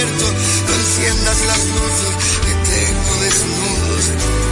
no 0.00 0.74
enciendas 0.74 1.44
las 1.46 1.58
luces 1.66 2.16
que 2.40 2.54
tengo 2.70 3.20
desnudos 3.20 4.51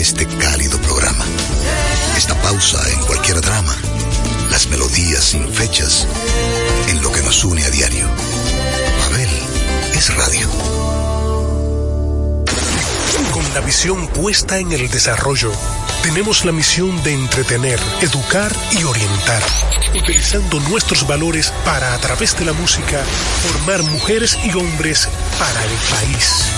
este 0.00 0.26
cálido 0.26 0.80
programa. 0.80 1.24
Esta 2.16 2.40
pausa 2.40 2.78
en 2.92 3.00
cualquier 3.00 3.40
drama, 3.40 3.74
las 4.50 4.68
melodías 4.68 5.24
sin 5.24 5.52
fechas, 5.52 6.06
en 6.88 7.02
lo 7.02 7.10
que 7.10 7.20
nos 7.22 7.44
une 7.44 7.64
a 7.64 7.70
diario. 7.70 8.06
Abel 9.06 9.28
es 9.94 10.14
radio. 10.14 10.48
Con 13.32 13.54
la 13.54 13.60
visión 13.60 14.06
puesta 14.08 14.58
en 14.58 14.70
el 14.70 14.88
desarrollo, 14.88 15.50
tenemos 16.04 16.44
la 16.44 16.52
misión 16.52 17.02
de 17.02 17.14
entretener, 17.14 17.80
educar 18.00 18.54
y 18.70 18.84
orientar, 18.84 19.42
utilizando 19.96 20.60
nuestros 20.60 21.08
valores 21.08 21.52
para, 21.64 21.94
a 21.94 21.98
través 21.98 22.38
de 22.38 22.44
la 22.44 22.52
música, 22.52 23.02
formar 23.42 23.82
mujeres 23.82 24.38
y 24.44 24.52
hombres 24.52 25.08
para 25.38 25.64
el 25.64 25.72
país. 25.90 26.57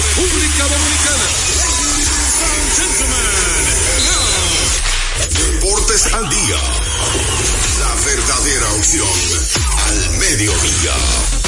República 0.00 0.64
Dominicana. 0.64 1.26
Deportes 5.28 6.14
al 6.14 6.28
día. 6.30 6.56
La 7.80 7.94
verdadera 8.04 8.72
opción 8.72 9.08
al 9.88 10.10
mediodía. 10.18 11.39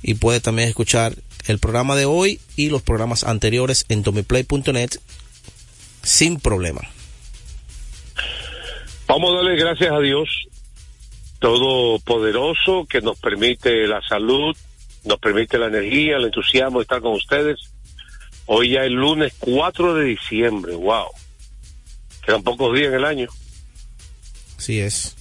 y 0.02 0.16
puede 0.16 0.40
también 0.40 0.70
escuchar 0.70 1.16
el 1.48 1.60
programa 1.60 1.96
de 1.96 2.06
hoy 2.06 2.40
y 2.56 2.70
los 2.70 2.82
programas 2.82 3.24
anteriores 3.24 3.86
en 3.90 4.04
domilplay.net 4.04 4.92
sin 6.04 6.40
problema. 6.40 6.82
Vamos 9.08 9.32
a 9.32 9.36
darle 9.36 9.56
gracias 9.56 9.92
a 9.92 10.00
Dios 10.00 10.30
Todopoderoso 11.40 12.88
que 12.90 13.02
nos 13.02 13.20
permite 13.20 13.88
la 13.88 14.02
salud, 14.02 14.56
nos 15.04 15.20
permite 15.20 15.58
la 15.58 15.68
energía, 15.68 16.18
el 16.18 16.26
entusiasmo 16.26 16.80
de 16.80 16.84
estar 16.84 17.02
con 17.02 17.14
ustedes. 17.14 17.60
Hoy 18.48 18.72
ya 18.72 18.86
es 18.86 18.92
lunes 18.92 19.34
4 19.40 19.96
de 19.96 20.06
diciembre, 20.06 20.74
wow. 20.74 21.08
Quedan 22.26 22.42
pocos 22.42 22.74
días 22.74 22.88
en 22.88 22.96
el 22.96 23.06
año. 23.06 23.28
Así 24.58 24.80
es. 24.80 25.16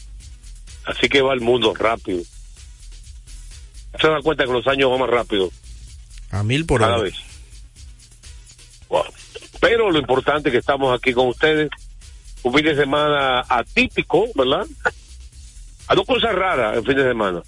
Así 0.86 1.08
que 1.08 1.22
va 1.22 1.34
el 1.34 1.40
mundo 1.40 1.75
rápido. 1.75 2.22
Se 4.00 4.08
da 4.08 4.20
cuenta 4.22 4.44
que 4.44 4.52
los 4.52 4.66
años 4.66 4.90
van 4.90 5.00
más 5.00 5.08
rápido 5.10 5.50
A 6.31 6.42
mil 6.42 6.66
por 6.66 6.81
cada 6.81 6.94
hora. 6.94 7.02
vez. 7.04 7.14
Wow. 8.88 9.04
Pero 9.60 9.90
lo 9.90 9.98
importante 9.98 10.48
es 10.48 10.52
que 10.52 10.58
estamos 10.58 10.94
aquí 10.96 11.12
con 11.12 11.28
ustedes. 11.28 11.70
Un 12.42 12.52
fin 12.52 12.64
de 12.64 12.76
semana 12.76 13.40
atípico, 13.48 14.26
¿verdad? 14.34 14.66
A 15.86 15.94
dos 15.94 16.06
cosas 16.06 16.34
raras 16.34 16.76
el 16.76 16.84
fin 16.84 16.96
de 16.96 17.04
semana. 17.04 17.42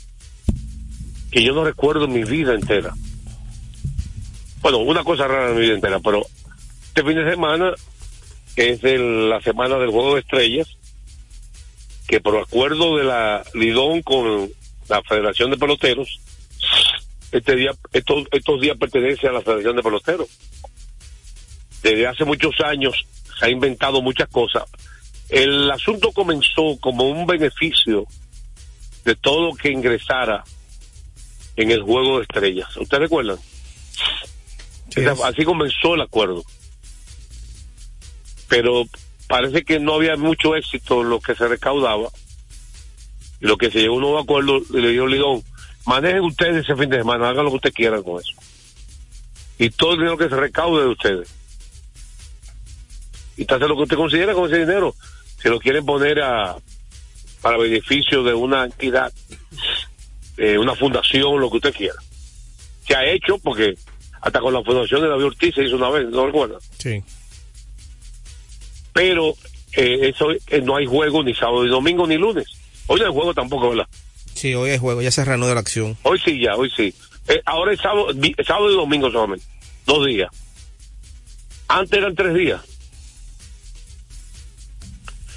que 1.30 1.42
yo 1.44 1.52
no 1.52 1.64
recuerdo 1.64 2.04
en 2.06 2.12
mi 2.14 2.24
vida 2.24 2.54
entera. 2.54 2.94
Bueno, 4.62 4.78
una 4.78 5.04
cosa 5.04 5.28
rara 5.28 5.50
en 5.50 5.56
mi 5.56 5.60
vida 5.62 5.74
entera, 5.74 6.00
pero 6.00 6.24
este 6.86 7.02
fin 7.04 7.14
de 7.16 7.30
semana 7.30 7.72
es 8.56 8.82
el- 8.84 9.28
la 9.28 9.40
semana 9.42 9.76
del 9.76 9.90
Juego 9.90 10.14
de 10.14 10.20
Estrellas, 10.20 10.66
que 12.06 12.20
por 12.20 12.37
acuerdo 12.38 12.97
de 12.97 13.05
la 13.05 13.44
Lidón 13.55 14.03
con 14.03 14.50
la 14.88 15.03
Federación 15.03 15.50
de 15.50 15.56
Peloteros, 15.56 16.20
este 17.32 17.56
día, 17.56 17.73
estos, 17.93 18.26
estos 18.31 18.61
días 18.61 18.76
pertenecen 18.79 19.31
a 19.31 19.35
la 19.35 19.43
Federación 19.43 19.76
de 19.76 19.82
Peloteros. 19.82 20.29
Desde 21.82 22.06
hace 22.06 22.25
muchos 22.25 22.55
años 22.61 23.06
se 23.38 23.47
ha 23.47 23.50
inventado 23.50 24.00
muchas 24.03 24.29
cosas. 24.29 24.64
El 25.29 25.70
asunto 25.70 26.12
comenzó 26.12 26.79
como 26.81 27.05
un 27.05 27.26
beneficio 27.26 28.06
de 29.05 29.17
todo 29.17 29.55
que 29.55 29.70
ingresara 29.70 30.44
en 31.56 31.70
el 31.70 31.82
juego 31.82 32.19
de 32.19 32.23
estrellas. 32.23 32.76
¿Ustedes 32.76 33.03
recuerdan? 33.03 33.38
Sí, 34.91 35.05
así 35.05 35.44
comenzó 35.44 35.94
el 35.94 36.03
acuerdo. 36.03 36.44
Pero 38.49 38.85
parece 39.26 39.64
que 39.64 39.78
no 39.78 39.94
había 39.94 40.17
mucho 40.17 40.56
éxito 40.56 41.02
lo 41.02 41.20
que 41.20 41.34
se 41.34 41.49
recaudaba. 41.49 42.08
Lo 43.40 43.56
que 43.56 43.70
se 43.70 43.81
llegó 43.81 43.94
a 43.94 43.96
un 43.96 44.02
nuevo 44.02 44.19
acuerdo, 44.19 44.61
le 44.70 44.88
dijo 44.88 45.06
Lidón, 45.06 45.43
manejen 45.84 46.23
ustedes 46.23 46.64
ese 46.64 46.75
fin 46.76 46.88
de 46.88 46.99
semana, 46.99 47.28
hagan 47.28 47.44
lo 47.44 47.50
que 47.50 47.56
ustedes 47.56 47.75
quieran 47.75 48.02
con 48.02 48.20
eso. 48.20 48.32
Y 49.58 49.70
todo 49.70 49.93
el 49.93 49.99
dinero 49.99 50.19
que 50.19 50.28
se 50.28 50.37
recaude 50.37 50.82
de 50.82 50.88
ustedes. 50.88 51.28
Y 53.37 53.44
hace 53.44 53.69
lo 53.69 53.76
que 53.76 53.82
usted 53.82 53.96
considera 53.96 54.32
con 54.32 54.46
ese 54.46 54.61
dinero. 54.61 54.94
Si 55.43 55.49
lo 55.49 55.58
quieren 55.58 55.84
poner 55.84 56.20
a 56.22 56.56
para 57.43 57.58
beneficio 57.58 58.25
de 58.25 58.34
una 58.34 58.64
entidad, 58.64 59.12
eh, 60.37 60.58
una 60.58 60.75
fundación, 60.75 61.38
lo 61.38 61.50
que 61.50 61.58
usted 61.58 61.75
quiera. 61.75 61.94
Se 62.87 62.96
ha 62.96 63.05
hecho 63.05 63.38
porque 63.38 63.76
hasta 64.20 64.40
con 64.40 64.52
la 64.52 64.62
fundación 64.62 65.02
de 65.02 65.08
David 65.08 65.26
Ortiz 65.26 65.55
se 65.55 65.64
hizo 65.64 65.76
una 65.76 65.90
vez, 65.90 66.08
¿no 66.08 66.26
recuerda? 66.26 66.58
Sí. 66.79 67.02
Pero 68.96 69.34
eh, 69.76 70.08
eso 70.08 70.31
eh, 70.31 70.62
no 70.62 70.75
hay 70.76 70.87
juego 70.87 71.22
ni 71.22 71.34
sábado 71.34 71.62
ni 71.62 71.69
domingo 71.69 72.06
ni 72.06 72.16
lunes. 72.16 72.46
Hoy 72.87 72.98
no 72.98 73.06
hay 73.06 73.12
juego 73.12 73.34
tampoco, 73.34 73.69
¿verdad? 73.69 73.87
Sí, 74.32 74.54
hoy 74.54 74.70
es 74.70 74.81
juego, 74.81 75.02
ya 75.02 75.10
se 75.10 75.22
reanudó 75.22 75.52
la 75.52 75.60
acción. 75.60 75.98
Hoy 76.02 76.19
sí 76.19 76.40
ya, 76.40 76.56
hoy 76.56 76.70
sí. 76.75 76.94
Eh, 77.28 77.43
ahora 77.44 77.75
es 77.75 77.81
sábado, 77.81 78.06
sábado 78.46 78.72
y 78.72 78.75
domingo 78.75 79.10
solamente, 79.10 79.44
dos 79.84 80.06
días. 80.06 80.31
Antes 81.69 81.98
eran 81.98 82.14
tres 82.14 82.32
días. 82.32 82.62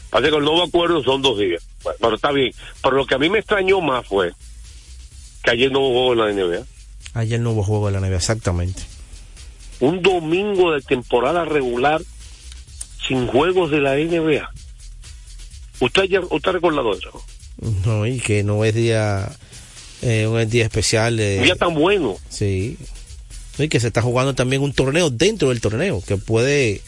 Parece 0.09 0.31
que 0.31 0.37
el 0.37 0.43
nuevo 0.45 0.63
acuerdo 0.63 1.03
son 1.03 1.21
dos 1.21 1.37
días. 1.37 1.61
Bueno, 1.83 1.97
pero 1.99 2.15
está 2.15 2.31
bien. 2.31 2.53
Pero 2.81 2.95
lo 2.95 3.05
que 3.05 3.15
a 3.15 3.17
mí 3.17 3.29
me 3.29 3.39
extrañó 3.39 3.81
más 3.81 4.07
fue 4.07 4.31
que 5.43 5.51
ayer 5.51 5.69
no 5.69 5.79
hubo 5.81 6.07
juego 6.07 6.13
en 6.13 6.37
la 6.37 6.45
NBA. 6.45 6.65
Ayer 7.13 7.41
no 7.41 7.51
hubo 7.51 7.63
juego 7.63 7.87
de 7.87 7.99
la 7.99 8.07
NBA, 8.07 8.15
exactamente. 8.15 8.83
Un 9.81 10.01
domingo 10.01 10.71
de 10.71 10.81
temporada 10.81 11.43
regular 11.43 12.01
sin 13.09 13.27
juegos 13.27 13.69
de 13.71 13.81
la 13.81 13.95
NBA. 13.95 14.49
¿Usted, 15.81 16.03
ya, 16.05 16.21
usted 16.21 16.51
recordado 16.53 16.93
eso? 16.93 17.21
No, 17.85 18.05
y 18.07 18.19
que 18.19 18.43
no 18.43 18.63
es 18.63 18.73
día, 18.73 19.29
eh, 20.01 20.25
un 20.27 20.49
día 20.49 20.63
especial. 20.63 21.17
de- 21.17 21.39
Un 21.39 21.43
día 21.43 21.55
tan 21.55 21.73
bueno. 21.73 22.15
Sí. 22.29 22.77
Y 23.57 23.67
que 23.67 23.81
se 23.81 23.87
está 23.87 24.01
jugando 24.01 24.33
también 24.35 24.61
un 24.61 24.71
torneo 24.71 25.09
dentro 25.09 25.49
del 25.49 25.59
torneo, 25.59 26.01
que 26.07 26.15
puede... 26.15 26.81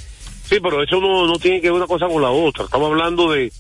Sí, 0.50 0.58
pero 0.62 0.82
eso 0.82 1.02
no, 1.02 1.28
no 1.28 1.38
tiene 1.40 1.60
que 1.60 1.68
ver 1.70 1.74
una 1.78 1.88
cosa 1.88 2.08
con 2.08 2.22
la 2.22 2.30
otra. 2.30 2.64
Estamos 2.66 2.90
hablando 2.90 3.30
de, 3.32 3.52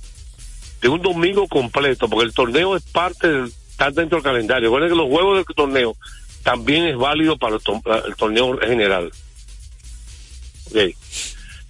de 0.81 0.87
un 0.89 1.01
domingo 1.01 1.47
completo, 1.47 2.07
porque 2.09 2.25
el 2.27 2.33
torneo 2.33 2.77
es 2.77 2.83
parte 2.83 3.27
del, 3.27 3.45
está 3.69 3.91
dentro 3.91 4.17
del 4.17 4.23
calendario. 4.23 4.69
Recuerden 4.69 4.89
que 4.89 4.95
los 4.95 5.07
juegos 5.09 5.37
del 5.45 5.55
torneo 5.55 5.95
también 6.43 6.85
es 6.85 6.95
válido 6.97 7.37
para 7.37 7.55
el, 7.55 7.61
to- 7.61 7.81
el 8.07 8.15
torneo 8.15 8.57
general. 8.59 9.11
Ok. 10.67 10.95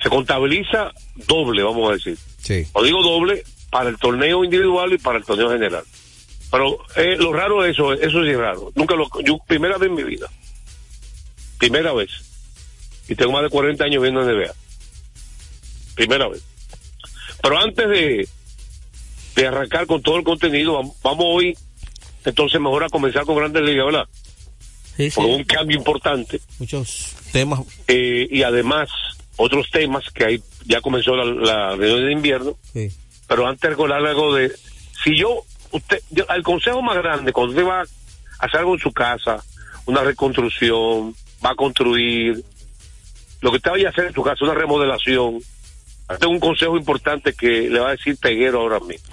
Se 0.01 0.09
contabiliza 0.09 0.92
doble, 1.27 1.62
vamos 1.63 1.89
a 1.89 1.94
decir. 1.94 2.18
Sí. 2.39 2.65
O 2.74 2.83
digo 2.83 3.01
doble 3.03 3.44
para 3.69 3.89
el 3.89 3.98
torneo 3.98 4.44
individual 4.44 4.92
y 4.94 4.98
para 4.98 5.18
el 5.19 5.24
torneo 5.25 5.50
general. 5.51 5.83
Pero 6.51 6.77
eh, 6.98 7.15
lo 7.18 7.31
raro 7.31 7.62
de 7.62 7.71
eso, 7.71 7.94
eso 7.94 8.24
sí 8.24 8.30
es 8.30 8.38
raro. 8.38 8.71
Nunca 8.75 8.95
lo, 8.95 9.07
yo, 9.24 9.38
primera 9.48 9.77
vez 9.77 9.89
en 9.89 9.95
mi 9.95 10.03
vida. 10.03 10.27
Primera 11.57 11.94
vez. 11.94 12.09
Y 13.07 13.15
tengo 13.15 13.31
más 13.31 13.44
de 13.44 13.50
40 13.50 13.83
años 13.83 14.01
viendo 14.01 14.24
NBA. 14.24 14.51
Primera 15.95 16.27
vez. 16.27 16.42
Pero 17.42 17.57
antes 17.59 17.88
de, 17.89 18.27
de 19.36 19.48
arrancar 19.48 19.86
con 19.88 20.01
todo 20.01 20.18
el 20.18 20.24
contenido, 20.24 20.81
vam- 20.81 20.94
vamos 21.03 21.25
hoy, 21.27 21.57
entonces 22.25 22.59
mejor 22.59 22.83
a 22.83 22.89
comenzar 22.89 23.25
con 23.25 23.36
Grandes 23.38 23.63
Ligas, 23.63 23.86
¿verdad? 23.86 24.06
Sí, 24.98 25.09
sí. 25.09 25.15
Por 25.15 25.25
un 25.25 25.44
cambio 25.44 25.77
importante. 25.77 26.42
Muchos 26.59 27.15
temas. 27.31 27.62
eh, 27.88 28.27
y 28.30 28.44
además, 28.44 28.89
otros 29.41 29.69
temas 29.71 30.03
que 30.13 30.25
ahí 30.25 30.41
ya 30.65 30.81
comenzó 30.81 31.15
la, 31.15 31.25
la 31.25 31.75
reunión 31.75 32.05
de 32.05 32.11
invierno. 32.13 32.57
Sí. 32.73 32.89
pero 33.27 33.47
antes 33.47 33.69
recordar 33.69 34.05
algo 34.05 34.33
de 34.35 34.51
si 35.03 35.17
yo 35.17 35.43
usted 35.71 36.01
yo- 36.09 36.25
el 36.35 36.43
consejo 36.43 36.81
más 36.81 36.97
grande 36.97 37.31
cuando 37.33 37.51
usted 37.51 37.65
va 37.65 37.81
a 37.81 38.45
hacer 38.45 38.59
algo 38.59 38.73
en 38.75 38.79
su 38.79 38.91
casa 38.91 39.43
una 39.85 40.01
reconstrucción 40.03 41.15
va 41.45 41.51
a 41.51 41.55
construir 41.55 42.43
lo 43.41 43.51
que 43.51 43.57
usted 43.57 43.71
vaya 43.71 43.88
a 43.88 43.91
hacer 43.91 44.05
en 44.05 44.13
su 44.13 44.21
casa 44.23 44.43
una 44.45 44.53
remodelación 44.53 45.39
tengo 46.19 46.33
un 46.33 46.39
consejo 46.39 46.75
importante 46.77 47.33
que 47.33 47.69
le 47.69 47.79
va 47.79 47.88
a 47.89 47.91
decir 47.91 48.17
Peguero 48.17 48.59
ahora 48.59 48.79
mismo 48.81 49.07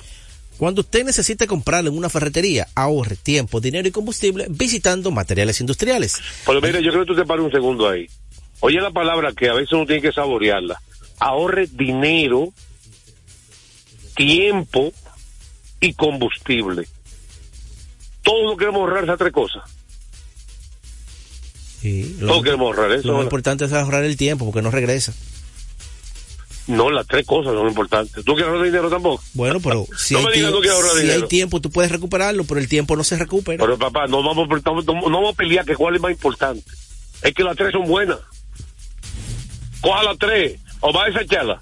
Cuando 0.58 0.80
usted 0.80 1.04
necesite 1.04 1.46
comprar 1.46 1.86
en 1.86 1.96
una 1.96 2.08
ferretería, 2.08 2.66
ahorre 2.74 3.14
tiempo, 3.14 3.60
dinero 3.60 3.86
y 3.86 3.92
combustible 3.92 4.46
visitando 4.50 5.12
materiales 5.12 5.60
industriales. 5.60 6.20
pero 6.44 6.60
mire 6.60 6.82
yo 6.82 6.90
creo 6.90 7.04
que 7.04 7.12
tú 7.12 7.14
te 7.14 7.24
pares 7.24 7.44
un 7.44 7.52
segundo 7.52 7.88
ahí 7.88 8.08
oye 8.60 8.80
la 8.80 8.90
palabra 8.90 9.32
que 9.32 9.48
a 9.48 9.54
veces 9.54 9.72
uno 9.72 9.86
tiene 9.86 10.02
que 10.02 10.12
saborearla 10.12 10.80
ahorre 11.18 11.66
dinero 11.70 12.48
tiempo 14.16 14.92
y 15.80 15.92
combustible 15.94 16.88
todos 18.22 18.58
queremos 18.58 18.80
ahorrar 18.80 19.04
esas 19.04 19.18
tres 19.18 19.32
cosas 19.32 19.62
Sí, 21.80 22.16
lo, 22.20 22.28
todos 22.28 22.42
queremos 22.42 22.66
ahorrar 22.66 22.92
eso 22.98 23.08
lo 23.12 23.22
importante 23.22 23.64
es 23.64 23.72
ahorrar 23.72 24.04
el 24.04 24.16
tiempo 24.16 24.44
porque 24.44 24.62
no 24.62 24.70
regresa. 24.72 25.14
No, 26.66 26.90
las 26.90 27.06
tres 27.06 27.24
cosas 27.24 27.54
son 27.54 27.66
importantes. 27.68 28.22
¿Tú 28.24 28.34
quieres 28.34 28.48
ahorrar 28.48 28.64
dinero 28.66 28.90
tampoco? 28.90 29.22
Bueno, 29.32 29.58
pero 29.60 29.86
si, 29.96 30.12
No 30.14 30.18
hay, 30.20 30.26
me 30.26 30.32
digas 30.32 30.50
tie- 30.50 30.54
tú 30.56 30.60
que 30.60 30.70
ahorrar 30.70 30.92
si 30.96 31.00
dinero. 31.02 31.22
hay 31.22 31.28
tiempo 31.28 31.60
tú 31.60 31.70
puedes 31.70 31.90
recuperarlo, 31.92 32.42
pero 32.44 32.58
el 32.60 32.68
tiempo 32.68 32.96
no 32.96 33.04
se 33.04 33.16
recupera. 33.16 33.64
Pero 33.64 33.78
papá, 33.78 34.06
no 34.08 34.22
vamos, 34.24 34.48
no- 34.48 34.82
no 34.82 35.02
vamos 35.10 35.32
a 35.32 35.36
pelear 35.36 35.64
que 35.64 35.76
cuál 35.76 35.94
es 35.94 36.00
más 36.02 36.10
importante. 36.10 36.64
Es 37.22 37.32
que 37.32 37.44
las 37.44 37.56
tres 37.56 37.70
son 37.72 37.86
buenas. 37.86 38.18
Coja 39.80 40.02
las 40.02 40.18
tres 40.18 40.58
o 40.80 40.92
va 40.92 41.04
a 41.04 41.10
desecharla. 41.10 41.60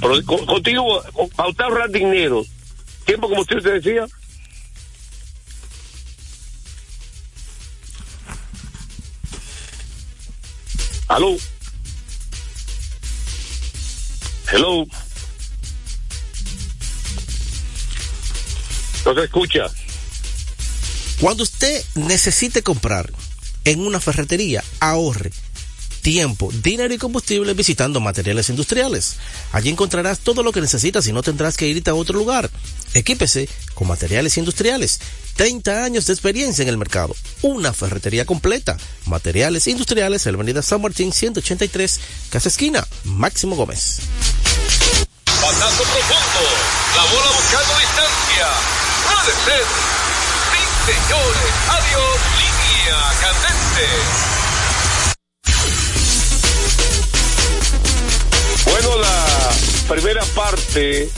Pero 0.00 0.22
co- 0.24 0.46
contigo, 0.46 1.02
con- 1.12 1.28
para 1.30 1.48
usted 1.48 1.64
ahorrar 1.64 1.90
dinero, 1.90 2.44
tiempo 3.04 3.28
como 3.28 3.40
usted 3.42 3.62
decía. 3.62 4.06
Aló. 11.08 11.36
Hello. 14.52 14.86
No 19.04 19.14
se 19.14 19.24
escucha. 19.24 19.66
Cuando 21.20 21.44
usted 21.44 21.82
necesite 21.94 22.62
comprar 22.62 23.12
en 23.64 23.80
una 23.80 24.00
ferretería, 24.00 24.62
ahorre 24.80 25.30
tiempo, 26.06 26.52
dinero 26.62 26.94
y 26.94 26.98
combustible 26.98 27.52
visitando 27.52 27.98
materiales 27.98 28.48
industriales. 28.48 29.16
Allí 29.50 29.70
encontrarás 29.70 30.20
todo 30.20 30.44
lo 30.44 30.52
que 30.52 30.60
necesitas 30.60 31.04
y 31.08 31.12
no 31.12 31.20
tendrás 31.20 31.56
que 31.56 31.66
irte 31.66 31.90
a 31.90 31.96
otro 31.96 32.16
lugar. 32.16 32.48
Equípese 32.94 33.48
con 33.74 33.88
materiales 33.88 34.38
industriales. 34.38 35.00
30 35.34 35.82
años 35.82 36.06
de 36.06 36.12
experiencia 36.12 36.62
en 36.62 36.68
el 36.68 36.78
mercado. 36.78 37.16
Una 37.42 37.72
ferretería 37.72 38.24
completa. 38.24 38.76
Materiales 39.06 39.66
industriales, 39.66 40.24
en 40.26 40.34
la 40.34 40.36
avenida 40.36 40.62
San 40.62 40.80
Martín 40.80 41.12
183, 41.12 42.00
Casa 42.30 42.50
Esquina, 42.50 42.86
Máximo 43.02 43.56
Gómez. 43.56 43.98
Profundo. 45.26 46.46
La 46.94 47.02
bola 47.02 47.30
buscando 47.34 47.78
distancia. 47.80 48.46
Puede 49.10 49.34
ser. 49.44 49.64
Sí, 50.52 50.62
señores. 50.86 51.52
Adiós. 51.68 52.18
Línea 52.38 53.00
candente. 53.20 54.45
Bueno, 58.78 58.98
la 58.98 59.56
primera 59.88 60.22
parte 60.34 61.08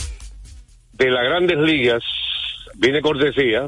de 0.93 1.11
las 1.11 1.25
grandes 1.25 1.59
ligas 1.59 2.05
viene 2.77 3.00
cortesía. 3.00 3.67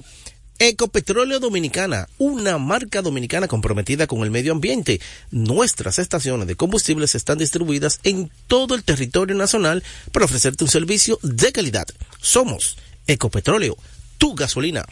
Ecopetróleo 0.60 1.40
Dominicana, 1.40 2.06
una 2.16 2.56
marca 2.58 3.02
dominicana 3.02 3.48
comprometida 3.48 4.06
con 4.06 4.22
el 4.22 4.30
medio 4.30 4.52
ambiente. 4.52 5.00
Nuestras 5.32 5.98
estaciones 5.98 6.46
de 6.46 6.54
combustibles 6.54 7.16
están 7.16 7.38
distribuidas 7.38 7.98
en 8.04 8.30
todo 8.46 8.76
el 8.76 8.84
territorio 8.84 9.34
nacional 9.34 9.82
para 10.12 10.26
ofrecerte 10.26 10.62
un 10.62 10.70
servicio 10.70 11.18
de 11.24 11.50
calidad. 11.50 11.86
Somos 12.20 12.78
Ecopetróleo, 13.08 13.76
tu 14.18 14.36
gasolina. 14.36 14.84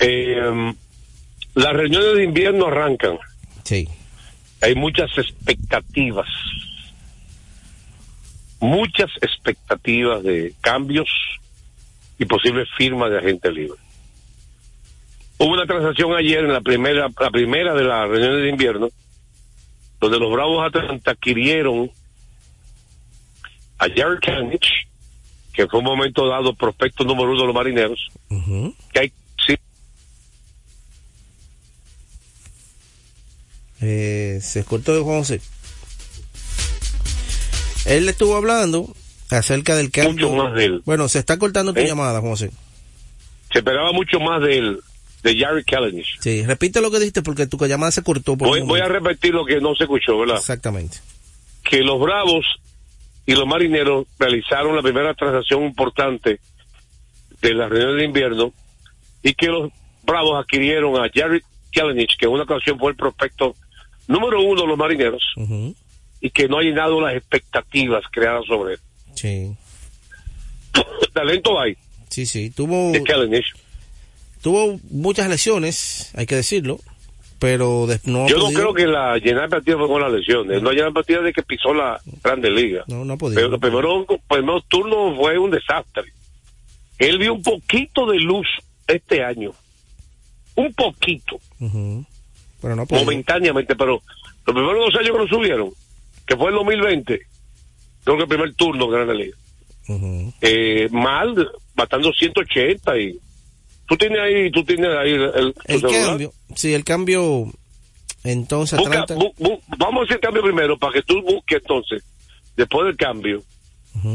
Eh, 0.00 0.74
las 1.54 1.72
reuniones 1.72 2.14
de 2.14 2.24
invierno 2.24 2.66
arrancan. 2.66 3.16
Sí. 3.64 3.88
Hay 4.60 4.74
muchas 4.74 5.08
expectativas. 5.16 6.28
Muchas 8.60 9.10
expectativas 9.20 10.22
de 10.22 10.52
cambios 10.60 11.08
y 12.18 12.24
posibles 12.24 12.68
firmas 12.76 13.10
de 13.10 13.18
agente 13.18 13.52
libre. 13.52 13.78
Hubo 15.38 15.52
una 15.52 15.66
transacción 15.66 16.14
ayer 16.16 16.40
en 16.40 16.52
la 16.52 16.60
primera, 16.60 17.08
la 17.20 17.30
primera 17.30 17.74
de 17.74 17.84
las 17.84 18.08
reuniones 18.08 18.42
de 18.42 18.48
invierno, 18.48 18.88
donde 20.00 20.18
los 20.18 20.32
Bravos 20.32 20.66
Atlanta 20.66 21.12
adquirieron 21.12 21.90
a 23.78 23.86
Jared 23.88 24.18
Kanich, 24.20 24.88
que 25.52 25.68
fue 25.68 25.78
un 25.78 25.84
momento 25.84 26.26
dado 26.26 26.54
prospecto 26.54 27.04
número 27.04 27.30
uno 27.30 27.40
de 27.40 27.46
los 27.46 27.54
marineros, 27.54 28.08
que 28.92 28.98
hay 28.98 29.12
sí, 29.46 29.54
Eh, 33.80 34.40
se 34.42 34.64
cortó 34.64 34.92
de 34.92 35.02
Juan 35.02 35.18
José. 35.18 35.40
Él 37.88 38.04
le 38.04 38.12
estuvo 38.12 38.36
hablando 38.36 38.92
acerca 39.30 39.74
del 39.76 39.90
cambio. 39.90 40.28
mucho 40.30 40.44
más 40.44 40.54
de 40.54 40.64
él. 40.66 40.82
Bueno, 40.84 41.08
se 41.08 41.18
está 41.18 41.38
cortando 41.38 41.72
tu 41.72 41.80
¿Eh? 41.80 41.86
llamada, 41.86 42.20
José. 42.20 42.50
Se 43.52 43.58
esperaba 43.58 43.92
mucho 43.92 44.20
más 44.20 44.42
de 44.42 44.58
él, 44.58 44.80
de 45.22 45.38
Jared 45.38 45.64
Kalanick. 45.66 46.06
Sí, 46.20 46.44
repite 46.44 46.80
lo 46.80 46.90
que 46.90 46.98
dijiste 46.98 47.22
porque 47.22 47.46
tu 47.46 47.58
llamada 47.66 47.90
se 47.92 48.02
cortó. 48.02 48.36
Por 48.36 48.48
Voy, 48.64 48.80
a 48.80 48.88
repetir 48.88 49.32
lo 49.34 49.44
que 49.44 49.60
no 49.60 49.74
se 49.74 49.84
escuchó, 49.84 50.18
¿verdad? 50.18 50.36
Exactamente. 50.36 50.98
que 51.64 51.78
los 51.82 51.98
Bravos 52.00 52.44
y 53.26 53.34
los 53.34 53.46
Marineros 53.46 54.06
realizaron 54.18 54.74
la 54.76 54.82
primera 54.82 55.12
transacción 55.14 55.64
importante 55.64 56.40
de 57.42 57.54
la 57.54 57.68
reunión 57.68 57.98
de 57.98 58.04
invierno 58.04 58.52
y 59.22 59.34
que 59.34 59.46
los 59.48 59.70
Bravos 60.02 60.42
adquirieron 60.42 60.96
a 60.96 61.08
Jared 61.12 61.42
Kalanick, 61.72 62.16
que 62.18 62.24
en 62.26 62.32
una 62.32 62.44
ocasión 62.44 62.78
fue 62.78 62.90
el 62.92 62.96
prospecto 62.96 63.54
número 64.06 64.40
uno 64.42 64.62
de 64.62 64.66
los 64.66 64.78
Marineros 64.78 65.22
Ujú. 65.36 65.74
Y 66.20 66.30
que 66.30 66.48
no 66.48 66.58
ha 66.58 66.62
llenado 66.62 67.00
las 67.00 67.14
expectativas 67.14 68.04
creadas 68.10 68.44
sobre 68.46 68.74
él. 68.74 68.80
Sí. 69.14 69.56
Talento 71.12 71.60
hay 71.60 71.76
Sí, 72.08 72.26
sí. 72.26 72.50
Tuvo, 72.50 72.92
tuvo 74.42 74.80
muchas 74.90 75.28
lesiones, 75.28 76.12
hay 76.16 76.26
que 76.26 76.36
decirlo, 76.36 76.80
pero 77.38 77.86
no 78.04 78.26
Yo 78.28 78.38
no 78.38 78.48
creo 78.48 78.74
que 78.74 78.86
la 78.86 79.16
llenar 79.18 79.48
partida 79.48 79.76
fue 79.76 79.86
con 79.86 80.00
las 80.00 80.12
lesiones, 80.12 80.62
no 80.62 80.72
llenar 80.72 80.92
partida 80.92 81.20
de 81.20 81.32
que 81.32 81.42
pisó 81.42 81.72
la 81.74 82.00
Grande 82.22 82.50
Liga. 82.50 82.84
No, 82.88 83.04
no 83.04 83.14
ha 83.14 83.16
podido. 83.16 83.36
Pero 83.36 83.48
los 83.50 83.60
primeros, 83.60 84.06
primeros 84.28 84.64
turnos 84.68 85.16
fue 85.16 85.38
un 85.38 85.50
desastre. 85.50 86.04
Él 86.98 87.18
vio 87.18 87.34
un 87.34 87.42
poquito 87.42 88.06
de 88.06 88.18
luz 88.18 88.46
este 88.86 89.22
año. 89.22 89.52
Un 90.56 90.72
poquito. 90.72 91.38
Pero 92.60 92.74
no 92.74 92.82
ha 92.82 92.86
momentáneamente, 92.90 93.76
pero 93.76 94.02
los 94.46 94.54
primeros 94.54 94.86
dos 94.86 94.94
años 94.96 95.12
que 95.12 95.18
lo 95.18 95.28
subieron, 95.28 95.70
que 96.28 96.36
fue 96.36 96.50
el 96.50 96.54
2020, 96.56 97.20
creo 98.04 98.16
que 98.16 98.22
el 98.22 98.28
primer 98.28 98.54
turno 98.54 98.86
de 98.90 98.92
Gran 99.04 99.16
Liga. 99.16 99.36
Eh, 100.42 100.88
mal, 100.92 101.50
matando 101.74 102.12
180 102.12 102.98
y... 102.98 103.18
Tú 103.86 103.96
tienes 103.96 104.18
ahí, 104.20 104.50
tú 104.50 104.62
tienes 104.64 104.90
ahí 104.90 105.12
el, 105.12 105.54
cambio, 105.80 106.32
sí, 106.54 106.74
el 106.74 106.84
cambio, 106.84 107.50
entonces 108.22 108.78
Busca- 108.78 109.00
Atlanta, 109.00 109.14
bu- 109.16 109.34
bu- 109.36 109.60
vamos 109.78 110.02
a 110.02 110.04
hacer 110.04 110.16
el 110.16 110.20
cambio 110.20 110.42
primero 110.42 110.76
para 110.76 110.92
que 110.92 111.02
tú 111.02 111.22
busques 111.22 111.62
entonces, 111.62 112.04
después 112.54 112.84
del 112.86 112.96
cambio, 112.98 113.42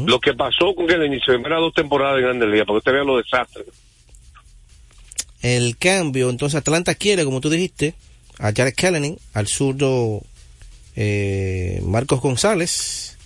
lo 0.06 0.20
que 0.20 0.32
pasó 0.32 0.72
con 0.76 0.88
el 0.88 1.04
inicio 1.06 1.32
de 1.32 1.40
primera 1.40 1.56
dos 1.60 1.74
temporadas 1.74 2.16
de 2.16 2.22
Grandes 2.22 2.48
Ligas, 2.48 2.66
para 2.68 2.74
que 2.76 2.78
usted 2.78 2.92
vea 2.92 3.02
los 3.04 3.24
desastres. 3.24 3.66
el 5.42 5.76
cambio, 5.76 6.30
entonces 6.30 6.56
Atlanta 6.58 6.94
quiere, 6.94 7.24
como 7.24 7.40
tú 7.40 7.50
dijiste, 7.50 7.94
a 8.38 8.52
Jared 8.52 8.74
Kelly, 8.74 9.18
al 9.34 9.46
zurdo 9.48 10.22
eh, 10.96 11.80
Marcos 11.84 12.20
González, 12.20 13.16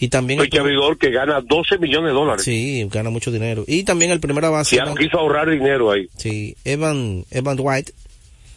y 0.00 0.08
también... 0.08 0.40
Que 0.48 0.58
abridor 0.58 0.96
que 0.98 1.10
gana 1.10 1.40
12 1.40 1.78
millones 1.78 2.10
de 2.10 2.14
dólares. 2.14 2.44
Sí, 2.44 2.86
gana 2.90 3.10
mucho 3.10 3.30
dinero. 3.32 3.64
Y 3.66 3.82
también 3.82 4.10
el 4.12 4.20
primera 4.20 4.48
base, 4.48 4.76
Si 4.76 4.78
algo 4.78 4.94
quiso 4.94 5.18
ahorrar 5.18 5.50
dinero 5.50 5.90
ahí. 5.90 6.08
sí, 6.16 6.56
Evan, 6.64 7.24
Evan 7.30 7.56
White. 7.60 7.92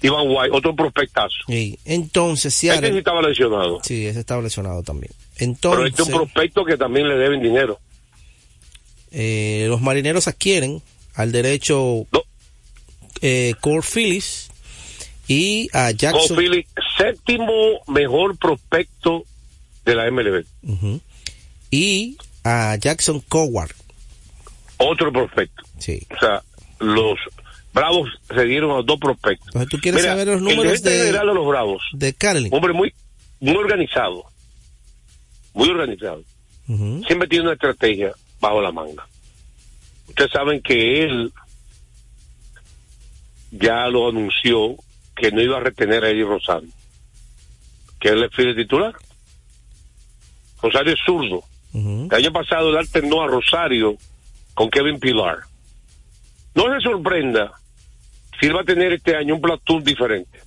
Ivan 0.03 0.25
White, 0.27 0.49
otro 0.55 0.75
prospectazo. 0.75 1.35
Y 1.47 1.77
entonces 1.85 2.53
Seattle, 2.53 2.91
sí 2.91 2.97
estaba 2.99 3.21
lesionado. 3.21 3.79
sí, 3.83 4.05
ese 4.07 4.19
está 4.19 4.39
lesionado 4.41 4.81
también. 4.83 5.11
Pero 5.37 5.51
Entonces, 5.51 5.85
este 5.89 6.01
es 6.03 6.07
un 6.09 6.13
prospecto 6.15 6.63
que 6.65 6.77
también 6.77 7.07
le 7.07 7.15
deben 7.15 7.41
dinero. 7.41 7.79
eh, 9.11 9.65
los 9.67 9.81
marineros 9.81 10.27
adquieren 10.27 10.81
al 11.15 11.31
derecho 11.31 12.05
No, 12.11 12.21
eh, 13.21 13.53
Core 13.61 13.81
Phillies 13.81 14.49
y 15.27 15.69
a 15.73 15.91
Jackson. 15.91 16.37
Philly, 16.37 16.65
séptimo 17.01 17.53
mejor 17.87 18.37
prospecto 18.37 19.23
de 19.85 19.95
la 19.95 20.09
MLB. 20.11 20.45
Y 21.71 22.17
a 22.43 22.75
Jackson 22.75 23.21
Coward. 23.21 23.71
Otro 24.77 25.11
prospecto. 25.11 25.63
Sí. 25.79 26.05
O 26.15 26.19
sea, 26.19 26.43
los 26.79 27.17
Bravos 27.73 28.09
se 28.27 28.45
dieron 28.45 28.71
a 28.71 28.81
dos 28.83 28.99
prospectos. 28.99 29.47
Entonces, 29.47 29.69
¿tú 29.69 29.79
quieres 29.79 30.01
Mira, 30.01 30.13
saber 30.13 30.27
los 30.27 30.41
números 30.41 30.81
de, 30.81 30.91
general 30.91 31.27
de 31.27 31.33
los 31.33 31.47
Bravos, 31.47 31.83
de 31.93 32.13
Carlin? 32.13 32.53
hombre 32.53 32.73
muy, 32.73 32.93
muy 33.39 33.55
organizado. 33.55 34.25
Muy 35.53 35.69
organizado. 35.69 36.23
Siempre 37.05 37.27
tiene 37.27 37.45
una 37.45 37.53
estrategia 37.53 38.13
bajo 38.39 38.61
la 38.61 38.71
manga. 38.71 39.05
Ustedes 40.07 40.31
saben 40.31 40.61
que 40.61 41.03
él 41.03 41.33
ya 43.51 43.87
lo 43.87 44.07
anunció 44.07 44.75
que 45.15 45.31
no 45.31 45.41
iba 45.41 45.57
a 45.57 45.59
retener 45.59 46.05
a 46.05 46.09
Eddie 46.09 46.23
Rosario, 46.23 46.69
que 48.01 48.09
él 48.09 48.23
es 48.23 48.35
fiel 48.35 48.55
titular. 48.55 48.93
Rosario 50.61 50.93
es 50.93 50.99
zurdo. 51.05 51.43
El 51.73 52.09
año 52.13 52.33
pasado 52.33 52.69
él 52.71 52.77
alternó 52.77 53.21
a 53.23 53.27
Rosario 53.27 53.95
con 54.53 54.69
Kevin 54.69 54.99
Pilar. 54.99 55.37
No 56.53 56.63
se 56.73 56.81
sorprenda 56.81 57.53
si 58.39 58.47
él 58.47 58.55
va 58.57 58.61
a 58.61 58.65
tener 58.65 58.91
este 58.91 59.15
año 59.15 59.35
un 59.35 59.41
platoon 59.41 59.83
diferente. 59.83 60.39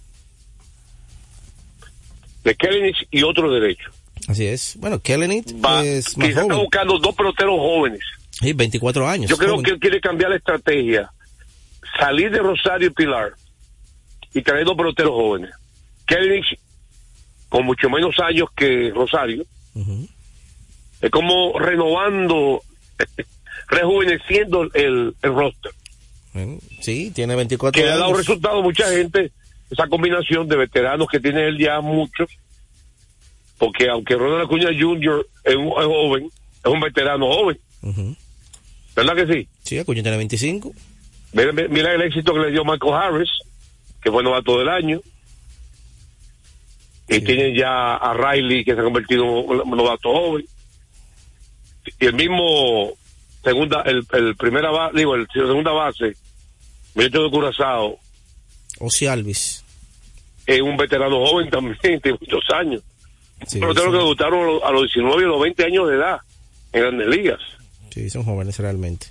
De 2.43 2.55
Kevin 2.55 2.93
y 3.11 3.23
otro 3.23 3.51
derecho. 3.51 3.91
Así 4.29 4.47
es. 4.47 4.77
Bueno, 4.79 4.99
Kellenit 5.01 5.53
Va, 5.65 5.83
es 5.85 6.17
más 6.19 6.29
quizá 6.29 6.41
está 6.41 6.43
joven. 6.55 6.59
buscando 6.59 6.99
dos 6.99 7.15
peloteros 7.15 7.59
jóvenes. 7.59 8.01
Sí, 8.31 8.53
24 8.53 9.09
años. 9.09 9.31
Yo 9.31 9.37
creo 9.39 9.51
joven. 9.53 9.65
que 9.65 9.71
él 9.73 9.81
quiere 9.81 10.01
cambiar 10.01 10.31
la 10.31 10.37
estrategia. 10.37 11.11
Salir 11.99 12.31
de 12.31 12.39
Rosario 12.41 12.89
y 12.89 12.91
Pilar 12.91 13.33
y 14.35 14.43
traer 14.43 14.65
dos 14.67 14.77
peloteros 14.77 15.13
jóvenes. 15.13 15.51
Kelly, 16.07 16.43
con 17.55 17.65
mucho 17.67 17.89
menos 17.89 18.19
años 18.19 18.49
que 18.57 18.91
Rosario, 18.93 19.45
es 21.01 21.11
como 21.13 21.57
renovando, 21.57 22.61
rejuveneciendo 23.69 24.63
el, 24.75 25.15
el 25.23 25.35
roster. 25.35 25.71
Bueno, 26.33 26.59
Sí, 26.81 27.13
tiene 27.15 27.37
24 27.37 27.73
Que 27.81 27.85
le 27.85 27.93
ha 27.93 27.95
años. 27.95 28.07
dado 28.09 28.17
resultado 28.19 28.59
a 28.59 28.63
mucha 28.63 28.89
gente, 28.91 29.31
esa 29.71 29.87
combinación 29.87 30.49
de 30.49 30.57
veteranos 30.57 31.07
que 31.09 31.21
tiene 31.21 31.47
él 31.47 31.57
ya 31.57 31.81
muchos, 31.81 32.29
porque 33.57 33.89
aunque 33.89 34.17
Ronald 34.17 34.47
Acuña 34.47 34.71
Jr. 34.77 35.25
es, 35.45 35.55
un, 35.55 35.69
es 35.69 35.87
joven, 35.87 36.25
es 36.65 36.73
un 36.73 36.81
veterano 36.81 37.33
joven. 37.33 37.59
¿verdad 38.97 39.15
que 39.15 39.33
sí? 39.33 39.49
Sí, 39.63 39.79
Acuña 39.79 40.03
tiene 40.03 40.17
25. 40.17 40.73
Mira, 41.35 41.53
mira 41.53 41.95
el 41.95 42.03
éxito 42.03 42.35
que 42.35 42.41
le 42.41 42.51
dio 42.51 42.65
Michael 42.65 42.95
Harris, 42.95 43.31
que 44.03 44.11
fue 44.11 44.25
novato 44.25 44.59
del 44.59 44.69
año. 44.71 45.01
Y 47.09 47.15
Sí. 47.17 47.21
tienen 47.23 47.55
ya 47.55 47.97
a 47.97 48.15
Riley, 48.15 48.65
que 48.65 48.75
se 48.75 48.81
ha 48.81 48.85
convertido 48.85 49.25
en 49.25 49.61
un 49.61 49.71
novato 49.77 50.11
joven. 50.13 50.45
Y 52.01 52.07
el 52.07 52.15
mismo 52.15 52.93
segunda, 53.43 53.83
el, 53.83 54.07
el 54.13 54.37
primera 54.37 54.71
base, 54.71 54.97
digo, 54.99 55.15
el 55.15 55.27
segunda 55.33 55.71
base, 55.73 56.15
Milton 56.95 57.25
de 57.25 57.31
Curazao, 57.31 57.99
Ozzy 58.81 59.07
Alvis. 59.07 59.63
es 60.47 60.61
un 60.63 60.77
veterano 60.79 61.25
joven 61.27 61.51
también, 61.51 61.77
tiene 61.83 62.19
muchos 62.21 62.43
años. 62.55 62.83
Sí, 63.47 63.61
Pero 63.61 63.75
tengo 63.75 63.91
que 63.93 63.99
debutaron 63.99 64.61
a 64.65 64.71
los 64.71 64.83
19 64.83 65.23
y 65.23 65.27
los 65.27 65.41
20 65.43 65.65
años 65.65 65.89
de 65.89 65.97
edad 65.97 66.19
en 66.73 66.81
grandes 66.81 67.09
ligas. 67.09 67.41
sí, 67.91 68.09
son 68.09 68.25
jóvenes 68.25 68.59
realmente. 68.59 69.07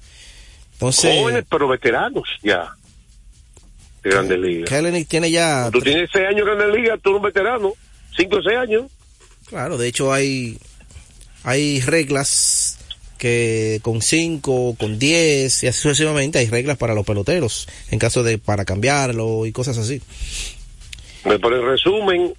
Entonces, 0.73 1.15
Jóvenes, 1.21 1.45
pero 1.47 1.67
veteranos 1.67 2.23
ya 2.41 2.73
de 4.01 4.09
grandes 4.09 4.39
ligas. 4.39 4.69
Kellenit 4.69 5.07
tiene 5.07 5.29
ya... 5.29 5.69
Tú 5.71 5.79
tienes 5.79 6.09
6 6.11 6.25
años 6.29 6.39
en 6.39 6.45
grandes 6.57 6.75
ligas, 6.81 6.99
tú 7.01 7.11
eres 7.11 7.17
un 7.19 7.23
veterano, 7.23 7.73
5 8.15 8.35
o 8.35 8.41
6 8.41 8.57
años. 8.57 8.91
Claro, 9.47 9.77
de 9.77 9.87
hecho 9.87 10.13
hay, 10.13 10.57
hay 11.43 11.81
reglas 11.81 12.79
que 13.17 13.79
con 13.83 14.01
5, 14.01 14.75
con 14.77 14.99
10 14.99 15.63
y 15.63 15.67
así 15.67 15.79
sucesivamente 15.79 16.39
hay 16.39 16.47
reglas 16.47 16.77
para 16.77 16.93
los 16.93 17.05
peloteros 17.05 17.69
en 17.89 17.97
caso 17.97 18.21
de 18.21 18.37
para 18.37 18.65
cambiarlo 18.65 19.45
y 19.45 19.51
cosas 19.51 19.77
así. 19.77 20.01
Pero 21.23 21.55
en 21.55 21.65
resumen, 21.65 22.33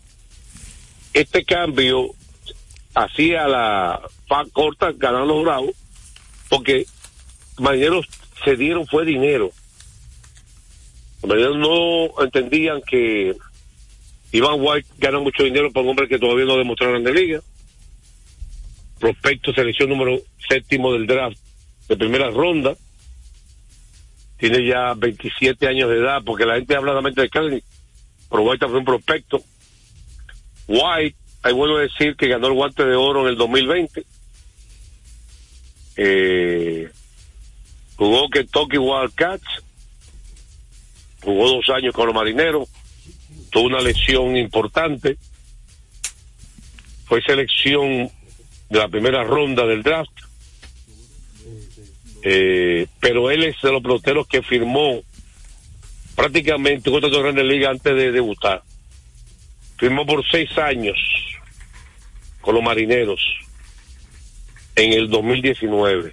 este 1.15 1.45
cambio 1.45 2.15
hacía 2.95 3.49
la 3.49 4.01
fa 4.29 4.45
corta 4.53 4.93
ganar 4.93 5.27
los 5.27 5.43
bravos, 5.43 5.71
porque 6.49 6.87
Marineros 7.59 8.07
se 8.45 8.57
dieron 8.57 8.87
fue 8.87 9.05
dinero. 9.05 9.51
Los 11.23 11.29
marineros 11.31 11.57
no 11.57 12.23
entendían 12.23 12.83
que 12.83 13.35
Iván 14.35 14.57
White 14.59 14.89
gana 14.99 15.21
mucho 15.21 15.45
dinero 15.45 15.71
por 15.71 15.85
un 15.85 15.91
hombre 15.91 16.09
que 16.09 16.19
todavía 16.19 16.45
no 16.45 16.57
demostraron 16.57 16.97
en 16.97 17.05
la 17.05 17.11
liga. 17.13 17.41
Prospecto, 18.99 19.53
selección 19.53 19.91
número 19.91 20.21
séptimo 20.49 20.93
del 20.93 21.07
draft 21.07 21.39
de 21.89 21.97
primera 21.97 22.29
ronda. 22.31 22.75
Tiene 24.37 24.67
ya 24.67 24.93
27 24.95 25.69
años 25.69 25.89
de 25.89 25.99
edad, 25.99 26.21
porque 26.27 26.47
la 26.47 26.57
gente 26.57 26.75
habla 26.75 26.91
solamente 26.91 27.21
de 27.21 27.29
Kelly, 27.29 27.63
pero 28.29 28.43
White 28.43 28.67
fue 28.67 28.79
un 28.79 28.85
prospecto. 28.85 29.41
White, 30.67 31.17
hay 31.45 31.53
bueno 31.53 31.79
decir 31.79 32.17
que 32.17 32.27
ganó 32.27 32.49
el 32.49 32.55
guante 32.55 32.85
de 32.85 32.97
oro 32.97 33.23
en 33.23 33.29
el 33.29 33.37
2020. 33.37 34.05
Eh, 35.97 36.91
jugó 37.95 38.29
Kentucky 38.31 38.79
Wildcats, 38.79 39.63
jugó 41.23 41.51
dos 41.51 41.69
años 41.69 41.95
con 41.95 42.07
los 42.07 42.15
marineros, 42.17 42.69
tuvo 43.55 43.67
una 43.69 43.81
lesión 43.81 44.37
importante, 44.37 45.17
fue 47.07 47.23
selección 47.23 48.11
de 48.69 48.79
la 48.81 48.89
primera 48.89 49.23
ronda 49.23 49.65
del 49.65 49.85
draft, 49.85 50.11
eh, 52.25 52.89
pero 52.99 53.31
él 53.31 53.45
es 53.45 53.55
de 53.63 53.71
los 53.71 53.81
peloteros 53.81 54.27
que 54.27 54.43
firmó 54.43 55.03
prácticamente 56.17 56.91
contra 56.91 57.09
de 57.09 57.23
Grandes 57.23 57.45
Ligas 57.45 57.71
antes 57.71 57.95
de 57.95 58.11
debutar. 58.11 58.65
Firmó 59.79 60.05
por 60.05 60.25
seis 60.29 60.51
años 60.59 60.97
con 62.41 62.57
los 62.57 62.65
marineros 62.65 63.21
en 64.75 64.95
el 64.95 65.09
2019, 65.11 66.13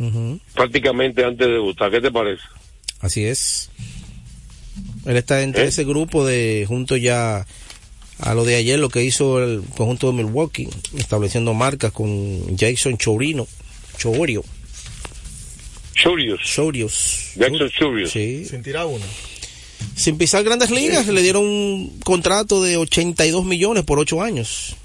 Ujú. 0.00 0.38
prácticamente 0.54 1.24
antes 1.24 1.46
de 1.46 1.52
debutar. 1.54 1.90
¿Qué 1.90 2.02
te 2.02 2.12
parece? 2.12 2.42
Así 3.00 3.24
es. 3.24 3.70
Él 5.06 5.16
está 5.16 5.42
entre 5.42 5.64
¿Eh? 5.64 5.68
ese 5.68 5.84
grupo 5.84 6.26
de, 6.26 6.64
junto 6.66 6.96
ya 6.96 7.46
a 8.18 8.34
lo 8.34 8.44
de 8.44 8.56
ayer, 8.56 8.78
lo 8.78 8.88
que 8.88 9.02
hizo 9.02 9.42
el 9.42 9.62
conjunto 9.76 10.06
de 10.06 10.22
Milwaukee, 10.22 10.68
estableciendo 10.96 11.52
marcas 11.52 11.92
con 11.92 12.56
Jason 12.56 12.96
Chorino, 12.96 13.46
Chorio, 13.98 14.44
Churios, 15.94 16.40
Chorios. 16.42 17.32
Jackson 17.36 17.70
Churios. 17.70 18.10
Sí. 18.10 18.44
Sin 18.44 18.62
tirar 18.62 18.86
uno. 18.86 19.04
Sin 19.94 20.18
pisar 20.18 20.42
grandes 20.42 20.70
ligas, 20.70 21.06
le 21.06 21.22
dieron 21.22 21.44
un 21.44 22.00
contrato 22.00 22.62
de 22.62 22.76
82 22.76 23.44
millones 23.44 23.84
por 23.84 23.98
8 23.98 24.22
años. 24.22 24.76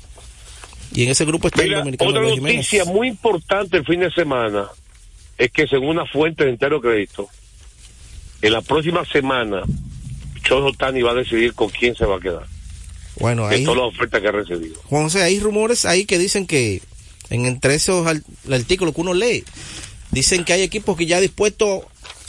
Y 0.94 1.04
en 1.04 1.10
ese 1.10 1.26
grupo 1.26 1.48
está 1.48 1.64
el 1.64 1.72
dominicano 1.72 2.10
otra 2.10 2.22
Luis 2.22 2.36
Jiménez. 2.36 2.58
noticia 2.58 2.86
muy 2.86 3.08
importante 3.08 3.78
el 3.78 3.86
fin 3.86 4.00
de 4.00 4.12
semana 4.12 4.68
es 5.38 5.52
que 5.52 5.68
según 5.68 5.90
una 5.90 6.06
fuente 6.06 6.44
de 6.44 6.52
entero 6.52 6.82
crédito, 6.82 7.28
en 8.42 8.54
la 8.54 8.62
próxima 8.62 9.06
semana, 9.06 9.62
Chojo 10.50 10.74
Tani 10.74 11.02
va 11.04 11.12
a 11.12 11.16
decidir 11.16 11.54
con 11.54 11.70
quién 11.70 11.96
se 11.96 12.06
va 12.06 12.18
a 12.18 12.20
quedar. 12.20 12.46
Bueno, 13.20 13.48
De 13.48 13.56
ahí, 13.58 13.64
todas 13.64 13.78
las 13.80 13.88
ofertas 13.96 14.22
que 14.22 14.28
ha 14.28 14.32
recibido. 14.32 14.76
Juan 14.86 15.04
José, 15.04 15.22
hay 15.24 15.40
rumores 15.40 15.86
ahí 15.86 16.06
que 16.06 16.18
dicen 16.18 16.48
que 16.48 16.82
en 17.30 17.46
entre 17.46 17.76
esos 17.76 18.08
artículos 18.50 18.96
que 18.96 19.02
uno 19.02 19.14
lee, 19.14 19.44
dicen 20.12 20.44
que 20.44 20.54
hay 20.54 20.64
equipos 20.64 20.98
que 20.98 21.06
ya 21.06 21.20
dispuestos 21.22 21.84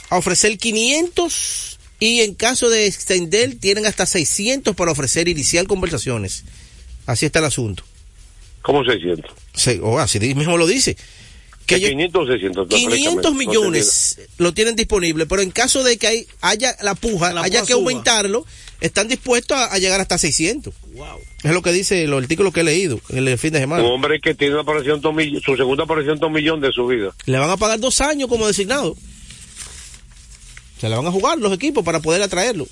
a 0.09 0.17
ofrecer 0.17 0.57
500 0.57 1.79
y 1.99 2.21
en 2.21 2.35
caso 2.35 2.69
de 2.69 2.85
extender 2.87 3.55
tienen 3.59 3.85
hasta 3.85 4.05
600 4.05 4.75
para 4.75 4.91
ofrecer 4.91 5.27
iniciar 5.27 5.65
conversaciones. 5.67 6.43
Así 7.05 7.25
está 7.25 7.39
el 7.39 7.45
asunto. 7.45 7.83
¿Cómo 8.61 8.83
600? 8.83 9.31
Se- 9.55 9.79
o 9.81 9.97
así 9.99 10.19
mismo 10.35 10.57
lo 10.57 10.67
dice. 10.67 10.95
Que 11.75 11.79
¿De 11.79 11.87
ellos- 11.87 11.89
500 11.91 12.21
o 12.23 12.31
600? 12.31 12.63
No, 12.63 12.67
500 12.69 13.13
francamente, 13.13 13.29
no 13.29 13.33
millones 13.51 14.19
lo 14.37 14.53
tienen 14.53 14.75
disponible, 14.75 15.25
pero 15.25 15.41
en 15.41 15.51
caso 15.51 15.83
de 15.83 15.97
que 15.97 16.07
hay- 16.07 16.27
haya 16.41 16.75
la 16.81 16.95
puja, 16.95 17.33
La 17.33 17.41
haya 17.43 17.59
puja 17.61 17.67
que 17.67 17.73
suba. 17.73 17.81
aumentarlo, 17.91 18.45
están 18.81 19.07
dispuestos 19.07 19.57
a, 19.57 19.65
a 19.73 19.77
llegar 19.77 20.01
hasta 20.01 20.17
600. 20.17 20.73
Es 21.43 21.51
lo 21.51 21.61
que 21.61 21.71
dice 21.71 22.05
los 22.07 22.21
artículos 22.21 22.53
que 22.53 22.61
he 22.61 22.63
leído 22.63 22.99
en 23.09 23.27
el 23.27 23.37
fin 23.37 23.53
de 23.53 23.59
semana. 23.59 23.83
Un 23.83 23.91
hombre 23.91 24.19
que 24.19 24.33
tiene 24.35 24.53
una 24.55 24.63
aparición 24.63 25.01
su 25.01 25.55
segunda 25.55 25.83
aparición 25.83 26.19
dos 26.19 26.31
millones 26.31 26.61
de 26.61 26.71
su 26.73 26.85
vida. 26.87 27.11
Le 27.25 27.37
van 27.37 27.49
a 27.49 27.57
pagar 27.57 27.79
dos 27.79 28.01
años 28.01 28.27
como 28.29 28.47
designado. 28.47 28.95
Se 30.79 30.89
la 30.89 30.97
van 30.97 31.05
a 31.07 31.11
jugar 31.11 31.37
los 31.37 31.53
equipos 31.53 31.83
para 31.85 31.99
poder 31.99 32.21
atraerlo. 32.23 32.67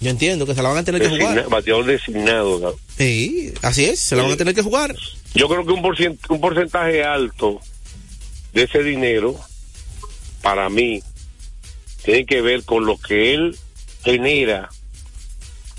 Yo 0.00 0.10
entiendo 0.10 0.44
que 0.44 0.54
se 0.54 0.62
la 0.62 0.68
van 0.68 0.78
a 0.78 0.84
tener 0.84 1.00
que 1.00 1.08
jugar. 1.08 1.48
bateador 1.48 1.86
designado. 1.86 2.58
¿no? 2.60 2.72
Sí, 2.98 3.54
así 3.62 3.86
es, 3.86 3.98
se 3.98 4.14
la 4.16 4.22
van 4.22 4.32
a 4.32 4.36
tener 4.36 4.54
que 4.54 4.60
jugar. 4.62 4.94
Yo 5.34 5.48
creo 5.48 5.64
que 5.64 5.72
un, 5.72 5.82
porcien- 5.82 6.18
un 6.28 6.40
porcentaje 6.40 7.02
alto 7.02 7.60
de 8.56 8.62
ese 8.62 8.82
dinero, 8.82 9.38
para 10.40 10.70
mí, 10.70 11.02
tiene 12.02 12.24
que 12.24 12.40
ver 12.40 12.64
con 12.64 12.86
lo 12.86 12.96
que 12.96 13.34
él 13.34 13.58
genera 14.02 14.70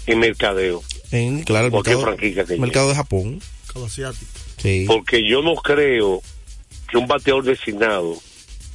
en 0.06 0.20
mercadeo. 0.20 0.84
En, 1.12 1.42
claro, 1.42 1.66
el 1.66 1.72
Cualquier 1.72 1.98
mercado, 1.98 2.16
franquicia 2.16 2.46
que 2.46 2.58
mercado 2.58 2.90
de 2.90 2.96
Japón. 2.96 3.42
Asiático. 3.84 4.32
Sí. 4.58 4.86
Porque 4.88 5.28
yo 5.28 5.42
no 5.42 5.56
creo 5.56 6.22
que 6.90 6.98
un 6.98 7.08
bateador 7.08 7.44
designado 7.44 8.16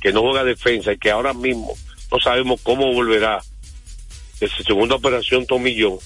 que 0.00 0.12
no 0.12 0.22
juega 0.22 0.44
defensa 0.44 0.92
y 0.92 0.98
que 0.98 1.10
ahora 1.10 1.32
mismo 1.32 1.72
no 2.10 2.18
sabemos 2.18 2.60
cómo 2.60 2.92
volverá 2.92 3.40
de 4.40 4.48
su 4.48 4.64
segunda 4.64 4.96
operación 4.96 5.46
Tomillón, 5.46 5.98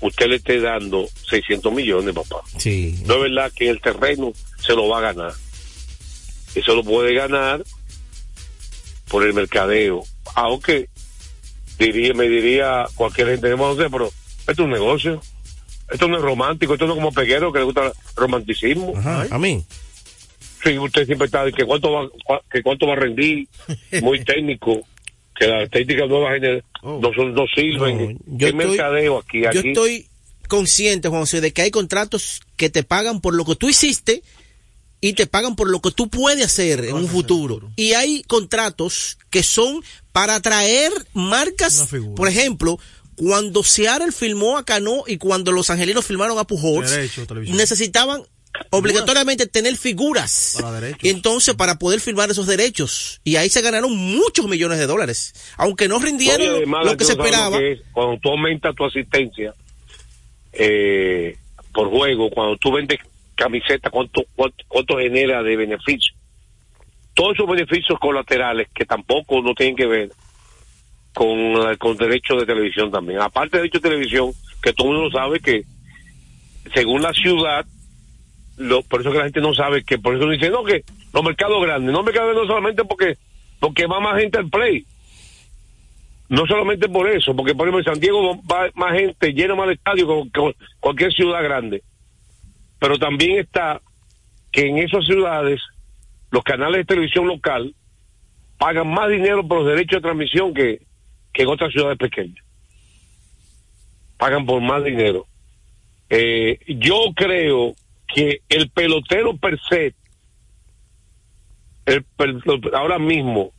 usted 0.00 0.28
le 0.28 0.36
esté 0.36 0.60
dando 0.60 1.08
600 1.28 1.72
millones, 1.72 2.14
papá. 2.14 2.40
Sí. 2.56 3.00
No 3.04 3.14
es 3.16 3.22
verdad 3.22 3.52
que 3.52 3.64
en 3.64 3.70
el 3.70 3.80
terreno 3.80 4.32
se 4.60 4.74
lo 4.74 4.88
va 4.88 4.98
a 4.98 5.12
ganar. 5.12 5.32
Eso 6.54 6.74
lo 6.74 6.82
puede 6.84 7.14
ganar 7.14 7.64
por 9.08 9.24
el 9.26 9.34
mercadeo. 9.34 10.04
Aunque 10.34 10.88
diría, 11.78 12.14
me 12.14 12.28
diría 12.28 12.84
cualquier 12.94 13.28
gente, 13.28 13.50
no 13.56 13.76
sé, 13.76 13.88
pero 13.90 14.06
esto 14.38 14.52
es 14.52 14.58
un 14.60 14.70
negocio. 14.70 15.20
Esto 15.90 16.08
no 16.08 16.16
es 16.16 16.22
romántico, 16.22 16.74
esto 16.74 16.86
no 16.86 16.94
es 16.94 16.98
como 16.98 17.12
peguero 17.12 17.52
que 17.52 17.58
le 17.58 17.64
gusta 17.66 17.86
el 17.86 17.92
romanticismo. 18.16 18.92
Ajá, 18.96 19.26
a 19.30 19.38
mí. 19.38 19.64
Sí, 20.64 20.78
usted 20.78 21.04
siempre 21.04 21.26
está 21.26 21.44
que 21.52 21.64
cuánto 21.66 21.92
va, 21.92 22.08
que 22.50 22.62
cuánto 22.62 22.86
va 22.86 22.94
a 22.94 22.96
rendir, 22.96 23.46
muy 24.00 24.24
técnico, 24.24 24.80
que 25.36 25.46
las 25.46 25.68
técnicas 25.70 26.08
nuevas 26.08 26.40
Oh. 26.86 27.00
no 27.02 27.14
son, 27.14 27.32
no 27.34 27.44
sirven. 27.54 27.96
No, 27.98 28.10
yo 28.26 28.38
¿Qué 28.38 28.44
estoy- 28.48 28.66
mercadeo 28.66 29.18
aquí? 29.18 29.40
Yo 29.40 29.60
estoy 29.60 30.06
consciente, 30.48 31.08
Juan 31.08 31.22
José, 31.22 31.40
de 31.40 31.50
que 31.50 31.62
hay 31.62 31.70
contratos 31.70 32.42
que 32.56 32.68
te 32.68 32.82
pagan 32.82 33.22
por 33.22 33.34
lo 33.34 33.46
que 33.46 33.56
tú 33.56 33.70
hiciste 33.70 34.22
y 35.04 35.12
te 35.12 35.26
pagan 35.26 35.54
por 35.54 35.68
lo 35.68 35.82
que 35.82 35.90
tú 35.90 36.08
puedes 36.08 36.42
hacer 36.42 36.82
en 36.82 36.94
un 36.94 37.06
futuro. 37.06 37.70
Y 37.76 37.92
hay 37.92 38.22
contratos 38.22 39.18
que 39.28 39.42
son 39.42 39.84
para 40.12 40.36
atraer 40.36 40.90
marcas, 41.12 41.88
por 42.16 42.26
ejemplo, 42.26 42.78
cuando 43.14 43.62
Seattle 43.62 44.12
filmó 44.12 44.56
a 44.56 44.64
Cano 44.64 45.04
y 45.06 45.18
cuando 45.18 45.52
los 45.52 45.68
angelinos 45.68 46.06
filmaron 46.06 46.38
a 46.38 46.44
Pujols, 46.44 46.90
Derecho, 46.90 47.26
necesitaban 47.48 48.22
obligatoriamente 48.70 49.46
tener 49.46 49.76
figuras. 49.76 50.56
Para 50.58 50.96
entonces 51.02 51.54
para 51.54 51.78
poder 51.78 52.00
filmar 52.00 52.30
esos 52.30 52.46
derechos. 52.46 53.20
Y 53.24 53.36
ahí 53.36 53.50
se 53.50 53.60
ganaron 53.60 53.94
muchos 53.94 54.48
millones 54.48 54.78
de 54.78 54.86
dólares. 54.86 55.34
Aunque 55.58 55.86
no 55.86 55.98
rindieron 55.98 56.48
además, 56.48 56.86
lo 56.86 56.96
que 56.96 57.04
se 57.04 57.12
esperaba. 57.12 57.58
que 57.58 57.72
es 57.72 57.80
cuando 57.92 58.18
tú 58.22 58.30
aumentas 58.30 58.74
tu 58.74 58.86
asistencia 58.86 59.52
eh, 60.54 61.36
por 61.74 61.90
juego, 61.90 62.30
cuando 62.30 62.56
tú 62.56 62.72
vendes 62.72 63.00
camiseta, 63.34 63.90
¿cuánto, 63.90 64.22
cuánto, 64.34 64.64
cuánto 64.68 64.98
genera 64.98 65.42
de 65.42 65.56
beneficio? 65.56 66.14
Todos 67.14 67.34
esos 67.34 67.48
beneficios 67.48 67.98
colaterales 67.98 68.68
que 68.74 68.84
tampoco 68.84 69.40
no 69.42 69.54
tienen 69.54 69.76
que 69.76 69.86
ver 69.86 70.10
con, 71.12 71.52
la- 71.62 71.76
con 71.76 71.96
derechos 71.96 72.40
de 72.40 72.46
televisión 72.46 72.90
también. 72.90 73.20
Aparte 73.20 73.56
de 73.56 73.62
derechos 73.62 73.82
de 73.82 73.88
televisión, 73.90 74.32
que 74.62 74.72
todo 74.72 74.88
el 74.90 74.94
mundo 74.98 75.10
sabe 75.16 75.38
que 75.40 75.64
según 76.74 77.02
la 77.02 77.12
ciudad, 77.12 77.64
lo, 78.56 78.82
por 78.82 79.00
eso 79.00 79.12
que 79.12 79.18
la 79.18 79.24
gente 79.24 79.40
no 79.40 79.54
sabe 79.54 79.84
que, 79.84 79.98
por 79.98 80.16
eso 80.16 80.28
dice, 80.28 80.50
no, 80.50 80.64
que 80.64 80.82
los 81.12 81.22
mercados 81.22 81.62
grandes, 81.62 81.92
no 81.92 82.02
mercados 82.02 82.28
grandes 82.30 82.48
no 82.48 82.54
solamente 82.54 82.84
porque, 82.84 83.16
porque 83.60 83.86
va 83.86 84.00
más 84.00 84.18
gente 84.20 84.38
al 84.38 84.48
play, 84.48 84.84
no 86.28 86.46
solamente 86.46 86.88
por 86.88 87.08
eso, 87.08 87.36
porque 87.36 87.54
por 87.54 87.68
ejemplo 87.68 87.80
en 87.80 87.94
San 87.94 88.00
Diego 88.00 88.40
va 88.50 88.68
más 88.74 88.98
gente, 88.98 89.32
llena 89.32 89.54
más 89.54 89.66
el 89.68 89.74
estadio 89.74 90.24
que 90.32 90.54
cualquier 90.80 91.12
ciudad 91.12 91.42
grande. 91.42 91.82
Pero 92.78 92.98
también 92.98 93.38
está 93.38 93.80
que 94.52 94.66
en 94.66 94.78
esas 94.78 95.04
ciudades 95.06 95.60
los 96.30 96.42
canales 96.44 96.78
de 96.78 96.84
televisión 96.84 97.26
local 97.26 97.74
pagan 98.58 98.88
más 98.88 99.08
dinero 99.08 99.46
por 99.46 99.58
los 99.62 99.68
derechos 99.68 99.98
de 99.98 100.02
transmisión 100.02 100.54
que, 100.54 100.80
que 101.32 101.42
en 101.42 101.48
otras 101.48 101.72
ciudades 101.72 101.98
pequeñas. 101.98 102.44
Pagan 104.16 104.46
por 104.46 104.60
más 104.60 104.84
dinero. 104.84 105.26
Eh, 106.08 106.58
yo 106.68 107.12
creo 107.14 107.74
que 108.06 108.40
el 108.48 108.70
pelotero 108.70 109.36
per 109.36 109.58
se, 109.68 109.94
el 111.86 112.04
ahora 112.74 112.98
mismo, 112.98 113.52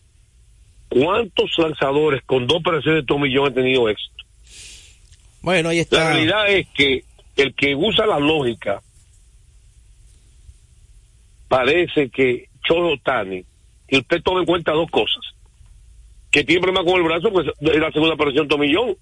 ¿cuántos 0.89 1.57
lanzadores 1.57 2.21
con 2.23 2.47
dos 2.47 2.59
operaciones 2.59 3.01
de 3.03 3.07
tomillón 3.07 3.47
han 3.47 3.53
tenido 3.53 3.89
éxito? 3.89 4.23
Bueno, 5.41 5.69
ahí 5.69 5.77
La 5.77 5.81
está. 5.81 6.13
realidad 6.13 6.49
es 6.49 6.67
que 6.69 7.03
el 7.35 7.53
que 7.53 7.75
usa 7.75 8.05
la 8.05 8.19
lógica 8.19 8.81
parece 11.47 12.09
que 12.09 12.49
Cholo 12.63 12.97
Tani, 13.03 13.45
y 13.87 13.97
usted 13.97 14.21
toma 14.21 14.39
en 14.39 14.45
cuenta 14.45 14.71
dos 14.71 14.89
cosas. 14.89 15.23
que 16.31 16.43
tiene 16.43 16.61
problema 16.61 16.83
con 16.83 16.99
el 16.99 17.07
brazo, 17.07 17.31
pues 17.31 17.47
es 17.47 17.79
la 17.79 17.91
segunda 17.91 18.15
operación 18.15 18.47
tomillón. 18.47 18.97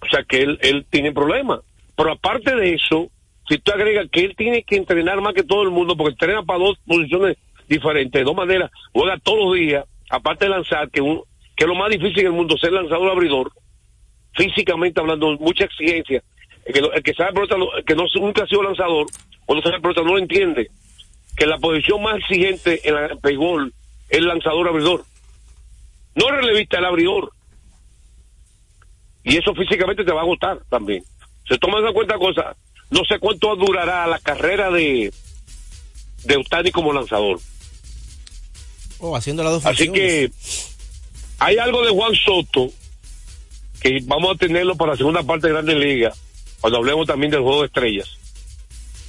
O 0.00 0.06
sea 0.10 0.22
que 0.24 0.42
él, 0.42 0.86
tiene 0.90 1.12
problemas. 1.12 1.60
Pero 1.96 2.12
aparte 2.12 2.54
de 2.54 2.74
eso, 2.74 3.10
si 3.48 3.56
tú 3.58 3.72
agregas 3.72 4.08
que 4.12 4.20
él 4.20 4.34
tiene 4.36 4.62
que 4.62 4.76
entrenar 4.76 5.20
más 5.22 5.32
que 5.32 5.42
todo 5.42 5.62
el 5.62 5.70
mundo, 5.70 5.96
porque 5.96 6.12
entrena 6.12 6.42
para 6.42 6.58
dos 6.58 6.78
posiciones 6.86 7.38
diferentes, 7.66 8.12
de 8.12 8.24
dos 8.24 8.36
maneras, 8.36 8.70
juega 8.92 9.18
todos 9.18 9.46
los 9.46 9.54
días, 9.54 9.84
aparte 10.10 10.44
de 10.44 10.50
lanzar, 10.50 10.90
que, 10.90 11.00
es 11.00 11.66
lo 11.66 11.74
más 11.74 11.90
difícil 11.90 12.20
en 12.20 12.26
el 12.26 12.32
mundo, 12.32 12.58
ser 12.58 12.72
lanzador 12.72 13.10
abridor, 13.10 13.50
físicamente 14.34 15.00
hablando, 15.00 15.36
mucha 15.38 15.64
exigencia. 15.64 16.22
El 16.66 16.74
que, 16.74 16.80
el 16.80 17.02
que 17.02 17.14
sabe 17.14 17.40
el 17.40 17.84
que 17.84 17.94
no, 17.94 18.04
nunca 18.16 18.44
ha 18.44 18.46
sido 18.46 18.62
lanzador, 18.62 19.06
cuando 19.48 19.62
sabe 19.62 19.80
pelota 19.80 20.02
no 20.02 20.12
lo 20.12 20.18
entiende, 20.18 20.70
que 21.34 21.46
la 21.46 21.56
posición 21.56 22.02
más 22.02 22.18
exigente 22.18 22.86
en 22.86 22.94
la 22.94 23.08
béisbol 23.22 23.72
es 24.10 24.18
el 24.18 24.28
lanzador 24.28 24.68
abridor. 24.68 25.06
No 26.14 26.28
el 26.28 26.34
relevista, 26.36 26.76
el 26.76 26.84
abridor. 26.84 27.32
Y 29.24 29.38
eso 29.38 29.54
físicamente 29.54 30.04
te 30.04 30.12
va 30.12 30.20
a 30.20 30.26
gustar 30.26 30.60
también. 30.68 31.02
Se 31.48 31.56
toman 31.56 31.82
en 31.82 31.94
cuenta 31.94 32.18
cosas. 32.18 32.58
No 32.90 33.06
sé 33.06 33.18
cuánto 33.18 33.56
durará 33.56 34.06
la 34.06 34.18
carrera 34.18 34.70
de 34.70 35.10
de 36.24 36.34
Eustani 36.34 36.70
como 36.70 36.92
lanzador. 36.92 37.40
Oh, 38.98 39.16
haciendo 39.16 39.42
las 39.42 39.52
dos 39.52 39.64
Así 39.64 39.86
funciones. 39.86 40.30
que 40.36 41.38
hay 41.38 41.56
algo 41.56 41.86
de 41.86 41.90
Juan 41.92 42.14
Soto 42.16 42.70
que 43.80 44.00
vamos 44.02 44.34
a 44.34 44.38
tenerlo 44.38 44.76
para 44.76 44.92
la 44.92 44.98
segunda 44.98 45.22
parte 45.22 45.46
de 45.46 45.54
Grandes 45.54 45.76
Ligas, 45.76 46.20
cuando 46.60 46.80
hablemos 46.80 47.06
también 47.06 47.30
del 47.30 47.40
juego 47.40 47.62
de 47.62 47.68
estrellas. 47.68 48.17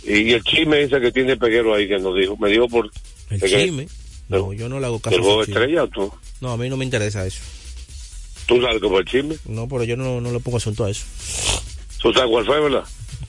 Y, 0.04 0.34
el 0.34 0.44
chisme 0.44 0.82
ese 0.82 1.00
que 1.00 1.12
tiene 1.12 1.38
Peguero 1.38 1.74
ahí 1.74 1.88
que 1.88 2.00
nos 2.00 2.16
dijo, 2.16 2.36
me 2.38 2.50
dijo 2.50 2.68
por 2.68 2.90
El 3.30 3.42
chisme. 3.42 3.88
No, 4.30 4.54
yo 4.54 4.70
no 4.70 4.80
le 4.80 4.86
hago 4.86 5.00
caso. 5.00 5.16
del 5.16 5.22
a 5.22 5.24
juego 5.26 5.46
chisme. 5.46 5.60
estrellas, 5.62 5.90
tú, 5.94 6.12
No, 6.42 6.52
a 6.52 6.58
mí 6.58 6.70
no 6.70 6.78
me 6.78 6.86
interesa 6.86 7.26
eso. 7.26 7.42
tú 8.48 8.62
sabes 8.62 8.82
que 8.82 8.88
fue 8.88 9.00
el 9.00 9.06
chisme, 9.06 9.36
No, 9.46 9.68
pero 9.68 9.84
yo 9.84 9.98
no, 9.98 10.22
no 10.22 10.32
le 10.32 10.40
pongo 10.40 10.58
asunto 10.58 10.86
a 10.86 10.92
eso. 10.92 11.06
tú 12.02 12.14
sabes 12.14 12.30
cuál 12.30 12.46
fue, 12.46 12.60
¿verdad? 12.62 12.84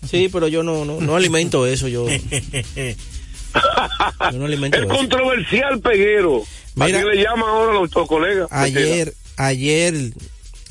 Sí, 0.09 0.29
pero 0.33 0.49
yo 0.49 0.63
no, 0.63 0.85
no, 0.85 1.01
no 1.01 1.17
alimento 1.17 1.67
eso. 1.67 1.89
Yo, 1.89 2.07
yo 2.09 2.19
no 4.39 4.45
alimento 4.47 4.79
El 4.79 4.85
eso. 4.85 4.95
controversial 4.95 5.81
Peguero. 5.81 6.43
Mira. 6.77 6.99
Así 7.01 7.09
le 7.09 7.23
llaman 7.23 7.49
ahora 7.49 7.73
los 7.75 7.95
los 7.95 8.09
colegas. 8.09 8.49
Ayer, 8.51 9.13
ayer, 9.37 9.95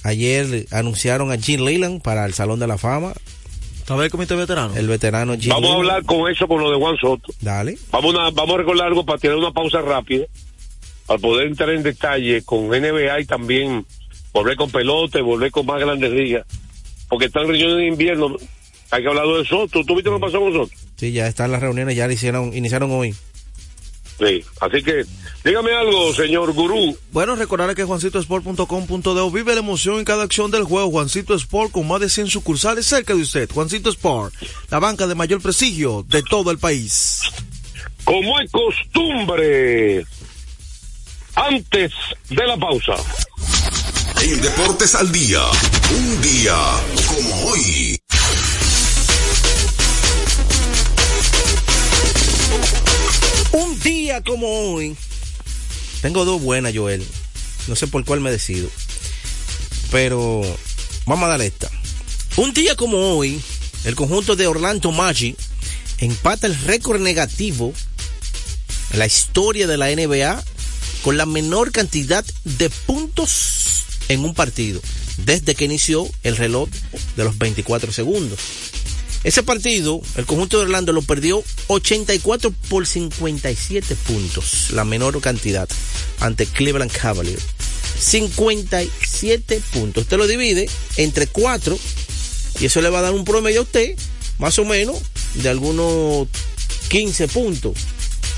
ayer 0.04 0.66
anunciaron 0.72 1.32
a 1.32 1.38
Jim 1.38 1.62
Leland 1.62 2.02
para 2.02 2.26
el 2.26 2.34
Salón 2.34 2.60
de 2.60 2.68
la 2.68 2.78
Fama. 2.78 3.14
¿Estaba 3.90 4.06
el 4.06 4.12
comité 4.12 4.36
veterano? 4.36 4.76
El 4.76 4.88
veterano 4.88 5.36
Jim 5.36 5.50
Vamos 5.50 5.72
a 5.72 5.74
hablar 5.74 6.06
con 6.06 6.30
eso, 6.30 6.48
con 6.48 6.62
lo 6.62 6.70
de 6.70 6.78
Juan 6.78 6.96
Soto. 6.98 7.34
Dale. 7.42 7.76
Vamos 7.90 8.14
a, 8.20 8.30
vamos 8.30 8.54
a 8.54 8.58
recordar 8.60 8.86
algo 8.86 9.04
para 9.04 9.18
tener 9.18 9.36
una 9.36 9.52
pausa 9.52 9.82
rápida, 9.82 10.28
para 11.08 11.20
poder 11.20 11.48
entrar 11.48 11.72
en 11.72 11.82
detalle 11.82 12.44
con 12.44 12.68
NBA 12.68 13.22
y 13.22 13.26
también 13.26 13.84
volver 14.32 14.58
con 14.58 14.70
pelota 14.70 15.18
y 15.18 15.24
volver 15.24 15.50
con 15.50 15.66
más 15.66 15.80
grandes 15.80 16.12
ligas. 16.12 16.46
Porque 17.08 17.26
están 17.26 17.48
reuniones 17.48 17.78
de 17.78 17.88
invierno, 17.88 18.36
hay 18.92 19.02
que 19.02 19.08
hablar 19.08 19.26
de 19.26 19.44
Soto. 19.44 19.84
¿Tú 19.84 19.96
viste 19.96 20.12
lo 20.12 20.18
que 20.18 20.26
pasó 20.28 20.40
con 20.40 20.54
Soto? 20.54 20.72
Sí, 20.96 21.12
ya 21.12 21.26
están 21.26 21.52
las 21.52 21.60
reuniones, 21.60 21.96
ya 21.96 22.06
le 22.06 22.14
hicieron, 22.14 22.56
iniciaron 22.56 22.92
hoy. 22.92 23.16
Sí, 24.20 24.44
así 24.60 24.84
que 24.84 25.06
dígame 25.46 25.74
algo, 25.74 26.14
señor 26.14 26.52
Gurú. 26.52 26.98
Bueno, 27.12 27.36
recordar 27.36 27.74
que 27.74 27.86
juancitosport.com.de 27.86 29.30
vive 29.32 29.54
la 29.54 29.62
emoción 29.62 30.00
en 30.00 30.06
cada 30.06 30.24
acción 30.24 30.52
del 30.52 30.66
juego. 30.66 30.92
Juancito 30.92 31.34
Sport 31.34 31.72
con 31.72 31.88
más 31.88 32.02
de 32.02 32.10
100 32.10 32.28
sucursales 32.28 32.86
cerca 32.86 33.16
de 33.16 33.22
usted. 33.22 33.50
Juancito 33.50 33.90
Sport, 33.90 34.34
la 34.70 34.80
banca 34.80 35.08
de 35.08 35.16
mayor 35.16 35.42
prestigio 35.42 36.06
de 36.08 36.22
todo 36.24 36.52
el 36.52 36.58
país. 36.58 37.22
Como 38.04 38.40
es 38.42 38.52
costumbre, 38.52 40.06
antes 41.36 41.94
de 42.30 42.48
la 42.48 42.58
pausa. 42.58 42.96
En 44.22 44.42
Deportes 44.42 44.96
al 44.96 45.10
Día, 45.14 45.42
un 45.92 46.22
día 46.22 46.58
como 47.08 47.52
hoy. 47.52 47.98
Día 54.10 54.24
como 54.24 54.74
hoy. 54.74 54.98
Tengo 56.02 56.26
dos 56.26 56.42
buenas, 56.42 56.76
Joel. 56.76 57.06
No 57.68 57.76
sé 57.76 57.86
por 57.86 58.04
cuál 58.06 58.22
me 58.22 58.32
decido. 58.32 58.68
Pero 59.92 60.42
vamos 61.06 61.26
a 61.26 61.30
darle 61.30 61.46
esta. 61.46 61.70
Un 62.36 62.52
día 62.52 62.76
como 62.76 62.98
hoy, 62.98 63.40
el 63.84 63.94
conjunto 63.94 64.36
de 64.36 64.48
Orlando 64.48 64.92
Magic 64.92 65.38
empata 66.00 66.48
el 66.48 66.60
récord 66.62 67.00
negativo 67.00 67.72
en 68.94 68.98
la 68.98 69.06
historia 69.06 69.68
de 69.68 69.78
la 69.78 69.92
NBA 69.92 70.44
con 71.04 71.16
la 71.16 71.28
menor 71.28 71.72
cantidad 71.72 72.26
de 72.46 72.72
puntos 72.72 73.84
en 74.08 74.26
un 74.26 74.34
partido 74.34 74.82
desde 75.18 75.54
que 75.54 75.66
inició 75.66 76.10
el 76.24 76.36
reloj 76.36 76.68
de 77.16 77.26
los 77.26 77.38
24 77.38 77.92
segundos. 77.92 78.40
Ese 79.24 79.44
partido, 79.44 80.02
el 80.16 80.26
conjunto 80.26 80.58
de 80.58 80.64
Orlando 80.64 80.94
lo 80.94 81.02
perdió 81.02 81.44
84 81.68 82.54
por 82.70 82.88
57 82.88 83.96
puntos, 83.96 84.72
la 84.72 84.86
menor 84.86 85.20
cantidad, 85.20 85.68
ante 86.20 86.46
Cleveland 86.46 86.92
Cavaliers. 86.92 87.44
57 88.00 89.62
puntos. 89.74 90.04
Usted 90.04 90.18
lo 90.18 90.26
divide 90.26 90.70
entre 90.96 91.28
4 91.28 91.78
y 92.62 92.66
eso 92.66 92.82
le 92.82 92.90
va 92.90 93.00
a 93.00 93.04
dar 93.04 93.14
un 93.14 93.26
promedio 93.26 93.60
a 93.60 93.64
usted, 93.64 93.96
más 94.38 94.58
o 94.58 94.64
menos, 94.64 94.98
de 95.36 95.50
algunos 95.50 96.28
15 96.88 97.28
puntos. 97.28 97.74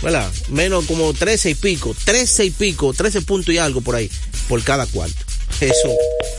¿Verdad? 0.01 0.31
Menos 0.49 0.85
como 0.85 1.13
13 1.13 1.51
y 1.51 1.55
pico, 1.55 1.95
13 2.05 2.45
y 2.45 2.49
pico, 2.49 2.91
13 2.91 3.21
puntos 3.21 3.53
y 3.53 3.59
algo 3.59 3.81
por 3.81 3.95
ahí, 3.95 4.09
por 4.49 4.63
cada 4.63 4.87
cuarto. 4.87 5.25
Eso 5.59 5.89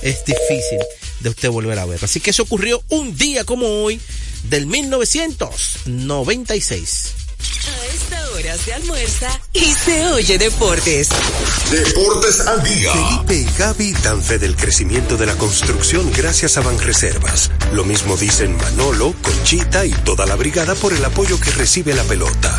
es 0.02 0.24
difícil 0.24 0.80
de 1.22 1.30
usted 1.30 1.48
volver 1.50 1.78
a 1.78 1.86
ver. 1.86 2.04
Así 2.04 2.18
que 2.20 2.30
eso 2.30 2.42
ocurrió 2.42 2.82
un 2.88 3.16
día 3.16 3.44
como 3.44 3.84
hoy 3.84 4.00
del 4.44 4.66
1996. 4.66 7.14
A 7.42 7.94
esta 7.94 8.30
hora 8.32 8.56
se 8.56 8.72
almuerza 8.72 9.40
y 9.52 9.72
se 9.72 10.06
oye 10.06 10.38
deportes. 10.38 11.08
Deportes 11.70 12.40
al 12.40 12.62
Día. 12.62 12.92
Felipe 12.92 13.34
y 13.34 13.44
Gaby 13.58 13.92
dan 13.94 14.22
fe 14.22 14.38
del 14.38 14.56
crecimiento 14.56 15.16
de 15.16 15.26
la 15.26 15.36
construcción 15.36 16.10
gracias 16.12 16.56
a 16.56 16.60
Banreservas. 16.60 17.50
Lo 17.72 17.84
mismo 17.84 18.16
dicen 18.16 18.56
Manolo, 18.56 19.14
Conchita 19.22 19.84
y 19.86 19.92
toda 19.92 20.26
la 20.26 20.36
brigada 20.36 20.74
por 20.74 20.92
el 20.92 21.04
apoyo 21.04 21.40
que 21.40 21.50
recibe 21.50 21.94
la 21.94 22.04
pelota. 22.04 22.58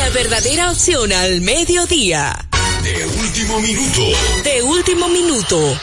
la 0.00 0.08
verdadera 0.08 0.70
opción 0.70 1.12
al 1.12 1.42
mediodía. 1.42 2.48
De 2.82 3.04
último 3.04 3.60
minuto. 3.60 4.00
De 4.42 4.62
último 4.62 5.08
minuto. 5.10 5.78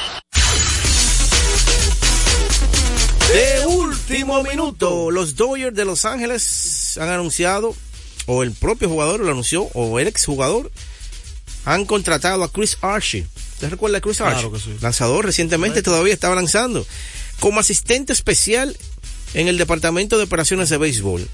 De 3.32 3.66
último 3.68 4.42
minuto, 4.42 5.12
los 5.12 5.36
Dodgers 5.36 5.76
de 5.76 5.86
Los 5.86 6.04
Ángeles 6.06 6.98
han 7.00 7.10
anunciado, 7.10 7.76
o 8.26 8.42
el 8.42 8.54
propio 8.54 8.90
jugador 8.90 9.20
lo 9.20 9.30
anunció, 9.30 9.70
o 9.76 10.00
el 10.00 10.08
exjugador, 10.08 10.72
han 11.66 11.86
contratado 11.86 12.44
a 12.44 12.52
Chris 12.52 12.80
Archie. 12.82 13.28
¿Te 13.60 13.70
recuerda 13.70 14.00
a 14.00 14.02
Chris 14.02 14.20
Archie? 14.20 14.50
Claro 14.50 14.52
que 14.52 14.60
sí. 14.60 14.76
Lanzador, 14.82 15.26
recientemente 15.26 15.84
todavía 15.84 16.16
estaba 16.16 16.34
lanzando, 16.34 16.88
como 17.40 17.60
asistente 17.60 18.14
especial 18.14 18.76
en 19.36 19.48
el 19.48 19.60
Departamento 19.60 20.18
de 20.18 20.24
Operaciones 20.24 20.70
de 20.70 20.78
Béisbol. 20.80 21.30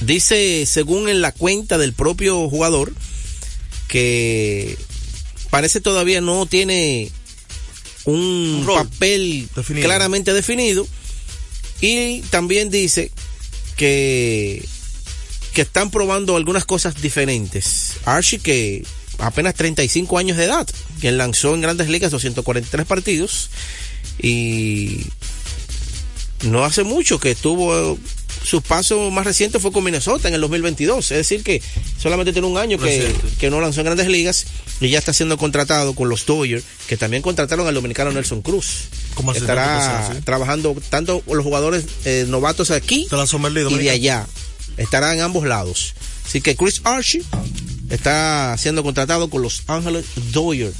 Dice, 0.00 0.64
según 0.66 1.08
en 1.08 1.20
la 1.20 1.32
cuenta 1.32 1.76
del 1.78 1.92
propio 1.92 2.48
jugador, 2.48 2.92
que 3.88 4.78
parece 5.50 5.80
todavía 5.80 6.20
no 6.20 6.46
tiene 6.46 7.10
un, 8.04 8.64
papel 8.66 9.48
definido. 9.54 9.86
claramente 9.86 10.32
definido 10.32 10.86
y 11.80 12.20
también 12.30 12.70
dice 12.70 13.10
que 13.76 14.64
que 15.52 15.62
están 15.62 15.90
probando 15.90 16.36
algunas 16.36 16.64
cosas 16.64 17.02
diferentes. 17.02 17.94
Archie 18.04 18.38
que 18.38 18.84
apenas 19.18 19.54
35 19.54 20.18
años 20.18 20.36
de 20.36 20.44
edad, 20.44 20.68
quien 21.00 21.18
lanzó 21.18 21.54
en 21.54 21.60
Grandes 21.60 21.88
Ligas 21.88 22.12
243 22.12 22.86
partidos 22.86 23.50
y 24.22 25.06
no 26.44 26.64
hace 26.64 26.84
mucho 26.84 27.18
que 27.18 27.34
tuvo 27.34 27.98
su 28.42 28.62
paso 28.62 29.10
más 29.10 29.24
reciente 29.24 29.58
fue 29.58 29.72
con 29.72 29.84
Minnesota 29.84 30.28
en 30.28 30.34
el 30.34 30.40
2022, 30.40 31.10
es 31.10 31.16
decir 31.16 31.42
que 31.42 31.62
solamente 31.98 32.32
tiene 32.32 32.48
un 32.48 32.58
año 32.58 32.78
que, 32.78 33.14
que 33.38 33.50
no 33.50 33.60
lanzó 33.60 33.80
en 33.80 33.86
Grandes 33.86 34.08
Ligas 34.08 34.46
y 34.80 34.88
ya 34.88 34.98
está 34.98 35.12
siendo 35.12 35.36
contratado 35.36 35.94
con 35.94 36.08
los 36.08 36.24
Dodgers, 36.26 36.64
que 36.88 36.96
también 36.96 37.22
contrataron 37.22 37.66
al 37.66 37.74
dominicano 37.74 38.10
Nelson 38.12 38.42
Cruz. 38.42 38.88
Asistente 39.32 39.52
Estará 39.52 40.10
sí. 40.12 40.22
trabajando 40.22 40.76
tanto 40.88 41.22
los 41.26 41.44
jugadores 41.44 41.84
eh, 42.04 42.24
novatos 42.28 42.70
aquí 42.70 43.06
y 43.10 43.78
de 43.78 43.90
allá. 43.90 44.26
Estará 44.76 45.12
en 45.12 45.20
ambos 45.20 45.46
lados. 45.46 45.94
Así 46.24 46.40
que 46.40 46.56
Chris 46.56 46.80
Archie 46.84 47.22
está 47.90 48.56
siendo 48.56 48.82
contratado 48.82 49.28
con 49.28 49.42
los 49.42 49.64
Ángeles 49.66 50.06
Dodgers. 50.32 50.74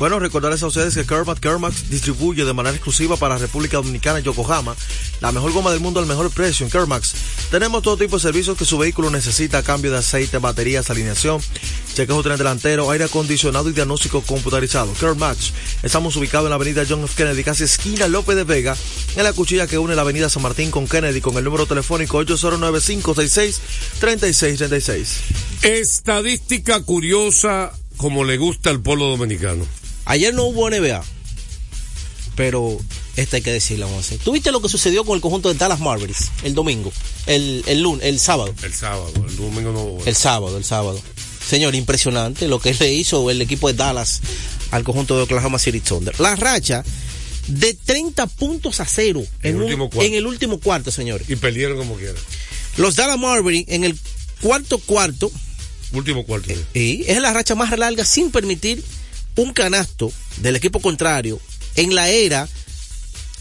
Bueno, 0.00 0.18
recordarles 0.18 0.62
a 0.62 0.66
ustedes 0.66 0.94
que 0.94 1.04
Kermax 1.04 1.40
Kermax 1.40 1.90
distribuye 1.90 2.46
de 2.46 2.54
manera 2.54 2.74
exclusiva 2.74 3.18
para 3.18 3.36
República 3.36 3.76
Dominicana 3.76 4.20
y 4.20 4.22
Yokohama 4.22 4.74
la 5.20 5.30
mejor 5.30 5.52
goma 5.52 5.72
del 5.72 5.80
mundo 5.80 6.00
al 6.00 6.06
mejor 6.06 6.30
precio 6.30 6.64
en 6.64 6.72
Kermax. 6.72 7.12
Tenemos 7.50 7.82
todo 7.82 7.98
tipo 7.98 8.16
de 8.16 8.22
servicios 8.22 8.56
que 8.56 8.64
su 8.64 8.78
vehículo 8.78 9.10
necesita 9.10 9.62
cambio 9.62 9.90
de 9.90 9.98
aceite, 9.98 10.38
baterías, 10.38 10.88
alineación, 10.88 11.42
chequeo 11.92 12.22
tren 12.22 12.38
delantero, 12.38 12.90
aire 12.90 13.04
acondicionado 13.04 13.68
y 13.68 13.74
diagnóstico 13.74 14.22
computarizado. 14.22 14.90
Kermax. 14.94 15.52
Estamos 15.82 16.16
ubicados 16.16 16.46
en 16.46 16.50
la 16.50 16.56
avenida 16.56 16.86
John 16.88 17.04
F. 17.04 17.12
Kennedy, 17.14 17.44
casi 17.44 17.64
esquina 17.64 18.08
López 18.08 18.36
de 18.36 18.44
Vega, 18.44 18.74
en 19.16 19.24
la 19.24 19.34
cuchilla 19.34 19.66
que 19.66 19.76
une 19.76 19.94
la 19.94 20.00
avenida 20.00 20.30
San 20.30 20.42
Martín 20.42 20.70
con 20.70 20.88
Kennedy 20.88 21.20
con 21.20 21.36
el 21.36 21.44
número 21.44 21.66
telefónico 21.66 22.24
809-566-3636. 22.24 25.08
Estadística 25.60 26.80
curiosa 26.84 27.70
como 27.98 28.24
le 28.24 28.38
gusta 28.38 28.70
al 28.70 28.80
pueblo 28.80 29.08
dominicano. 29.08 29.66
Ayer 30.04 30.34
no 30.34 30.44
hubo 30.44 30.68
NBA, 30.70 31.02
pero 32.36 32.78
esta 33.16 33.36
hay 33.36 33.42
que 33.42 33.52
decirla, 33.52 33.86
vamos 33.86 34.04
a 34.04 34.06
hacer. 34.06 34.18
¿Tuviste 34.18 34.50
lo 34.52 34.60
que 34.62 34.68
sucedió 34.68 35.04
con 35.04 35.14
el 35.16 35.20
conjunto 35.20 35.48
de 35.52 35.54
Dallas 35.58 35.80
Mavericks 35.80 36.30
el 36.42 36.54
domingo? 36.54 36.92
El, 37.26 37.62
el 37.66 37.82
lunes, 37.82 38.04
el 38.06 38.18
sábado. 38.18 38.54
El 38.62 38.72
sábado, 38.74 39.12
el 39.28 39.36
domingo 39.36 39.72
no. 39.72 40.04
El 40.06 40.16
sábado, 40.16 40.56
el 40.56 40.64
sábado. 40.64 41.00
Señor, 41.46 41.74
impresionante 41.74 42.48
lo 42.48 42.60
que 42.60 42.72
le 42.74 42.92
hizo 42.94 43.30
el 43.30 43.42
equipo 43.42 43.68
de 43.68 43.74
Dallas 43.74 44.20
al 44.70 44.84
conjunto 44.84 45.16
de 45.16 45.22
Oklahoma 45.24 45.58
City 45.58 45.80
Thunder. 45.80 46.18
La 46.20 46.36
racha 46.36 46.84
de 47.48 47.74
30 47.74 48.26
puntos 48.28 48.78
a 48.80 48.84
cero 48.86 49.22
En 49.42 49.50
el 49.50 49.56
un- 49.56 49.62
último 49.64 49.90
cuarto. 49.90 50.06
en 50.08 50.14
el 50.14 50.26
último 50.26 50.60
cuarto, 50.60 50.90
señores. 50.92 51.28
Y 51.28 51.36
perdieron 51.36 51.76
como 51.76 51.96
quiera. 51.96 52.14
Los 52.76 52.96
Dallas 52.96 53.18
Mavericks 53.18 53.70
en 53.72 53.84
el 53.84 53.98
cuarto 54.40 54.78
cuarto 54.78 55.30
Último 55.92 56.24
cuarto. 56.24 56.52
y 56.72 57.04
es 57.08 57.20
la 57.20 57.32
racha 57.32 57.56
más 57.56 57.76
larga 57.76 58.04
sin 58.04 58.30
permitir 58.30 58.82
un 59.40 59.52
canasto 59.52 60.12
del 60.38 60.56
equipo 60.56 60.80
contrario 60.80 61.40
en 61.76 61.94
la 61.94 62.10
era 62.10 62.48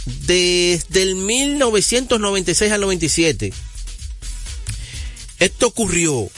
desde 0.06 1.02
el 1.02 1.16
1996 1.16 2.72
al 2.72 2.82
97. 2.82 3.54
Esto 5.40 5.68
ocurrió 5.68 6.30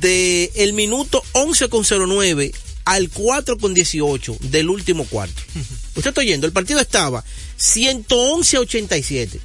de 0.00 0.50
el 0.56 0.72
minuto 0.72 1.22
11 1.32 1.68
con 1.68 1.84
09 1.84 2.52
al 2.84 3.10
4 3.10 3.58
con 3.58 3.74
18 3.74 4.38
del 4.40 4.70
último 4.70 5.04
cuarto. 5.04 5.42
Usted 5.94 6.08
está 6.08 6.20
oyendo, 6.20 6.46
el 6.46 6.52
partido 6.52 6.80
estaba 6.80 7.24
111 7.56 8.56
a 8.56 8.60
87 8.60 9.40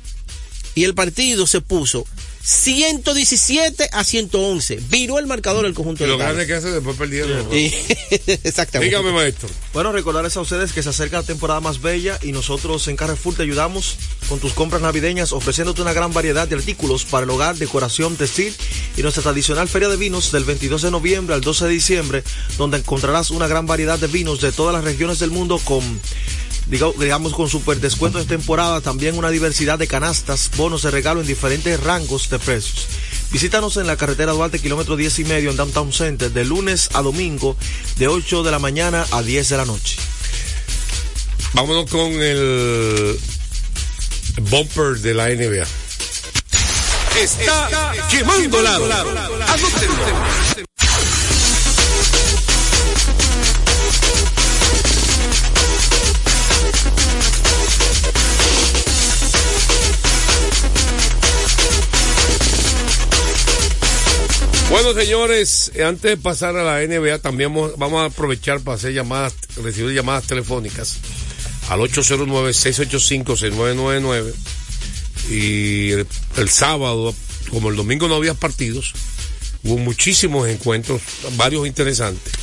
y 0.75 0.83
el 0.83 0.93
partido 0.93 1.45
se 1.45 1.59
puso 1.59 2.05
117 2.43 3.89
a 3.91 4.03
111. 4.03 4.79
Viró 4.89 5.19
el 5.19 5.27
marcador 5.27 5.65
el 5.65 5.73
conjunto 5.73 6.03
Y 6.03 6.07
de 6.07 6.11
lo 6.11 6.17
grande 6.17 6.47
que 6.47 6.53
hace 6.53 6.71
después 6.71 6.97
perdieron. 6.97 7.47
Exactamente. 7.51 8.95
Dígame, 8.95 9.11
maestro. 9.11 9.49
Bueno, 9.73 9.91
recordarles 9.91 10.35
a 10.37 10.41
ustedes 10.41 10.73
que 10.73 10.83
se 10.83 10.89
acerca 10.89 11.17
la 11.17 11.23
temporada 11.23 11.59
más 11.59 11.81
bella 11.81 12.19
y 12.21 12.31
nosotros 12.31 12.87
en 12.87 12.95
Carrefour 12.95 13.35
te 13.35 13.43
ayudamos 13.43 13.97
con 14.27 14.39
tus 14.39 14.53
compras 14.53 14.81
navideñas 14.81 15.33
ofreciéndote 15.33 15.81
una 15.81 15.93
gran 15.93 16.13
variedad 16.13 16.47
de 16.47 16.55
artículos 16.55 17.05
para 17.05 17.23
el 17.23 17.29
hogar, 17.29 17.55
decoración, 17.57 18.15
textil 18.15 18.53
y 18.97 19.01
nuestra 19.01 19.23
tradicional 19.23 19.67
feria 19.67 19.89
de 19.89 19.97
vinos 19.97 20.31
del 20.31 20.43
22 20.43 20.81
de 20.81 20.91
noviembre 20.91 21.35
al 21.35 21.41
12 21.41 21.65
de 21.65 21.71
diciembre 21.71 22.23
donde 22.57 22.77
encontrarás 22.77 23.31
una 23.31 23.47
gran 23.47 23.65
variedad 23.65 23.99
de 23.99 24.07
vinos 24.07 24.41
de 24.41 24.51
todas 24.51 24.73
las 24.73 24.83
regiones 24.83 25.19
del 25.19 25.31
mundo 25.31 25.59
con 25.63 25.81
digamos 26.71 27.33
con 27.33 27.49
super 27.49 27.79
descuentos 27.79 28.27
de 28.27 28.37
temporada, 28.37 28.79
también 28.79 29.17
una 29.17 29.29
diversidad 29.29 29.77
de 29.77 29.87
canastas, 29.87 30.49
bonos 30.55 30.83
de 30.83 30.91
regalo 30.91 31.19
en 31.19 31.27
diferentes 31.27 31.77
rangos 31.81 32.29
de 32.29 32.39
precios. 32.39 32.87
Visítanos 33.31 33.75
en 33.77 33.87
la 33.87 33.97
carretera 33.97 34.31
Duarte, 34.31 34.59
kilómetro 34.59 34.95
10 34.95 35.19
y 35.19 35.25
medio 35.25 35.51
en 35.51 35.57
Downtown 35.57 35.91
Center, 35.91 36.31
de 36.31 36.45
lunes 36.45 36.89
a 36.93 37.01
domingo, 37.01 37.57
de 37.97 38.07
8 38.07 38.43
de 38.43 38.51
la 38.51 38.59
mañana 38.59 39.05
a 39.11 39.21
10 39.21 39.49
de 39.49 39.57
la 39.57 39.65
noche. 39.65 39.97
Vámonos 41.53 41.89
con 41.89 42.11
el 42.13 43.19
bumper 44.49 44.99
de 44.99 45.13
la 45.13 45.27
NBA. 45.27 45.67
Está 47.21 47.93
quemando 48.09 48.61
lado. 48.61 48.87
Señores, 64.93 65.71
eh, 65.75 65.83
antes 65.83 66.03
de 66.03 66.17
pasar 66.17 66.55
a 66.57 66.63
la 66.63 66.81
NBA, 66.83 67.19
también 67.19 67.53
vamos- 67.53 68.01
a 68.01 68.05
aprovechar 68.05 68.59
para 68.61 68.75
hacer 68.75 68.93
llamadas, 68.93 69.33
recibir 69.63 69.93
llamadas 69.95 70.25
telefónicas 70.25 70.97
al 71.69 71.79
809-685-6999. 71.81 74.33
Y 75.29 75.91
el, 75.91 76.07
sábado, 76.49 77.13
como 77.49 77.69
el 77.69 77.75
domingo 77.75 78.07
no 78.07 78.15
había 78.15 78.33
partidos, 78.33 78.93
hubo 79.63 79.77
muchísimos 79.77 80.47
encuentros, 80.49 81.01
varios 81.37 81.67
interesantes. 81.67 82.33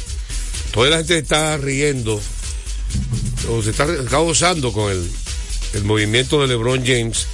Toda 0.72 0.90
la 0.90 0.98
gente 0.98 1.18
está 1.18 1.56
riendo, 1.56 2.20
o 3.50 3.62
se 3.62 3.70
está, 3.70 3.84
está 3.92 4.18
gozando 4.18 4.72
con 4.72 4.92
el, 4.92 5.10
el 5.74 5.84
movimiento 5.84 6.40
de 6.40 6.46
LeBron 6.48 6.84
James, 6.86 7.26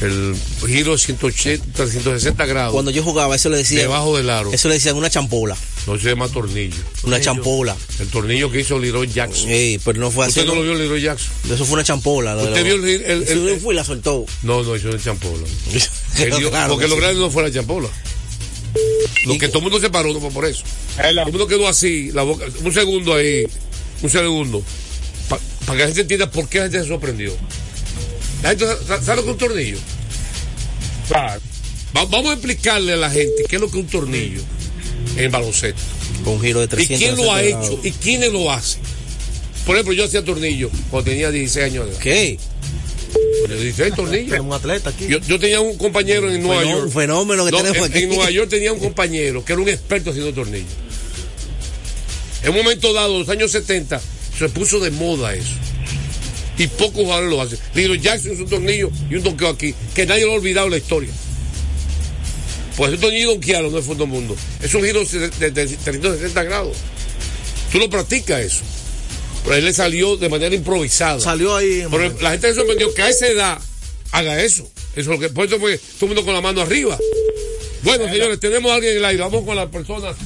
el 0.00 0.34
giro 0.66 0.92
de 0.92 0.98
180, 0.98 1.86
160 1.86 2.46
grados. 2.46 2.72
Cuando 2.72 2.90
yo 2.90 3.02
jugaba, 3.02 3.34
eso 3.36 3.48
le 3.48 3.56
decía. 3.58 3.80
Debajo 3.80 4.16
del 4.16 4.30
aro. 4.30 4.52
Eso 4.52 4.68
le 4.68 4.74
decían 4.74 4.96
una 4.96 5.10
champola. 5.10 5.56
No 5.86 5.98
se 5.98 6.08
llama 6.10 6.28
tornillo. 6.28 6.76
Una 7.02 7.20
champola. 7.20 7.76
El 7.98 8.08
tornillo 8.08 8.50
que 8.50 8.60
hizo 8.60 8.78
Leroy 8.78 9.08
Jackson. 9.08 9.48
Sí, 9.48 9.80
pero 9.84 9.98
no 10.00 10.10
fue 10.10 10.26
así. 10.26 10.40
¿Usted 10.40 10.46
no 10.46 10.54
lo 10.54 10.62
vio 10.62 10.74
Leroy 10.74 11.00
Jackson? 11.02 11.28
Eso 11.52 11.64
fue 11.64 11.74
una 11.74 11.84
champola. 11.84 12.36
¿Usted 12.36 12.50
la- 12.54 12.62
vio 12.62 12.74
el- 12.74 12.84
el- 12.88 13.22
Eso 13.22 13.32
el- 13.48 13.60
fue 13.60 13.74
y 13.74 13.76
la 13.76 13.84
soltó. 13.84 14.26
No, 14.42 14.62
no, 14.62 14.74
eso 14.74 14.88
no 14.88 14.96
es 14.96 15.02
champola. 15.04 15.46
Él 16.18 16.30
dio- 16.38 16.50
Claro 16.50 16.68
porque 16.74 16.84
que 16.84 16.88
lo 16.90 16.94
sí. 16.96 17.00
grande 17.00 17.20
no 17.20 17.30
fue 17.30 17.42
la 17.42 17.50
champola. 17.52 17.88
Lo 19.24 19.38
que 19.38 19.48
todo 19.48 19.58
el 19.58 19.62
mundo 19.64 19.80
se 19.80 19.90
paró 19.90 20.12
no 20.12 20.20
fue 20.20 20.30
por 20.30 20.44
eso. 20.44 20.62
Todo 20.96 21.08
el 21.08 21.16
mundo 21.26 21.46
quedó 21.46 21.66
así, 21.68 22.10
la 22.12 22.22
boca, 22.22 22.44
un 22.62 22.72
segundo 22.72 23.14
ahí, 23.14 23.44
un 24.02 24.10
segundo, 24.10 24.62
para 25.28 25.40
que 25.76 25.78
la 25.78 25.86
gente 25.86 26.02
entienda 26.02 26.30
por 26.30 26.48
qué 26.48 26.58
la 26.58 26.64
gente 26.64 26.82
se 26.82 26.88
sorprendió. 26.88 27.32
La 28.42 28.50
gente 28.50 28.66
sa- 28.86 29.02
sabe 29.02 29.16
lo 29.16 29.22
que 29.24 29.28
es 29.30 29.32
un 29.34 29.38
tornillo. 29.38 29.78
Va- 31.12 32.04
vamos 32.04 32.30
a 32.30 32.32
explicarle 32.34 32.92
a 32.92 32.96
la 32.96 33.10
gente 33.10 33.44
qué 33.48 33.56
es 33.56 33.60
lo 33.60 33.70
que 33.70 33.78
es 33.78 33.84
un 33.84 33.90
tornillo 33.90 34.42
en 35.16 35.30
baloncesto. 35.30 35.80
Con 36.24 36.34
un 36.34 36.40
giro 36.42 36.60
de 36.60 36.66
¿Y 36.66 36.68
300 36.68 36.98
quién 36.98 37.16
lo 37.16 37.32
ha 37.32 37.40
grados. 37.42 37.66
hecho? 37.70 37.80
¿Y 37.82 37.90
quiénes 37.92 38.32
lo 38.32 38.50
hacen? 38.50 38.80
Por 39.66 39.74
ejemplo, 39.76 39.94
yo 39.94 40.04
hacía 40.04 40.24
tornillo 40.24 40.70
cuando 40.90 41.10
tenía 41.10 41.30
16 41.30 41.64
años 41.66 41.86
de 41.86 41.92
edad. 41.92 42.00
¿Qué? 42.00 42.38
16 43.48 43.94
tornillos. 43.94 44.38
Un 44.40 44.52
atleta 44.52 44.90
aquí. 44.90 45.06
Yo, 45.08 45.18
yo 45.20 45.38
tenía 45.38 45.60
un 45.60 45.76
compañero 45.78 46.30
en 46.30 46.42
Nueva 46.42 46.64
York. 46.64 46.84
un 46.84 46.92
fenómeno 46.92 47.44
que 47.46 47.50
No, 47.50 47.58
tenemos 47.58 47.78
en, 47.78 47.84
aquí. 47.84 48.02
en 48.04 48.08
Nueva 48.10 48.30
York 48.30 48.48
tenía 48.50 48.72
un 48.72 48.78
compañero 48.80 49.44
que 49.44 49.52
era 49.54 49.62
un 49.62 49.68
experto 49.68 50.10
haciendo 50.10 50.32
tornillos. 50.34 50.68
En 52.42 52.50
un 52.50 52.56
momento 52.56 52.92
dado, 52.92 53.18
los 53.18 53.28
años 53.30 53.50
70, 53.50 54.00
se 54.38 54.48
puso 54.50 54.78
de 54.80 54.90
moda 54.90 55.34
eso. 55.34 55.50
Y 56.58 56.66
pocos 56.66 57.02
jugadores 57.04 57.30
lo 57.30 57.40
hacen. 57.40 57.58
Little 57.74 57.98
Jackson 58.00 58.32
es 58.32 58.40
un 58.40 58.48
tornillo 58.48 58.90
y 59.10 59.14
un 59.16 59.22
donqueo 59.22 59.48
aquí, 59.48 59.74
que 59.94 60.04
nadie 60.06 60.24
lo 60.26 60.32
ha 60.32 60.34
olvidado 60.36 60.66
en 60.66 60.72
la 60.72 60.78
historia. 60.78 61.10
Pues 62.76 62.92
un 62.92 62.98
tornillo 63.00 63.30
donquearlo 63.30 63.70
no 63.70 63.78
es 63.78 63.84
fondo 63.84 64.06
mundo. 64.06 64.36
Es 64.62 64.72
un 64.74 64.84
giro 64.84 65.04
de, 65.04 65.18
de- 65.30 65.50
de 65.50 65.76
360 65.76 66.42
grados. 66.44 66.76
Tú 67.72 67.78
lo 67.78 67.90
practicas 67.90 68.40
eso. 68.40 68.60
Pero 69.44 69.56
él 69.56 69.64
le 69.64 69.72
salió 69.72 70.16
de 70.16 70.28
manera 70.28 70.54
improvisada. 70.54 71.20
Salió 71.20 71.56
ahí. 71.56 71.84
Pero 71.90 72.12
la 72.20 72.30
gente 72.32 72.48
se 72.48 72.54
sorprendió 72.54 72.92
que 72.94 73.02
a 73.02 73.08
esa 73.08 73.26
edad 73.26 73.58
haga 74.12 74.42
eso. 74.42 74.62
Eso 74.96 75.00
es 75.00 75.06
lo 75.06 75.18
que, 75.18 75.28
por 75.28 75.46
eso 75.46 75.58
fue 75.58 75.76
todo 75.78 75.92
el 76.02 76.06
mundo 76.08 76.24
con 76.24 76.34
la 76.34 76.40
mano 76.40 76.60
arriba. 76.60 76.98
Bueno, 77.82 78.08
señores, 78.08 78.40
tenemos 78.40 78.70
a 78.70 78.76
alguien 78.76 78.92
en 78.92 78.98
el 78.98 79.04
aire. 79.04 79.22
Vamos 79.22 79.44
con 79.44 79.54
las 79.56 79.68
personas, 79.68 80.16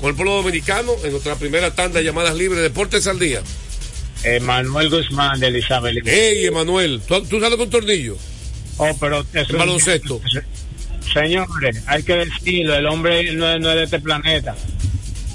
con 0.00 0.10
el 0.10 0.14
pueblo 0.16 0.34
dominicano, 0.34 0.92
en 1.04 1.10
nuestra 1.12 1.36
primera 1.36 1.74
tanda 1.74 1.98
de 1.98 2.04
llamadas 2.04 2.34
libres, 2.36 2.62
Deportes 2.62 3.06
al 3.06 3.18
Día. 3.18 3.42
Manuel 4.42 4.88
Guzmán 4.90 5.40
de 5.40 5.48
Elizabeth. 5.48 5.98
Hey, 6.04 6.46
Emanuel, 6.46 7.00
¿tú, 7.06 7.22
tú 7.24 7.40
sales 7.40 7.56
con 7.58 7.70
tornillo? 7.70 8.16
Oh, 8.78 8.90
pero 9.00 9.24
eso- 9.32 9.52
En 9.52 9.58
baloncesto. 9.58 10.20
Señores, 11.12 11.82
hay 11.86 12.02
que 12.04 12.14
decirlo, 12.14 12.74
el 12.76 12.86
hombre 12.86 13.32
no 13.34 13.50
es, 13.52 13.60
no 13.60 13.70
es 13.70 13.76
de 13.76 13.82
este 13.84 14.00
planeta. 14.00 14.54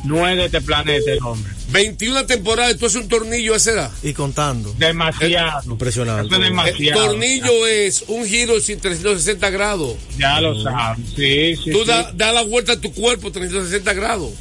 No 0.06 0.28
es 0.28 0.38
de 0.38 0.46
este 0.46 0.62
planeta 0.62 1.12
el 1.12 1.20
hombre. 1.22 1.52
21 1.70 2.26
temporadas, 2.26 2.78
tú 2.78 2.86
haces 2.86 3.02
un 3.02 3.10
tornillo 3.10 3.54
a 3.54 3.58
esa 3.58 3.72
edad. 3.72 3.92
Y 4.02 4.14
contando. 4.14 4.74
Demasiado. 4.78 5.72
Impresionante. 5.72 6.28
Es 6.34 6.40
El 6.40 6.46
demasiado. 6.46 7.06
tornillo 7.08 7.68
es 7.68 8.06
un 8.08 8.26
giro 8.26 8.60
sin 8.62 8.80
360 8.80 9.50
grados. 9.50 9.96
Ya 10.18 10.40
lo 10.40 10.60
sabes. 10.64 11.06
Sí, 11.16 11.56
sí. 11.62 11.72
Tú 11.72 11.80
sí. 11.82 11.88
das 11.88 12.16
da 12.16 12.32
la 12.32 12.44
vuelta 12.44 12.74
a 12.74 12.80
tu 12.82 12.94
cuerpo 12.94 13.32
360 13.32 13.94
grados. 13.94 14.32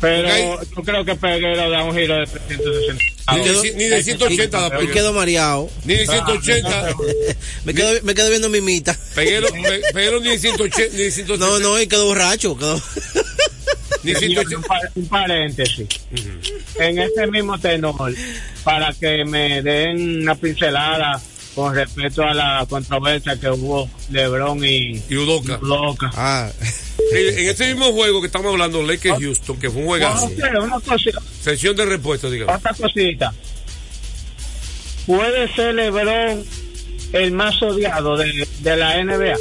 Pero 0.00 0.28
yo 0.64 0.82
creo 0.82 1.04
que 1.04 1.14
Peguero 1.14 1.70
da 1.70 1.84
un 1.84 1.94
giro 1.96 2.16
de 2.18 2.26
360. 2.26 3.04
Ni 3.32 3.40
de, 3.40 3.72
ni 3.74 3.84
de 3.84 4.02
180 4.02 4.60
da 4.60 4.70
Peguero. 4.70 4.92
quedo 4.92 5.12
mareado. 5.14 5.70
Ni 5.84 5.94
de 5.94 6.06
180. 6.06 6.94
me, 7.64 7.72
quedo, 7.74 7.90
me 8.02 8.14
quedo 8.14 8.28
viendo 8.30 8.48
mimita. 8.50 8.98
Peguero, 9.14 9.48
pe- 9.52 9.80
Peguero 9.94 10.20
ni 10.20 10.28
de 10.30 10.38
180. 10.38 10.92
Ni 10.96 11.02
de 11.04 11.10
180. 11.10 11.46
No, 11.46 11.58
no, 11.58 11.80
y 11.80 11.86
quedo 11.86 12.06
borracho. 12.06 12.56
Quedo... 12.56 12.80
Ni 14.02 14.12
de 14.12 14.18
Señor, 14.20 14.46
180. 14.46 14.56
un, 14.56 14.62
par- 14.64 14.92
un 14.94 15.06
paréntesis. 15.08 15.86
En 16.78 16.98
ese 16.98 17.26
mismo 17.28 17.58
tenor, 17.58 18.14
para 18.62 18.92
que 18.92 19.24
me 19.24 19.62
den 19.62 20.20
una 20.22 20.34
pincelada 20.34 21.20
con 21.54 21.74
respecto 21.74 22.22
a 22.24 22.34
la 22.34 22.66
controversia 22.68 23.38
que 23.40 23.48
hubo 23.48 23.88
Lebron 24.10 24.62
y, 24.64 25.00
Y 25.08 25.16
Udoka. 25.16 25.58
Udoka. 25.62 26.10
Ah, 26.14 26.50
En 27.12 27.48
este 27.48 27.66
mismo 27.74 27.92
juego 27.92 28.20
que 28.20 28.26
estamos 28.26 28.50
hablando, 28.52 28.82
Lakers 28.82 29.18
Houston, 29.20 29.58
que 29.58 29.70
fue 29.70 29.82
un 29.82 29.86
juegazo. 29.88 30.26
Ok, 30.26 30.32
una 30.62 30.80
cosita, 30.80 31.20
Sesión 31.42 31.76
de 31.76 31.84
respuesta, 31.84 32.30
digamos. 32.30 32.56
otra 32.56 32.72
cosita. 32.74 33.32
¿Puede 35.06 35.52
ser 35.54 35.74
Lebron 35.74 36.44
el 37.12 37.32
más 37.32 37.60
odiado 37.62 38.16
de, 38.16 38.48
de 38.60 38.76
la 38.76 39.02
NBA? 39.04 39.34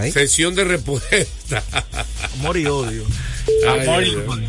ay. 0.00 0.12
Sesión 0.12 0.54
de 0.54 0.64
respuesta. 0.64 1.62
Amor 2.38 2.56
y 2.56 2.66
odio. 2.66 3.04
Ay, 3.68 3.80
Amor 3.80 4.04
y 4.04 4.14
odio. 4.14 4.48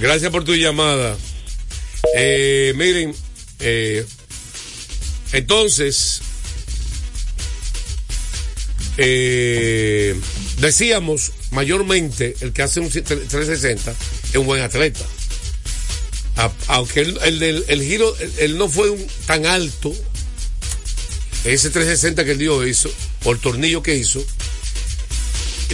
Gracias 0.00 0.30
por 0.32 0.42
tu 0.44 0.54
llamada. 0.54 1.16
Eh, 2.16 2.72
miren, 2.76 3.14
eh, 3.60 4.04
entonces, 5.32 6.22
eh, 8.96 10.14
decíamos, 10.58 11.32
mayormente, 11.50 12.36
el 12.40 12.52
que 12.52 12.62
hace 12.62 12.80
un 12.80 12.88
360 12.88 13.94
es 14.30 14.36
un 14.36 14.46
buen 14.46 14.62
atleta. 14.62 15.04
Aunque 16.68 17.00
el, 17.00 17.82
giro, 17.82 18.14
no 18.50 18.68
fue 18.68 18.96
tan 19.26 19.46
alto, 19.46 19.94
ese 21.44 21.70
360 21.70 22.24
que 22.24 22.32
el 22.32 22.38
dio 22.38 22.66
hizo, 22.66 22.90
o 23.24 23.32
el 23.32 23.38
tornillo 23.38 23.82
que 23.82 23.94
hizo, 23.94 24.24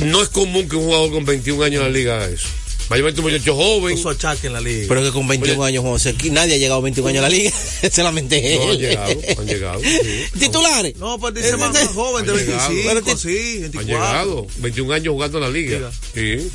no 0.03 0.23
es 0.23 0.29
común 0.29 0.69
que 0.69 0.77
un 0.77 0.85
jugador 0.85 1.11
con 1.11 1.25
21 1.25 1.65
años 1.65 1.85
en 1.85 1.93
la 1.93 1.99
liga 1.99 2.17
haga 2.17 2.29
eso. 2.29 2.49
Mayormente 2.91 3.21
un 3.21 3.31
muchacho 3.33 3.55
joven. 3.55 3.95
Puso 3.97 4.11
achaque 4.11 4.49
en 4.49 4.53
la 4.53 4.61
liga. 4.61 4.87
Pero 4.89 5.03
que 5.03 5.11
con 5.13 5.27
21 5.29 5.63
años, 5.65 5.83
José, 5.85 6.11
aquí 6.11 6.29
nadie 6.31 6.55
ha 6.57 6.59
llegado 6.59 6.81
a 6.81 6.83
21 6.83 7.09
años 7.09 7.21
a 7.25 7.29
la 7.29 7.35
liga. 7.35 7.53
Solamente 7.93 8.57
No, 8.57 8.63
han 8.65 8.71
él. 8.71 8.79
llegado, 8.79 9.11
han 9.39 9.47
llegado. 9.47 9.81
sí. 9.81 10.39
Titulares. 10.41 10.97
no, 10.97 11.19
pues 11.21 11.35
dice 11.35 11.57
más, 11.57 11.73
más 11.73 11.89
joven, 11.89 12.27
de 12.27 12.33
Ha 12.33 12.37
llegado. 12.37 12.75
25, 12.75 13.17
sí, 13.17 13.53
Han 13.55 13.71
24. 13.71 13.85
llegado, 13.87 14.47
21 14.59 14.93
años 14.93 15.13
jugando 15.13 15.39
en 15.39 15.45
la 15.45 15.51
liga. 15.51 15.77
Liga. 15.79 15.93
Sí. 16.15 16.51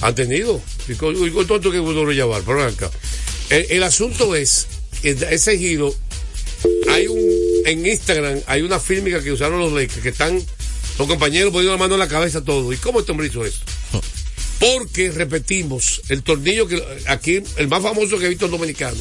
Han 0.00 0.14
tenido. 0.14 0.60
Y 0.88 0.94
con, 0.94 1.26
y 1.26 1.30
con 1.30 1.46
tanto 1.46 1.70
que 1.70 1.78
pudo 1.80 2.10
llevar. 2.10 2.42
Pero 2.44 2.58
ven 2.58 2.68
acá. 2.74 2.90
El, 3.50 3.66
el 3.70 3.82
asunto 3.84 4.34
es, 4.34 4.66
que 5.00 5.16
ese 5.30 5.56
giro, 5.58 5.94
hay 6.90 7.06
un, 7.06 7.20
en 7.66 7.86
Instagram, 7.86 8.40
hay 8.46 8.62
una 8.62 8.80
fílmica 8.80 9.22
que 9.22 9.30
usaron 9.30 9.60
los 9.60 9.72
Lakers, 9.72 10.02
que 10.02 10.08
están 10.08 10.42
los 10.98 11.06
compañeros 11.06 11.52
poniendo 11.52 11.70
la 11.72 11.78
mano 11.78 11.94
en 11.94 12.00
la 12.00 12.08
cabeza 12.08 12.42
todo. 12.44 12.72
¿Y 12.72 12.76
cómo 12.78 12.98
este 12.98 13.12
hombre 13.12 13.28
hizo 13.28 13.44
eso? 13.44 13.60
Porque, 14.58 15.12
repetimos, 15.12 16.02
el 16.08 16.22
tornillo 16.22 16.66
que 16.66 16.82
aquí, 17.06 17.40
el 17.56 17.68
más 17.68 17.82
famoso 17.82 18.18
que 18.18 18.26
he 18.26 18.28
visto 18.28 18.46
en 18.46 18.50
dominicano, 18.50 18.98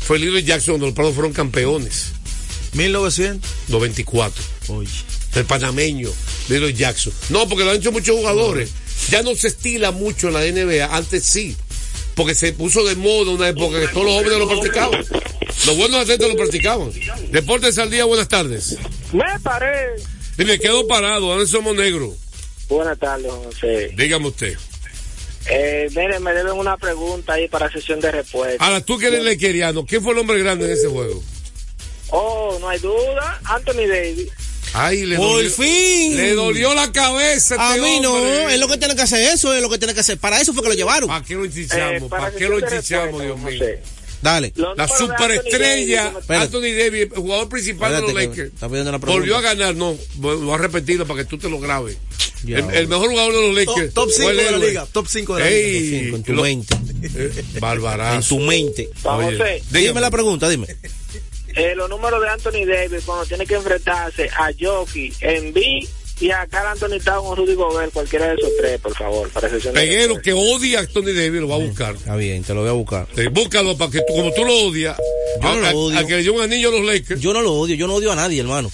fue 0.00 0.16
el 0.16 0.24
Little 0.24 0.42
Jackson, 0.42 0.74
donde 0.74 0.86
los 0.86 0.94
Prados 0.94 1.14
fueron 1.14 1.32
campeones. 1.32 2.12
1900. 2.72 3.50
94. 3.68 4.44
Oye. 4.68 4.90
el 5.36 5.44
panameño, 5.44 6.10
Little 6.48 6.72
Jackson. 6.74 7.12
No, 7.28 7.48
porque 7.48 7.64
lo 7.64 7.70
han 7.70 7.76
hecho 7.76 7.92
muchos 7.92 8.16
jugadores. 8.16 8.70
Ya 9.10 9.22
no 9.22 9.34
se 9.34 9.48
estila 9.48 9.92
mucho 9.92 10.28
en 10.28 10.34
la 10.34 10.40
NBA, 10.40 10.96
antes 10.96 11.24
sí. 11.24 11.56
Porque 12.14 12.34
se 12.34 12.52
puso 12.52 12.84
de 12.84 12.96
moda 12.96 13.30
una 13.30 13.48
época 13.48 13.80
que 13.80 13.88
todos 13.88 14.04
los 14.04 14.14
jóvenes 14.14 14.38
lo 14.38 14.48
practicaban. 14.48 15.04
Los 15.66 15.76
buenos 15.76 16.00
atletas 16.00 16.28
lo 16.28 16.36
practicaban. 16.36 16.90
Deportes 17.30 17.78
al 17.78 17.90
día, 17.90 18.04
buenas 18.04 18.28
tardes. 18.28 18.76
Me 19.12 19.38
paré. 19.42 19.94
Dime, 20.36 20.58
quedo 20.58 20.86
parado, 20.86 21.28
¿dónde 21.28 21.46
somos 21.46 21.74
negros? 21.76 22.14
Buenas 22.68 22.98
tardes, 22.98 23.30
José. 23.30 23.92
Dígame 23.96 24.28
usted. 24.28 24.56
Eh, 25.48 25.88
mire, 25.96 26.20
me 26.20 26.32
deben 26.32 26.52
una 26.52 26.76
pregunta 26.76 27.34
ahí 27.34 27.48
para 27.48 27.70
sesión 27.72 28.00
de 28.00 28.10
respuesta. 28.12 28.64
Ahora, 28.64 28.80
tú 28.80 28.98
que 28.98 29.06
eres 29.06 29.22
lequeriano, 29.22 29.84
¿quién 29.86 30.02
fue 30.02 30.12
el 30.12 30.18
hombre 30.18 30.38
grande 30.38 30.66
en 30.66 30.72
ese 30.72 30.88
juego? 30.88 31.22
Oh, 32.10 32.58
no 32.60 32.68
hay 32.68 32.78
duda. 32.78 33.40
Anthony 33.44 33.86
Davis. 33.88 34.28
Ay, 34.72 35.04
le 35.04 35.16
Por 35.16 35.26
dolió, 35.26 35.50
fin. 35.50 36.16
le 36.16 36.34
dolió 36.34 36.74
la 36.74 36.92
cabeza. 36.92 37.56
A 37.58 37.74
este 37.74 37.82
mí 37.82 38.00
no, 38.00 38.16
es 38.48 38.58
lo 38.60 38.68
que 38.68 38.76
tiene 38.78 38.94
que 38.94 39.02
hacer 39.02 39.28
eso, 39.32 39.52
es 39.52 39.62
lo 39.62 39.68
que 39.68 39.78
tiene 39.78 39.94
que 39.94 40.00
hacer. 40.00 40.18
Para 40.18 40.40
eso 40.40 40.52
fue 40.52 40.62
que 40.62 40.68
lo 40.68 40.74
llevaron. 40.74 41.08
¿Para 41.08 41.24
qué 41.24 41.34
lo 41.34 41.44
enchichamos? 41.44 42.02
Eh, 42.02 42.06
¿Para 42.08 42.30
qué 42.30 42.48
lo 42.48 42.58
enchichamos, 42.58 43.20
Dios 43.20 43.38
mío? 43.38 43.64
Dale. 44.22 44.52
Los 44.54 44.76
La 44.76 44.86
superestrella 44.86 46.08
Anthony 46.08 46.20
Davis, 46.28 46.42
Anthony 46.42 46.78
Davis, 46.78 47.00
el 47.02 47.20
jugador 47.22 47.48
principal 47.48 47.94
de 47.94 48.00
los 48.02 48.12
Lakers, 48.12 48.52
volvió 49.00 49.36
a 49.36 49.40
ganar. 49.40 49.74
No, 49.74 49.96
voy 50.16 50.52
a 50.52 50.58
repetirlo 50.58 51.06
para 51.06 51.22
que 51.22 51.24
tú 51.24 51.38
te 51.38 51.48
lo 51.48 51.58
grabes. 51.58 51.96
El, 52.46 52.70
el 52.74 52.88
mejor 52.88 53.10
jugador 53.10 53.32
de 53.34 53.40
los 53.48 53.54
Lakers. 53.54 53.94
Top 53.94 54.08
5 54.10 54.22
fue 54.22 54.30
el 54.32 54.36
de 54.38 54.50
la 54.50 54.58
liga. 54.58 54.86
Top 54.92 55.06
5 55.08 55.36
de 55.36 55.40
la 55.44 55.50
liga. 55.50 55.58
Ey, 55.68 56.14
En 56.14 56.22
tu 56.22 56.32
lo- 56.32 56.42
mente. 56.42 56.74
eh, 57.02 57.44
En 58.14 58.22
tu 58.22 58.38
mente. 58.40 58.90
Vamos, 59.02 59.24
Oye. 59.26 59.62
Dime 59.68 59.80
dígame. 59.80 60.00
la 60.00 60.10
pregunta, 60.10 60.48
dime. 60.48 60.66
eh, 61.56 61.74
los 61.76 61.88
números 61.90 62.20
de 62.22 62.28
Anthony 62.28 62.64
Davis 62.66 63.02
cuando 63.04 63.26
tiene 63.26 63.46
que 63.46 63.54
enfrentarse 63.54 64.28
a 64.30 64.50
Jockey, 64.58 65.12
Embiid 65.20 65.86
y 66.20 66.30
a 66.30 66.46
Carl 66.46 66.66
Anthony 66.68 67.00
Towns 67.02 67.26
o 67.30 67.34
Rudy 67.34 67.54
Gobert, 67.54 67.92
cualquiera 67.94 68.28
de 68.28 68.34
esos 68.34 68.50
tres, 68.58 68.78
por 68.80 68.94
favor, 68.94 69.28
para 69.30 69.48
Peguero 69.48 70.20
que 70.20 70.34
odia 70.34 70.78
a 70.78 70.82
Anthony 70.82 71.14
Davis 71.14 71.40
lo 71.40 71.48
va 71.48 71.54
a 71.54 71.58
buscar. 71.58 71.94
Está 71.96 72.14
bien, 72.16 72.42
te 72.44 72.52
lo 72.52 72.60
voy 72.60 72.68
a 72.68 72.72
buscar. 72.72 73.06
Eh, 73.16 73.28
búscalo 73.28 73.76
para 73.78 73.90
que 73.90 74.00
tú, 74.06 74.14
como 74.14 74.30
tú 74.34 74.44
lo 74.44 74.54
odias, 74.66 74.98
Yo 75.42 75.48
a, 75.48 75.54
no 75.54 75.60
lo 75.62 75.66
a- 75.66 75.72
odio. 75.72 75.98
a 75.98 76.06
que 76.06 76.16
le 76.16 76.22
dio 76.22 76.34
un 76.34 76.42
anillo 76.42 76.68
a 76.68 76.72
los 76.72 76.84
Lakers. 76.84 77.20
Yo 77.22 77.32
no 77.32 77.40
lo 77.40 77.54
odio, 77.54 77.74
yo 77.74 77.86
no 77.86 77.94
odio 77.94 78.12
a 78.12 78.16
nadie, 78.16 78.38
hermano. 78.40 78.70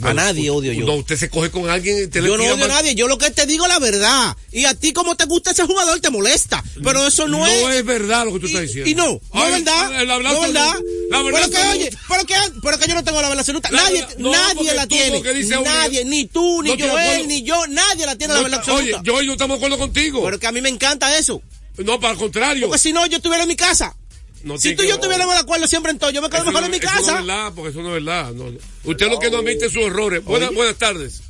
A 0.00 0.14
nadie 0.14 0.48
odio 0.50 0.72
yo. 0.72 0.86
No, 0.86 0.94
usted 0.94 1.16
se 1.16 1.28
coge 1.28 1.50
con 1.50 1.68
alguien 1.68 2.04
y 2.04 2.06
te 2.06 2.20
le 2.20 2.28
Yo 2.28 2.36
no 2.36 2.44
odio 2.44 2.64
a 2.64 2.68
nadie, 2.68 2.94
yo 2.94 3.08
lo 3.08 3.18
que 3.18 3.30
te 3.30 3.46
digo 3.46 3.64
es 3.66 3.68
la 3.72 3.78
verdad. 3.80 4.36
Y 4.52 4.64
a 4.64 4.74
ti 4.74 4.92
como 4.92 5.16
te 5.16 5.24
gusta 5.24 5.50
ese 5.50 5.64
jugador 5.64 5.98
te 6.00 6.10
molesta. 6.10 6.62
Pero 6.84 7.06
eso 7.06 7.26
no, 7.26 7.38
No 7.38 7.46
es... 7.46 7.76
es 7.76 7.84
verdad 7.84 8.24
lo 8.26 8.32
que 8.34 8.40
tú 8.40 8.46
estás 8.46 8.62
diciendo. 8.62 8.88
y 8.90 8.94
no, 8.94 9.06
no 9.06 9.20
Ay, 9.32 9.52
es 9.54 9.64
verdad. 9.64 9.90
No 9.90 10.30
es 10.32 10.40
verdad. 10.52 10.74
La 11.10 11.22
verdad 11.22 11.40
pero 11.40 11.50
que, 11.50 11.56
absoluta. 11.56 11.70
oye, 11.72 11.90
pero 12.08 12.24
que, 12.26 12.34
pero 12.62 12.78
que 12.78 12.86
yo 12.88 12.94
no 12.94 13.04
tengo 13.04 13.20
la 13.22 13.28
verdad 13.28 13.40
absoluta. 13.40 13.70
La 13.72 13.82
nadie 13.82 14.00
verdad- 14.02 14.16
no, 14.18 14.30
nadie 14.32 14.74
la 14.74 14.86
tiene. 14.86 15.18
es 15.18 15.48
Nadie, 15.48 16.04
ni 16.04 16.26
tú, 16.26 16.62
ni 16.62 16.76
No 16.76 16.88
Joel, 16.88 17.26
ni 17.26 17.42
yo, 17.42 17.66
nadie 17.66 18.06
la 18.06 18.16
tiene 18.16 18.34
la 18.34 18.38
No 18.40 18.44
verdad 18.44 18.60
está- 18.60 18.72
Oye, 18.74 18.94
absoluta. 18.94 19.02
yo 19.12 19.22
y 19.22 19.26
yo 19.26 19.32
estamos 19.32 19.58
de 19.58 19.66
acuerdo 19.66 19.78
contigo. 19.78 20.22
Pero 20.24 20.38
que 20.38 20.46
a 20.46 20.52
mí 20.52 20.60
me 20.60 20.68
encanta 20.68 21.16
eso. 21.18 21.42
no, 21.78 21.98
para 21.98 22.12
el 22.12 22.18
contrario. 22.18 22.66
Porque 22.66 22.78
si 22.80 22.92
no, 22.92 23.04
yo 23.06 23.16
estuviera 23.16 23.42
en 23.42 23.48
mi 23.48 23.56
casa. 23.56 23.96
No 24.44 24.56
si 24.58 24.74
tú 24.76 24.82
y 24.82 24.88
yo 24.88 24.94
estuviéramos 24.94 25.34
de 25.34 25.40
acuerdo 25.40 25.66
siempre 25.66 25.90
en 25.92 25.98
todo, 25.98 26.10
yo 26.10 26.22
me 26.22 26.28
quedo 26.30 26.42
Eso 26.42 26.46
mejor 26.46 26.60
no- 26.62 26.66
en 26.66 26.70
mi 26.72 26.76
eso 26.78 26.86
No 26.86 26.92
casa. 27.00 27.10
es 27.20 27.26
verdad, 27.26 27.52
porque 27.54 27.70
eso 27.70 27.82
no 27.82 27.88
es 27.96 28.04
verdad. 28.04 28.32
no. 28.32 28.44
Usted 28.84 29.08
lo 29.10 29.18
que 29.18 29.30
no 29.30 29.38
admite 29.38 29.68
sus 29.68 29.82
errores. 29.82 30.24
Buenas, 30.24 30.52
buenas 30.54 30.76
tardes. 30.76 31.22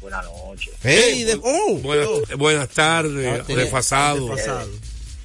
Buenas 0.00 0.24
noches. 0.24 0.72
Ey, 0.84 1.24
de- 1.24 1.40
oh, 1.42 1.74
Buenas, 1.78 2.08
buenas 2.36 2.68
tardes, 2.68 3.40
Ah, 3.40 3.44
tenía- 3.46 3.62
desfasado. 3.64 4.28
Pasado. 4.28 4.68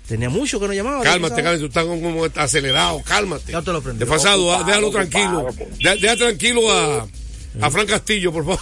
tenía 0.08 0.30
mucho 0.30 0.60
que 0.60 0.68
no 0.68 0.74
llamaba. 0.74 1.02
Cálmate, 1.04 1.36
cálmate, 1.36 1.60
tú 1.60 1.66
estás 1.68 1.86
como 1.86 2.26
acelerado, 2.36 3.02
cálmate. 3.06 3.52
Ya 3.52 3.62
te 3.62 3.72
lo 3.72 3.78
aprendí. 3.80 4.00
Desfasado, 4.00 4.54
ah, 4.54 4.64
déjalo 4.64 4.92
tranquilo. 4.92 5.40
ocupado. 5.42 5.68
Deja, 5.80 5.96
deja 5.96 6.16
tranquilo 6.18 6.72
a, 6.72 7.08
A 7.62 7.70
Fran 7.70 7.86
Castillo, 7.86 8.32
por 8.34 8.44
favor. 8.46 8.60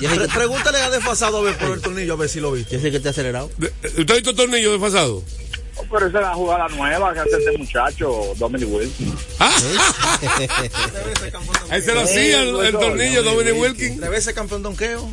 Pre- 0.00 0.28
pregúntale 0.28 0.78
a 0.78 0.90
desfasado 0.90 1.38
a 1.38 1.42
ver 1.42 1.56
por 1.58 1.70
el 1.70 1.80
tornillo 1.80 2.14
a 2.14 2.16
ver 2.16 2.28
si 2.28 2.40
lo 2.40 2.50
viste. 2.50 2.74
Yo 2.74 2.80
sé 2.82 2.90
que 2.90 2.96
está 2.96 3.10
acelerado. 3.10 3.50
¿Usted 3.56 4.10
ha 4.10 4.14
visto 4.14 4.30
el 4.30 4.36
tornillo 4.36 4.72
desfasado? 4.72 5.22
Pero 5.90 6.06
esa 6.06 6.18
es 6.18 6.24
la 6.24 6.34
jugada 6.34 6.68
nueva 6.68 7.12
que 7.14 7.20
hace 7.20 7.36
este 7.38 7.58
muchacho, 7.58 8.32
Dominic 8.36 8.68
Wilson. 8.70 9.18
Ahí 11.70 11.82
se 11.82 11.94
lo 11.94 12.00
hacía 12.00 12.42
el, 12.42 12.56
el 12.66 12.72
tornillo, 12.72 13.22
Dominic 13.22 13.56
Wilkins. 13.58 13.98
Tres 13.98 14.10
veces 14.10 14.34
campeón 14.34 14.62
donqueo. 14.62 15.08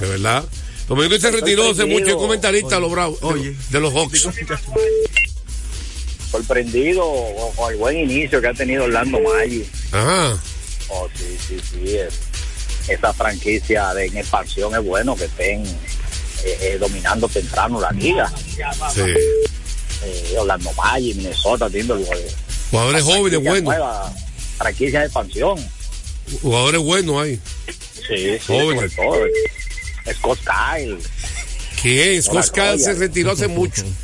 De 0.00 0.06
verdad. 0.08 0.44
Dominic 0.88 1.20
se 1.20 1.30
retiró 1.30 1.70
hace 1.70 1.84
mucho, 1.84 2.06
es 2.06 2.14
comentarista 2.14 2.76
de 2.76 2.80
los 2.80 2.90
Bravos, 2.90 3.18
de, 3.20 3.56
de 3.70 3.80
los 3.80 3.92
Hawks. 3.92 4.28
Sorprendido 6.30 7.04
con 7.56 7.72
el 7.72 7.78
buen 7.78 7.96
inicio 7.98 8.40
que 8.40 8.48
ha 8.48 8.54
tenido 8.54 8.84
Orlando 8.84 9.18
Maggi. 9.20 9.64
Ajá. 9.92 10.36
Oh, 10.88 11.08
sí, 11.14 11.36
sí, 11.48 11.56
sí. 11.72 11.96
es- 11.96 12.14
esa 12.88 13.12
franquicia 13.12 13.92
de 13.94 14.06
en 14.06 14.16
expansión 14.16 14.72
es 14.72 14.84
bueno 14.84 15.16
que 15.16 15.24
estén 15.24 15.64
eh, 16.44 16.58
eh, 16.60 16.78
dominando 16.78 17.28
temprano 17.28 17.80
la 17.80 17.90
liga. 17.92 18.32
Sí. 18.94 19.00
Eh, 20.04 20.34
Orlando 20.38 20.72
Maggi, 20.74 21.14
Minnesota, 21.14 21.66
teniendo 21.68 21.98
Jugadores 22.70 23.02
jóvenes, 23.02 23.42
buenos. 23.42 23.74
Franquicia 24.58 25.00
de 25.00 25.06
expansión. 25.06 25.58
Jugadores 26.42 26.80
buenos 26.80 27.22
ahí. 27.22 27.40
Sí, 28.06 28.16
sí, 28.16 28.38
Jóvenes. 28.46 28.92
sobre 28.92 29.08
todo. 29.08 30.14
Scott 30.14 30.38
Kyle. 30.40 30.98
¿Quién? 31.82 32.22
Scott 32.22 32.50
Kyle 32.50 32.78
se 32.78 32.94
retiró 32.94 33.32
hace 33.32 33.48
mucho. 33.48 33.82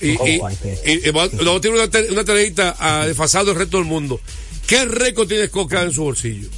Y, 0.00 0.08
y, 0.10 0.40
y- 0.84 1.08
y 1.08 1.10
va- 1.12 1.28
luego 1.40 1.60
tiene 1.62 1.78
una, 1.80 1.88
una 2.10 2.24
tarjeta 2.24 2.76
a 2.78 3.06
desfasado 3.06 3.52
el 3.52 3.56
resto 3.56 3.78
del 3.78 3.86
mundo. 3.86 4.20
¿Qué 4.66 4.84
récord 4.84 5.26
tiene 5.28 5.46
Scott 5.46 5.70
Kyle 5.70 5.82
en 5.84 5.92
su 5.92 6.02
bolsillo? 6.02 6.48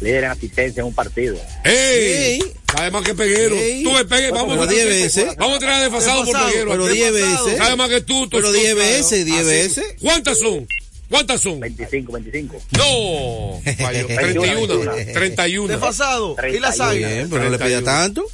Líder 0.00 0.24
en 0.24 0.30
asistencia 0.30 0.80
en 0.80 0.86
un 0.86 0.94
partido. 0.94 1.36
¡Ey! 1.64 2.40
Sabe 2.72 2.90
más 2.90 3.02
que 3.04 3.14
Peguero. 3.14 3.56
Ey. 3.56 3.82
Tú 3.82 3.92
me 3.92 4.04
pegues, 4.04 4.30
vamos 4.30 4.50
Pero 4.58 4.62
a 4.62 4.66
10 4.66 4.86
veces. 4.86 5.36
Vamos 5.36 5.56
a 5.56 5.58
tirar 5.58 5.82
desfasado 5.82 6.24
por 6.24 6.34
Peguero. 6.46 6.70
Pero 6.70 6.84
aquí. 6.86 6.94
10 6.94 7.12
veces. 7.12 7.56
Sabe 7.58 7.76
más 7.76 7.88
que 7.88 8.00
tú. 8.02 8.24
tú 8.28 8.36
Pero 8.36 8.48
Scott 8.48 8.54
10 8.60 8.74
Kyle. 8.74 8.78
veces, 8.84 9.24
10 9.26 9.38
Así. 9.38 9.46
veces. 9.48 9.84
¿Cuántas 10.00 10.38
son? 10.38 10.68
¿Cuántas 11.10 11.40
son? 11.40 11.58
25, 11.60 12.12
25. 12.12 12.62
No. 12.72 13.60
Falló. 13.78 14.06
31. 14.06 14.94
31. 15.14 15.68
Desfasado. 15.68 16.36
¿Y 16.52 16.58
las 16.60 16.78
águilas? 16.80 17.12
bien, 17.12 17.30
pero 17.30 17.44
no 17.44 17.50
le 17.50 17.58
pedía 17.58 17.82
tanto. 17.82 18.24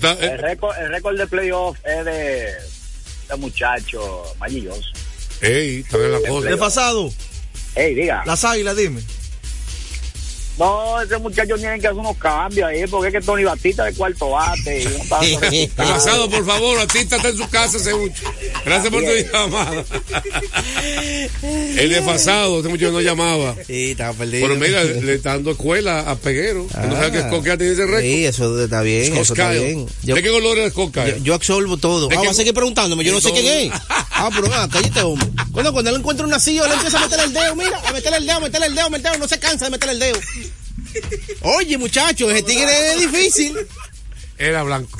Ta- 0.00 0.12
El 0.20 0.24
eh, 0.30 0.36
récord, 0.38 0.76
el 0.78 0.88
récord 0.88 1.16
de 1.18 1.26
playoff 1.26 1.76
es 1.84 2.04
de 2.04 2.48
este 3.22 3.36
muchacho, 3.36 4.24
Maggi 4.40 4.66
Johnson. 4.66 4.92
Ey, 5.42 5.80
está 5.80 5.96
bien 5.98 6.12
la 6.12 6.20
cosa. 6.28 6.48
Desfasado. 6.48 7.12
Ey, 7.76 7.94
diga. 7.94 8.22
Las 8.26 8.44
águilas, 8.44 8.76
dime. 8.76 9.00
No, 10.58 11.00
ese 11.02 11.18
muchacho 11.18 11.56
tiene 11.56 11.80
que 11.80 11.88
hacer 11.88 11.98
unos 11.98 12.16
cambios 12.16 12.68
ahí, 12.68 12.84
porque 12.86 13.08
es 13.08 13.14
que 13.14 13.20
Tony 13.26 13.42
Batista 13.44 13.84
de 13.84 13.92
cuarto 13.94 14.30
bate. 14.30 14.82
Y 14.82 14.84
no 14.84 14.90
está 14.90 15.16
dando 15.20 15.40
resultados. 15.40 15.50
Desfasado, 15.94 16.30
por 16.30 16.46
favor, 16.46 16.78
Artista 16.78 17.16
está 17.16 17.28
en 17.30 17.36
su 17.36 17.48
casa 17.48 17.76
hace 17.78 17.94
mucho. 17.94 18.22
Gracias 18.64 18.92
por 18.92 19.02
tu 19.02 19.10
llamada. 19.32 19.84
El 21.42 21.88
desfasado, 21.90 22.58
este 22.58 22.68
muchacho 22.68 22.92
no 22.92 23.00
llamaba. 23.00 23.56
Sí, 23.66 23.90
estaba 23.92 24.12
perdido. 24.12 24.46
Pero 24.48 24.60
mira, 24.60 24.84
le 24.84 25.14
está 25.14 25.30
dando 25.30 25.50
escuela 25.50 26.00
a 26.08 26.16
Peguero. 26.16 26.66
que 26.68 26.86
no 26.86 26.94
sabe 26.94 27.12
que 27.12 27.18
Kyle 27.42 27.58
tiene 27.58 27.72
ese 27.72 27.86
récord. 27.86 28.00
Sí, 28.02 28.24
eso 28.24 28.62
está 28.64 28.82
bien, 28.82 29.12
eso 29.16 29.32
está 29.34 29.50
Kyle. 29.50 29.60
bien. 29.64 29.86
Yo, 30.04 30.14
¿De 30.14 30.22
qué 30.22 30.30
color 30.30 30.58
es 30.58 30.72
yo, 30.74 31.16
yo 31.22 31.34
absorbo 31.34 31.76
todo. 31.78 32.08
¿De 32.08 32.14
Ah, 32.16 32.20
qué- 32.20 32.26
va 32.26 32.30
a 32.32 32.34
seguir 32.34 32.54
preguntándome, 32.54 33.02
yo 33.04 33.12
no 33.12 33.20
sé 33.20 33.32
¿De 33.32 33.40
quién 33.40 33.72
es. 33.72 33.80
Ah, 34.16 34.30
pero 34.34 34.48
ah, 34.54 34.68
cállate, 34.70 35.00
hombre. 35.02 35.26
Cuando, 35.52 35.72
cuando 35.72 35.90
él 35.90 35.96
encuentra 35.96 36.26
una 36.26 36.38
silla, 36.40 36.64
él 36.66 36.72
empieza 36.72 36.98
a 36.98 37.00
meterle 37.02 37.24
el 37.24 37.32
dedo, 37.32 37.56
mira, 37.56 37.80
a 37.86 37.92
meterle 37.92 38.18
el 38.18 38.26
dedo, 38.26 38.36
a 38.36 38.40
meterle 38.40 38.66
el 38.68 38.74
dedo, 38.74 38.86
a 38.86 38.90
meterle 38.90 39.08
el 39.08 39.14
dedo, 39.14 39.24
no 39.24 39.28
se 39.28 39.38
cansa 39.38 39.64
de 39.66 39.70
meterle 39.72 39.92
el 39.94 39.98
dedo. 40.00 40.20
Oye, 41.42 41.76
muchacho, 41.78 42.30
ese 42.30 42.42
tigre 42.42 42.92
es 42.92 43.00
difícil. 43.00 43.56
Era 44.36 44.64
blanco. 44.64 44.98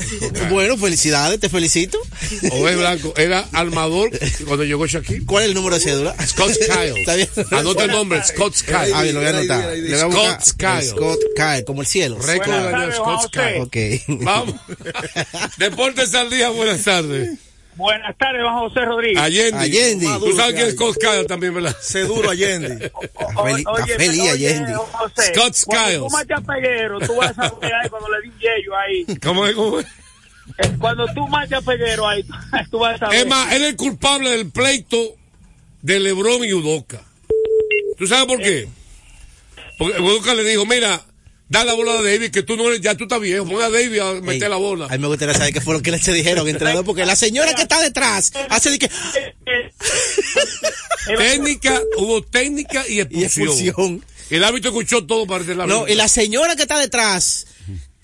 Bueno, 0.48 0.76
felicidades, 0.76 1.40
te 1.40 1.48
felicito. 1.48 1.98
O 2.52 2.68
es 2.68 2.76
blanco. 2.76 3.12
Era 3.16 3.44
armador 3.52 4.10
cuando 4.46 4.62
llegó 4.64 4.86
Shaquille. 4.86 5.26
¿Cuál 5.26 5.42
es 5.44 5.48
el 5.48 5.54
número 5.56 5.74
de 5.74 5.80
cédula? 5.82 6.14
Scott 6.24 6.52
Kyle. 6.52 7.04
Anota 7.50 7.84
el 7.84 7.90
nombre, 7.90 8.22
Scott 8.24 8.54
Kyle. 8.64 8.92
Ah, 8.94 9.02
bien, 9.02 9.14
lo 9.14 9.20
voy 9.20 9.28
a 9.28 9.36
anotar. 9.36 9.76
Le 9.76 9.90
voy 9.90 10.00
a 10.00 10.06
buscar- 10.06 10.40
Scott 10.44 10.56
Kyle. 10.56 10.88
Scott 10.90 11.18
Kyle, 11.36 11.64
como 11.64 11.80
el 11.80 11.86
cielo. 11.88 12.18
Récord 12.20 12.86
de 12.86 12.92
Scott. 12.92 13.30
Kyle. 13.32 13.60
Ok. 13.60 13.76
Vamos. 14.22 14.54
Deportes 15.58 16.14
al 16.14 16.30
día, 16.30 16.50
buenas 16.50 16.82
tardes. 16.84 17.30
Buenas 17.76 18.16
tardes, 18.16 18.42
Juan 18.42 18.54
José 18.58 18.84
Rodríguez. 18.84 19.18
Allende. 19.22 19.58
Allende. 19.58 20.06
Tú 20.20 20.36
sabes 20.36 20.54
quién 20.54 20.66
es 20.68 20.74
Scott 20.74 20.96
Kyle 20.98 21.26
también, 21.26 21.54
¿verdad? 21.54 21.76
Seguro 21.80 22.30
Allende. 22.30 22.90
O- 22.94 23.00
Feli- 23.46 23.64
oye, 23.66 23.82
está 23.92 23.96
feliz, 24.04 24.20
oye, 24.20 24.30
Allende. 24.30 24.74
José, 24.74 25.34
Scott 25.34 25.54
cuando 25.66 25.84
Skiles. 25.84 25.98
tú 25.98 26.08
matas 26.10 26.38
a 26.38 26.52
Peguero, 26.54 26.98
tú 27.00 27.16
vas 27.16 27.38
a 27.38 27.50
ver 27.60 27.74
ahí 27.74 27.88
cuando 27.88 28.08
le 28.10 28.22
di 28.22 28.28
un 28.28 28.38
yello 28.38 28.76
ahí. 28.76 29.06
¿Cómo 29.22 29.46
es? 29.46 29.54
¿Cómo 29.54 29.80
es? 29.80 29.86
Eh, 30.58 30.70
Cuando 30.78 31.06
tú 31.14 31.26
matas 31.26 31.62
a 31.62 31.70
Peguero 31.70 32.06
ahí, 32.06 32.24
tú 32.70 32.78
vas 32.78 33.00
a 33.02 33.08
ver. 33.08 33.18
Es 33.20 33.26
más, 33.26 33.52
él 33.52 33.62
es 33.62 33.68
el 33.70 33.76
culpable 33.76 34.30
del 34.30 34.50
pleito 34.50 35.16
de 35.82 36.00
Lebron 36.00 36.44
y 36.44 36.52
Udoca. 36.52 37.00
¿Tú 37.98 38.06
sabes 38.06 38.26
por 38.26 38.38
qué? 38.38 38.68
Porque 39.78 40.00
Udoca 40.00 40.34
le 40.34 40.44
dijo, 40.44 40.64
mira, 40.66 41.00
da 41.48 41.64
la 41.64 41.74
bola 41.74 41.98
a 41.98 42.02
David, 42.02 42.30
que 42.30 42.42
tú 42.42 42.56
no 42.56 42.68
eres, 42.68 42.80
ya 42.80 42.96
tú 42.96 43.04
estás 43.04 43.20
viejo, 43.20 43.46
pon 43.46 43.60
a 43.62 43.70
David 43.70 43.98
a 43.98 44.12
meter 44.14 44.44
Ey, 44.44 44.48
la 44.50 44.56
bola. 44.56 44.86
A 44.86 44.90
mí 44.90 44.98
me 44.98 45.08
gustaría 45.08 45.34
saber 45.34 45.52
qué 45.52 45.60
fue 45.60 45.74
lo 45.74 45.82
que 45.82 45.90
le 45.90 46.00
se 46.02 46.12
dijeron, 46.12 46.48
entrenador, 46.48 46.84
porque 46.84 47.04
la 47.06 47.16
señora 47.16 47.54
que 47.54 47.62
está 47.62 47.80
detrás 47.80 48.32
hace 48.48 48.70
de 48.70 48.78
que. 48.78 48.90
Técnica, 51.18 51.80
hubo 51.98 52.22
técnica 52.22 52.84
y 52.88 52.94
Y 52.94 53.00
expulsión. 53.00 53.48
expulsión. 53.48 54.04
El 54.30 54.44
árbitro 54.44 54.70
escuchó 54.70 55.04
todo 55.06 55.26
para 55.26 55.44
de 55.44 55.54
la 55.54 55.66
No, 55.66 55.86
y 55.86 55.94
la 55.94 56.08
señora 56.08 56.56
que 56.56 56.62
está 56.62 56.78
detrás 56.78 57.46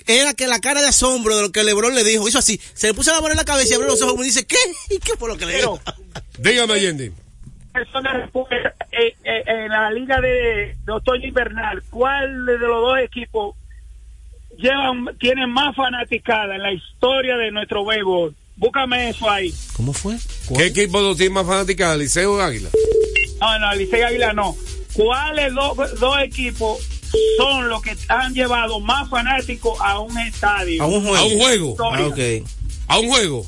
era 0.07 0.35
que 0.35 0.47
la 0.47 0.61
cara 0.61 0.83
de 0.83 0.89
asombro 0.89 1.37
de 1.37 1.43
lo 1.43 1.53
que 1.53 1.63
Lebron 1.65 1.95
le 1.95 2.05
dijo, 2.05 2.29
hizo 2.29 2.39
así, 2.39 2.61
se 2.75 2.89
le 2.89 2.95
puso 2.95 3.11
la 3.13 3.21
mano 3.21 3.33
en 3.33 3.39
la 3.39 3.45
cabeza 3.45 3.71
y 3.71 3.75
abrió 3.75 3.89
los 3.91 4.03
ojos 4.03 4.17
y 4.17 4.19
me 4.19 4.25
dice, 4.25 4.45
¿qué? 4.45 4.57
¿Y 4.91 4.99
qué 4.99 5.13
fue 5.19 5.29
lo 5.29 5.37
que 5.39 5.47
le 5.47 5.57
dijo? 5.57 5.81
Dígame, 6.39 6.75
Allende. 6.75 7.13
Persona 7.73 8.13
respuesta, 8.15 8.57
eh, 8.91 9.15
eh, 9.25 9.43
en 9.47 9.69
la 9.69 9.91
liga 9.91 10.21
de, 10.21 10.77
de 10.85 10.93
otoño 10.93 11.27
invernal, 11.27 11.83
¿cuál 11.91 12.47
de 12.47 12.59
los 12.59 12.83
dos 12.83 12.99
equipos 12.99 13.55
llevan, 14.59 15.17
tienen 15.19 15.51
más 15.51 15.75
fanaticada 15.77 16.57
en 16.57 16.63
la 16.63 16.73
historia 16.73 17.37
de 17.37 17.51
nuestro 17.51 17.85
béisbol? 17.85 18.35
Búscame 18.57 19.11
eso 19.11 19.31
ahí. 19.31 19.55
¿Cómo 19.75 19.93
fue? 19.93 20.17
¿Qué 20.55 20.67
equipo 20.67 21.01
no 21.01 21.15
tiene 21.15 21.35
más 21.35 21.47
fanática? 21.47 21.97
¿Liceo 21.97 22.35
o 22.35 22.41
Águila? 22.41 22.69
No, 23.41 23.59
no, 23.59 23.75
Licey 23.75 24.03
Águila 24.03 24.33
no. 24.35 24.55
¿Cuáles 24.93 25.55
dos, 25.55 25.99
dos 25.99 26.19
equipos 26.21 26.79
son 27.39 27.69
los 27.69 27.81
que 27.81 27.97
han 28.09 28.35
llevado 28.35 28.81
más 28.81 29.09
fanáticos 29.09 29.81
a 29.81 30.01
un 30.01 30.19
estadio? 30.19 30.83
A 30.83 30.87
un 30.87 31.03
juego. 31.03 31.17
A 31.17 31.25
un 31.25 31.39
juego. 31.39 31.77
Ah, 31.81 32.07
ok. 32.07 32.19
A 32.89 32.99
un 32.99 33.09
juego. 33.09 33.47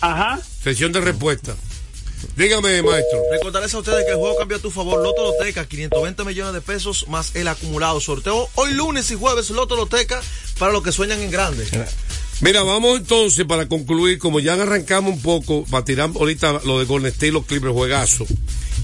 Ajá. 0.00 0.38
Sesión 0.62 0.92
de 0.92 1.00
respuesta. 1.00 1.56
Dígame, 2.36 2.82
maestro. 2.82 3.22
Recordarles 3.30 3.74
a 3.74 3.78
ustedes 3.78 4.04
que 4.04 4.12
el 4.12 4.16
juego 4.16 4.36
cambia 4.36 4.58
a 4.58 4.60
tu 4.60 4.70
favor. 4.70 5.02
Loto 5.02 5.22
Loteca, 5.22 5.66
520 5.66 6.24
millones 6.24 6.54
de 6.54 6.60
pesos 6.60 7.06
más 7.08 7.34
el 7.34 7.48
acumulado. 7.48 8.00
Sorteo 8.00 8.48
hoy 8.54 8.72
lunes 8.72 9.10
y 9.10 9.16
jueves 9.16 9.50
Loto 9.50 9.76
Loteca 9.76 10.20
para 10.58 10.72
los 10.72 10.82
que 10.82 10.92
sueñan 10.92 11.20
en 11.20 11.30
grande. 11.30 11.66
Mira, 12.40 12.62
vamos 12.62 12.98
entonces 12.98 13.44
para 13.44 13.68
concluir, 13.68 14.18
como 14.18 14.40
ya 14.40 14.54
arrancamos 14.54 15.12
un 15.12 15.20
poco, 15.20 15.64
para 15.70 15.84
tirar 15.84 16.10
ahorita 16.14 16.62
lo 16.64 16.78
de 16.78 16.86
Golden 16.86 17.12
State, 17.12 17.32
los 17.32 17.44
Clippers, 17.44 17.74
juegazo. 17.74 18.26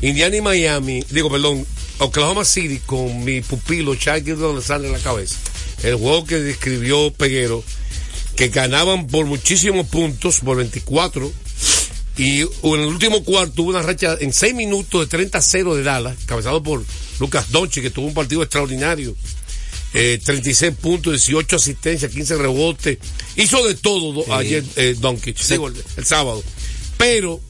Indiana 0.03 0.37
y 0.37 0.41
Miami, 0.43 1.03
digo, 1.11 1.31
perdón, 1.31 1.67
Oklahoma 1.99 2.45
City 2.45 2.81
con 2.85 3.25
mi 3.25 3.41
pupilo 3.41 3.95
Chucky 3.95 4.33
Alexander 4.33 4.89
en 4.89 4.93
la 4.93 5.03
cabeza. 5.03 5.39
El 5.83 5.95
juego 5.95 6.27
que 6.27 6.39
describió 6.39 7.11
Peguero, 7.13 7.65
que 8.37 8.49
ganaban 8.49 9.07
por 9.07 9.25
muchísimos 9.25 9.87
puntos, 9.87 10.41
por 10.41 10.59
24. 10.59 11.33
Y 12.17 12.41
en 12.41 12.49
el 12.81 12.87
último 12.87 13.23
cuarto 13.25 13.63
hubo 13.63 13.71
una 13.71 13.83
racha 13.83 14.17
en 14.21 14.33
6 14.33 14.55
minutos 14.55 15.01
de 15.03 15.07
30 15.07 15.37
a 15.39 15.43
0 15.43 15.75
de 15.75 15.83
Dallas, 15.83 16.17
cabezado 16.25 16.63
por 16.63 16.83
Lucas 17.21 17.51
Doncic, 17.51 17.83
que 17.83 17.91
tuvo 17.91 18.07
un 18.07 18.15
partido 18.15 18.43
extraordinario. 18.43 19.15
Eh, 19.93 20.19
36 20.25 20.75
puntos, 20.81 21.13
18 21.13 21.57
asistencias, 21.57 22.11
15 22.11 22.37
rebotes. 22.37 22.99
Hizo 23.37 23.67
de 23.67 23.75
todo 23.75 24.25
Sí. 24.25 24.31
ayer 24.33 24.65
eh, 24.77 24.97
digo, 25.49 25.69
el, 25.69 25.75
el 25.97 26.05
sábado. 26.05 26.43
Pero 26.97 27.41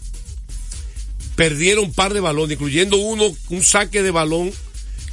perdieron 1.37 1.85
un 1.87 1.93
par 1.93 2.13
de 2.15 2.21
balones, 2.21 2.55
incluyendo 2.55 2.97
uno, 2.97 3.25
un 3.51 3.63
saque 3.63 4.03
de 4.03 4.11
balón 4.11 4.53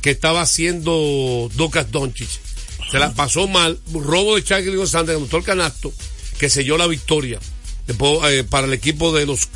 que 0.02 0.12
estaba 0.12 0.42
haciendo 0.42 1.50
Lucas 1.58 1.92
Doncic. 1.92 2.30
Se 2.92 3.00
la 3.00 3.14
pasó 3.14 3.48
mal, 3.48 3.80
robo 3.94 4.36
de 4.36 4.44
Charlie 4.44 4.76
González, 4.76 5.16
anotó 5.16 5.38
el 5.38 5.44
canasto, 5.44 5.92
que 6.38 6.50
selló 6.50 6.78
la 6.78 6.88
victoria 6.88 7.40
después, 7.88 8.20
eh, 8.32 8.44
para 8.44 8.68
el 8.68 8.74
equipo 8.74 9.14
de 9.14 9.26
los 9.26 9.48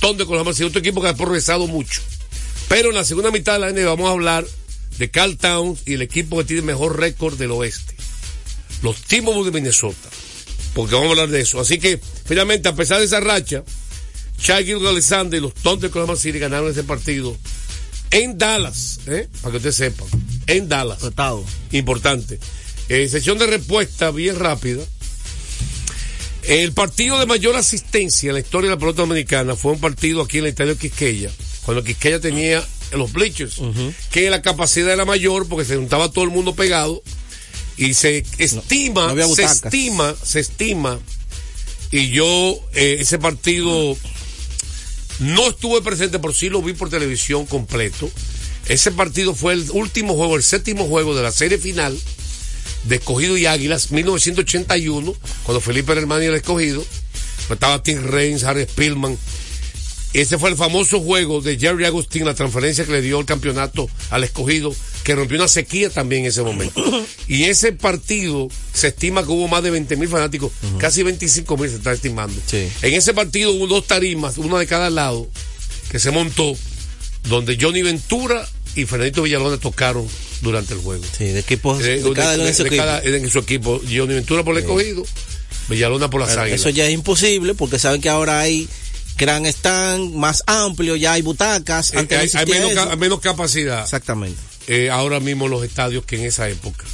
Thunder 0.00 0.26
con 0.26 0.36
la 0.36 0.42
otro 0.42 0.78
equipo 0.78 1.02
que 1.02 1.08
ha 1.08 1.14
progresado 1.14 1.66
mucho. 1.66 2.02
Pero 2.68 2.90
en 2.90 2.94
la 2.94 3.04
segunda 3.04 3.30
mitad 3.30 3.54
de 3.54 3.58
la 3.60 3.72
NBA 3.72 3.88
vamos 3.88 4.08
a 4.08 4.12
hablar 4.12 4.46
de 4.98 5.10
Carl 5.10 5.36
Towns 5.36 5.80
y 5.86 5.94
el 5.94 6.02
equipo 6.02 6.38
que 6.38 6.44
tiene 6.44 6.60
el 6.60 6.66
mejor 6.66 6.98
récord 6.98 7.38
del 7.38 7.50
oeste. 7.52 7.94
Los 8.82 9.02
Timberwolves 9.02 9.52
de 9.52 9.60
Minnesota. 9.60 10.08
Porque 10.74 10.94
vamos 10.94 11.08
a 11.08 11.10
hablar 11.12 11.28
de 11.28 11.40
eso. 11.40 11.60
Así 11.60 11.78
que, 11.78 12.00
finalmente, 12.24 12.68
a 12.68 12.76
pesar 12.76 12.98
de 12.98 13.06
esa 13.06 13.20
racha, 13.20 13.64
Shaggy 14.40 14.72
Alexander 14.72 15.38
y 15.38 15.42
los 15.42 15.54
Thunder 15.54 15.80
de 15.80 15.86
Oklahoma 15.88 16.16
City 16.16 16.38
ganaron 16.38 16.70
ese 16.70 16.84
partido 16.84 17.36
en 18.10 18.38
Dallas, 18.38 19.00
¿eh? 19.06 19.28
para 19.42 19.52
que 19.52 19.56
usted 19.58 19.72
sepa. 19.72 20.04
en 20.46 20.68
Dallas. 20.68 20.98
Importante. 21.72 22.38
Eh, 22.88 23.08
sesión 23.08 23.38
de 23.38 23.46
respuesta 23.46 24.10
bien 24.10 24.38
rápida. 24.38 24.82
El 26.48 26.72
partido 26.72 27.18
de 27.18 27.26
mayor 27.26 27.56
asistencia 27.56 28.28
en 28.28 28.34
la 28.34 28.40
historia 28.40 28.70
de 28.70 28.76
la 28.76 28.80
pelota 28.80 29.02
dominicana 29.02 29.54
fue 29.54 29.72
un 29.72 29.80
partido 29.80 30.22
aquí 30.22 30.38
en 30.38 30.44
el 30.44 30.50
estadio 30.50 30.78
Quisqueya, 30.78 31.30
cuando 31.66 31.84
Quisqueya 31.84 32.20
tenía 32.20 32.66
los 32.92 33.12
bleachers, 33.12 33.60
que 34.10 34.30
la 34.30 34.40
capacidad 34.40 34.94
era 34.94 35.04
mayor 35.04 35.46
porque 35.46 35.66
se 35.66 35.76
juntaba 35.76 36.10
todo 36.10 36.24
el 36.24 36.30
mundo 36.30 36.54
pegado 36.54 37.02
y 37.76 37.92
se 37.92 38.24
estima, 38.38 39.12
no 39.12 39.34
se 39.34 39.44
estima, 39.44 40.14
se 40.22 40.40
estima, 40.40 40.98
y 41.90 42.08
yo 42.08 42.58
eh, 42.72 42.96
ese 43.00 43.18
partido 43.18 43.94
no 45.18 45.48
estuve 45.48 45.82
presente, 45.82 46.18
pero 46.18 46.32
sí 46.32 46.48
lo 46.48 46.62
vi 46.62 46.72
por 46.72 46.88
televisión 46.88 47.44
completo. 47.44 48.10
Ese 48.70 48.90
partido 48.90 49.34
fue 49.34 49.52
el 49.52 49.70
último 49.72 50.14
juego, 50.14 50.36
el 50.36 50.42
séptimo 50.42 50.86
juego 50.86 51.14
de 51.14 51.22
la 51.22 51.30
serie 51.30 51.58
final 51.58 51.94
de 52.88 52.96
Escogido 52.96 53.36
y 53.36 53.46
Águilas, 53.46 53.90
1981, 53.90 55.14
cuando 55.44 55.60
Felipe 55.60 55.92
era 55.92 56.00
el 56.00 56.34
escogido. 56.34 56.84
Estaba 57.50 57.82
Tim 57.82 58.02
Reigns, 58.04 58.44
Harry 58.44 58.64
Spillman. 58.64 59.16
Ese 60.14 60.38
fue 60.38 60.50
el 60.50 60.56
famoso 60.56 61.00
juego 61.00 61.42
de 61.42 61.58
Jerry 61.58 61.84
Agustín, 61.84 62.24
la 62.24 62.34
transferencia 62.34 62.86
que 62.86 62.92
le 62.92 63.02
dio 63.02 63.20
el 63.20 63.26
campeonato 63.26 63.88
al 64.10 64.24
escogido, 64.24 64.74
que 65.04 65.14
rompió 65.14 65.36
una 65.36 65.48
sequía 65.48 65.90
también 65.90 66.22
en 66.22 66.28
ese 66.28 66.42
momento. 66.42 66.82
Y 67.28 67.44
ese 67.44 67.72
partido 67.72 68.48
se 68.72 68.88
estima 68.88 69.22
que 69.22 69.30
hubo 69.30 69.48
más 69.48 69.62
de 69.62 69.70
20 69.70 69.96
mil 69.96 70.08
fanáticos, 70.08 70.50
casi 70.78 71.02
25 71.02 71.58
mil 71.58 71.68
se 71.68 71.76
está 71.76 71.92
estimando. 71.92 72.40
En 72.52 72.94
ese 72.94 73.12
partido 73.12 73.52
hubo 73.52 73.66
dos 73.66 73.86
tarimas, 73.86 74.38
una 74.38 74.58
de 74.58 74.66
cada 74.66 74.88
lado, 74.88 75.28
que 75.90 75.98
se 75.98 76.10
montó, 76.10 76.56
donde 77.28 77.58
Johnny 77.60 77.82
Ventura 77.82 78.48
y 78.76 78.86
Fernandito 78.86 79.24
Villalona 79.24 79.58
tocaron 79.58 80.08
durante 80.40 80.74
el 80.74 80.80
juego. 80.80 81.04
Sí, 81.16 81.24
de 81.24 81.40
equipos 81.40 81.82
Eh, 81.82 82.00
de 82.02 82.12
cada 82.12 82.36
de 82.36 82.44
de 82.44 82.54
su 82.54 82.62
equipo. 82.62 82.82
cada- 82.82 83.00
en 83.02 83.30
su 83.30 83.38
equipo. 83.40 83.80
Johnny 83.84 84.14
Ventura 84.14 84.44
por 84.44 84.56
el 84.56 84.62
escogido, 84.62 85.04
Villalona 85.68 86.08
por 86.10 86.20
las 86.20 86.30
Pero 86.30 86.42
águilas. 86.42 86.60
Eso 86.60 86.70
ya 86.70 86.86
es 86.86 86.92
imposible 86.92 87.54
porque 87.54 87.78
saben 87.78 88.00
que 88.00 88.08
ahora 88.08 88.40
hay 88.40 88.68
gran 89.16 89.46
stand 89.46 90.14
más 90.14 90.42
amplio, 90.46 90.94
ya 90.96 91.12
hay 91.14 91.22
butacas. 91.22 91.92
Eh, 91.92 91.98
Antes 91.98 92.34
no 92.34 92.40
hay, 92.40 92.46
menos, 92.46 92.70
eso. 92.72 92.88
ca- 92.88 92.96
menos 92.96 93.20
capacidad. 93.20 93.82
Exactamente. 93.82 94.40
eh, 94.68 94.90
ahora 94.90 95.18
mismo 95.18 95.48
los 95.48 95.64
estadios 95.64 96.04
que 96.04 96.16
en 96.16 96.24
esa 96.26 96.48
época. 96.48 96.84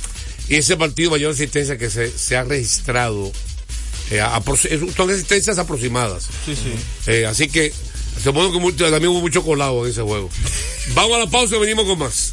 Y 0.48 0.56
ese 0.56 0.76
partido 0.76 1.10
mayor 1.10 1.32
asistencia 1.32 1.76
que 1.76 1.90
se, 1.90 2.10
se 2.16 2.36
ha 2.36 2.44
registrado, 2.44 3.32
eh, 4.10 4.20
son 4.96 5.10
asistencias 5.10 5.58
aproximadas. 5.58 6.24
Sí, 6.46 6.54
sí. 6.54 6.72
Eh, 7.10 7.26
así 7.26 7.48
que 7.48 7.72
supongo 8.22 8.52
que 8.52 8.58
mucho- 8.60 8.84
también 8.90 9.08
hubo 9.08 9.20
mucho 9.20 9.42
colado 9.42 9.84
en 9.84 9.90
ese 9.90 10.02
juego. 10.02 10.30
Vamos 10.94 11.16
a 11.16 11.18
la 11.20 11.26
pausa 11.30 11.56
y 11.56 11.58
venimos 11.60 11.84
con 11.86 11.98
más. 11.98 12.32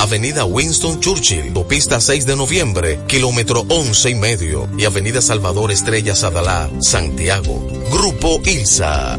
Avenida 0.00 0.46
Winston 0.46 0.98
Churchill, 0.98 1.48
Autopista 1.48 2.00
6 2.00 2.24
de 2.24 2.34
Noviembre, 2.34 2.98
kilómetro 3.06 3.66
11 3.68 4.08
y 4.08 4.14
medio, 4.14 4.66
y 4.78 4.86
Avenida 4.86 5.20
Salvador 5.20 5.70
Estrella 5.70 6.16
Sadalá, 6.16 6.70
Santiago. 6.80 7.68
Grupo 7.92 8.40
ILSA. 8.42 9.18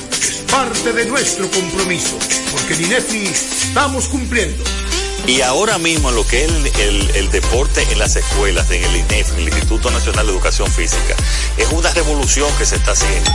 parte 0.51 0.91
de 0.93 1.05
nuestro 1.05 1.49
compromiso, 1.49 2.17
porque 2.51 2.73
en 2.73 2.85
INEFI 2.85 3.25
estamos 3.27 4.07
cumpliendo. 4.07 4.63
Y 5.27 5.41
ahora 5.41 5.77
mismo 5.77 6.11
lo 6.11 6.25
que 6.25 6.45
es 6.45 6.51
el, 6.51 6.67
el- 6.79 7.11
el 7.15 7.31
deporte 7.31 7.85
en 7.91 7.99
las 7.99 8.15
escuelas, 8.15 8.69
en 8.71 8.83
el 8.83 8.95
INEF, 8.95 9.31
el 9.37 9.47
Instituto 9.47 9.91
Nacional 9.91 10.25
de 10.25 10.31
Educación 10.33 10.69
Física, 10.71 11.15
es 11.57 11.67
una 11.71 11.91
revolución 11.93 12.49
que 12.57 12.65
se 12.65 12.75
está 12.75 12.91
haciendo. 12.91 13.31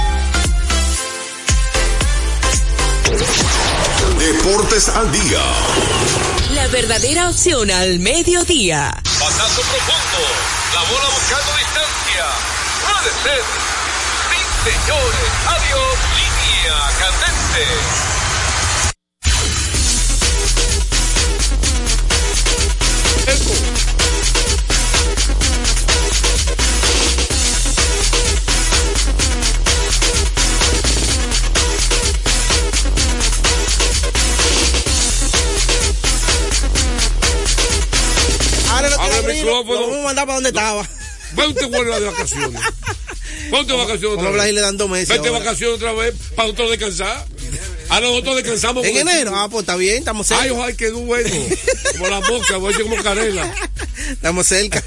Deportes 4.18 4.88
al 4.88 5.10
día. 5.12 5.40
La 6.54 6.66
verdadera 6.68 7.28
opción 7.28 7.70
al 7.70 7.98
mediodía. 8.00 8.90
Batazo 9.20 9.60
profundo. 9.62 10.26
La 10.74 10.80
bola 10.82 11.08
buscando 11.14 11.52
distancia. 11.58 12.26
Puede 12.82 13.10
ser. 13.22 13.42
Sí, 14.30 14.70
señores. 14.70 15.30
Adiós. 15.46 15.95
Línea 16.66 16.80
candente. 16.98 17.64
Ahora 38.68 38.90
no 38.90 38.96
tiene 38.96 39.34
micrófono. 39.34 39.80
lo 39.80 39.86
vamos 39.86 39.98
a 39.98 40.02
mandar 40.02 40.26
para 40.26 40.34
donde 40.34 40.48
estaba. 40.48 40.88
Vente 41.32 41.66
vuelve 41.66 42.00
de 42.00 42.06
vacaciones. 42.06 42.60
Ponte 43.51 43.72
vacaciones 43.72 44.18
a 44.18 44.20
otra 44.20 44.44
vez. 44.44 44.55
dando 44.57 44.88
meses 44.88 45.09
Vete 45.09 45.22
de 45.22 45.28
ahora. 45.28 45.40
vacaciones 45.40 45.76
otra 45.76 45.92
vez 45.92 46.14
para 46.34 46.49
nosotros 46.49 46.70
descansar. 46.70 47.26
Ahora 47.88 48.09
nosotros 48.09 48.36
descansamos. 48.36 48.84
En 48.84 48.97
enero, 48.97 49.32
ah, 49.36 49.49
pues 49.49 49.62
está 49.62 49.76
bien, 49.76 49.99
estamos 49.99 50.26
cerca. 50.26 50.42
Ay, 50.42 50.51
ojalá 50.51 50.72
que 50.72 50.90
bueno. 50.90 51.30
Como 51.92 52.09
la 52.09 52.20
mosca, 52.20 52.57
voy 52.57 52.72
a 52.72 52.76
decir 52.76 52.90
como 52.90 53.03
canela. 53.03 53.55
Estamos 54.11 54.47
cerca. 54.47 54.82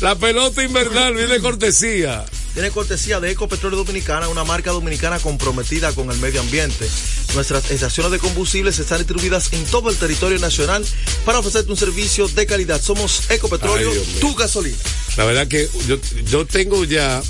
La 0.00 0.16
pelota 0.16 0.62
invernal 0.62 1.14
viene 1.14 1.38
cortesía. 1.40 2.24
Tiene 2.56 2.70
cortesía 2.70 3.20
de 3.20 3.30
Ecopetróleo 3.30 3.76
Dominicana, 3.76 4.30
una 4.30 4.42
marca 4.42 4.70
dominicana 4.70 5.18
comprometida 5.18 5.92
con 5.92 6.10
el 6.10 6.16
medio 6.20 6.40
ambiente. 6.40 6.88
Nuestras 7.34 7.70
estaciones 7.70 8.12
de 8.12 8.18
combustibles 8.18 8.78
están 8.78 8.96
distribuidas 8.96 9.52
en 9.52 9.62
todo 9.66 9.90
el 9.90 9.96
territorio 9.96 10.38
nacional 10.38 10.82
para 11.26 11.40
ofrecerte 11.40 11.70
un 11.70 11.76
servicio 11.76 12.26
de 12.28 12.46
calidad. 12.46 12.80
Somos 12.80 13.30
Ecopetróleo, 13.30 13.90
Ay, 13.90 14.16
tu 14.20 14.34
gasolina. 14.34 14.78
La 15.18 15.26
verdad 15.26 15.46
que 15.46 15.68
yo, 15.86 15.98
yo 16.30 16.46
tengo 16.46 16.82
ya 16.84 17.22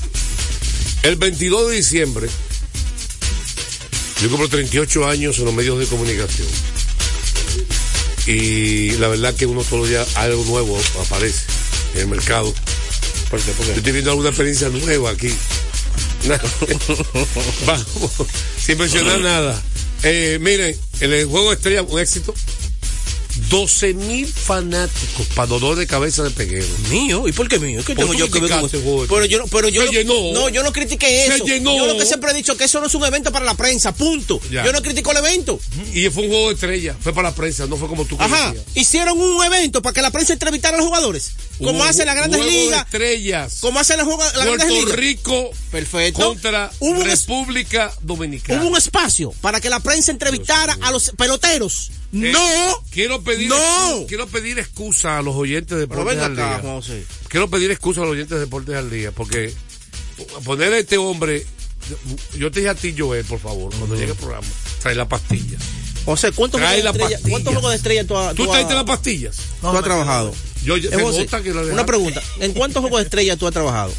el 1.02 1.16
22 1.16 1.70
de 1.70 1.76
diciembre. 1.76 2.28
Yo 4.22 4.28
cumplo 4.28 4.48
38 4.48 5.08
años 5.08 5.40
en 5.40 5.46
los 5.46 5.54
medios 5.54 5.80
de 5.80 5.86
comunicación. 5.86 6.46
Y 8.28 8.92
la 8.98 9.08
verdad 9.08 9.34
que 9.34 9.46
uno 9.46 9.64
todos 9.64 9.80
los 9.80 9.88
días 9.88 10.16
algo 10.18 10.44
nuevo 10.44 10.80
aparece 11.00 11.46
en 11.94 12.02
el 12.02 12.06
mercado. 12.06 12.54
Yo 13.30 13.72
estoy 13.72 13.92
viendo 13.92 14.10
alguna 14.10 14.28
experiencia 14.28 14.68
nueva 14.68 15.10
aquí. 15.10 15.32
Vamos, 17.66 18.12
sin 18.58 18.78
mencionar 18.78 19.20
nada. 19.20 19.62
Eh, 20.02 20.38
miren, 20.40 20.76
el 21.00 21.26
juego 21.26 21.52
estrella, 21.52 21.82
un 21.82 21.98
éxito. 22.00 22.34
12 23.48 23.94
mil 23.94 24.26
fanáticos 24.26 25.26
para 25.34 25.46
dolor 25.46 25.76
de 25.76 25.86
cabeza 25.86 26.22
de 26.22 26.30
peguero. 26.30 26.66
Mío, 26.90 27.28
¿y 27.28 27.32
por 27.32 27.48
qué 27.48 27.58
mío? 27.58 27.82
¿Qué 27.86 27.94
tengo 27.94 28.14
yo 28.14 28.30
que 28.30 28.40
ver 28.40 28.50
con 28.50 28.64
eso? 28.66 28.80
Jorge. 28.82 29.06
Pero 29.08 29.24
yo, 29.26 29.46
pero 29.48 29.68
yo 29.68 29.82
Se 29.82 29.86
no, 30.04 30.14
llenó. 30.14 30.32
no, 30.40 30.48
yo 30.48 30.62
no 30.62 30.72
critiqué 30.72 31.06
Se 31.26 31.34
eso. 31.36 31.44
llenó. 31.44 31.76
Yo 31.76 31.86
lo 31.86 31.96
que 31.98 32.06
siempre 32.06 32.30
he 32.30 32.34
dicho 32.34 32.56
que 32.56 32.64
eso 32.64 32.80
no 32.80 32.86
es 32.86 32.94
un 32.94 33.04
evento 33.04 33.30
para 33.32 33.44
la 33.44 33.54
prensa, 33.54 33.92
punto. 33.94 34.40
Ya. 34.50 34.64
Yo 34.64 34.72
no 34.72 34.82
critico 34.82 35.10
el 35.12 35.18
evento. 35.18 35.60
Y 35.94 36.08
fue 36.10 36.24
un 36.24 36.28
juego 36.30 36.48
de 36.48 36.54
estrella, 36.54 36.96
fue 37.00 37.12
para 37.12 37.30
la 37.30 37.34
prensa, 37.34 37.66
no 37.66 37.76
fue 37.76 37.88
como 37.88 38.04
tú 38.04 38.16
Ajá, 38.18 38.52
decías. 38.52 38.64
hicieron 38.74 39.18
un 39.18 39.44
evento 39.44 39.82
para 39.82 39.92
que 39.92 40.02
la 40.02 40.10
prensa 40.10 40.32
entrevistara 40.32 40.76
a 40.76 40.78
los 40.78 40.86
jugadores, 40.86 41.32
como 41.58 41.70
Hubo 41.70 41.84
hace 41.84 42.04
la 42.04 42.14
Grandes 42.14 42.40
juego 42.40 42.52
de 42.52 42.64
Ligas, 42.64 42.84
estrellas. 42.84 43.58
como 43.60 43.78
hace 43.80 43.96
la, 43.96 44.04
Grandes 44.04 44.32
Puerto 44.46 44.66
Ligas. 44.68 44.96
Rico 44.96 45.50
Perfecto. 45.70 46.24
contra 46.26 46.70
Hubo 46.80 47.02
es- 47.02 47.20
República 47.26 47.92
Dominicana. 48.02 48.60
hubo 48.60 48.70
un 48.70 48.76
espacio 48.76 49.32
para 49.40 49.60
que 49.60 49.70
la 49.70 49.80
prensa 49.80 50.10
entrevistara 50.10 50.76
a 50.80 50.90
los 50.90 51.12
peloteros. 51.16 51.90
Eh, 52.24 52.32
no. 52.32 52.82
Quiero 52.90 53.22
pedir, 53.22 53.48
No. 53.48 54.04
quiero 54.08 54.26
pedir 54.26 54.58
excusa 54.58 55.18
a 55.18 55.22
los 55.22 55.34
oyentes 55.36 55.76
de 55.78 55.86
Pero 55.86 56.00
Deportes 56.00 56.22
al 56.24 56.36
Día. 56.36 56.60
José. 56.62 57.04
Quiero 57.28 57.48
pedir 57.50 57.70
excusa 57.70 58.00
a 58.00 58.04
los 58.04 58.12
oyentes 58.12 58.34
de 58.38 58.40
Deportes 58.40 58.74
al 58.76 58.90
Día, 58.90 59.12
porque 59.12 59.52
poner 60.44 60.72
a 60.72 60.78
este 60.78 60.98
hombre, 60.98 61.44
yo 62.38 62.50
te 62.50 62.60
dije 62.60 62.70
a 62.70 62.74
ti, 62.74 62.94
Joel, 62.96 63.24
por 63.24 63.38
favor, 63.38 63.74
cuando 63.76 63.94
llegue 63.96 64.12
el 64.12 64.16
programa, 64.18 64.46
trae 64.82 64.94
la 64.94 65.08
pastilla. 65.08 65.58
O 66.08 66.16
sea, 66.16 66.30
¿cuántos 66.32 66.60
Trae 66.60 66.80
juegos 66.80 66.94
de 66.94 66.98
la 67.00 67.04
estrella. 67.06 67.30
¿cuántos 67.30 67.52
juegos 67.52 67.70
de 67.70 67.76
estrella 67.76 68.06
tú 68.06 68.16
has 68.16 68.34
¿Tú 68.36 68.44
tú 68.44 68.50
traiste 68.52 68.74
las 68.74 68.84
pastillas? 68.84 69.36
tú 69.60 69.68
has 69.68 69.82
trabajado? 69.84 70.32
Yo, 70.64 70.76
Eh, 70.76 70.88
José, 71.00 71.24
nota 71.24 71.42
que 71.42 71.52
lo 71.52 71.62
una 71.66 71.84
pregunta, 71.84 72.22
¿en 72.40 72.52
cuántos 72.52 72.80
juegos 72.80 73.00
de 73.00 73.04
estrella 73.04 73.36
tú 73.36 73.46
has 73.46 73.52
trabajado? 73.52 73.92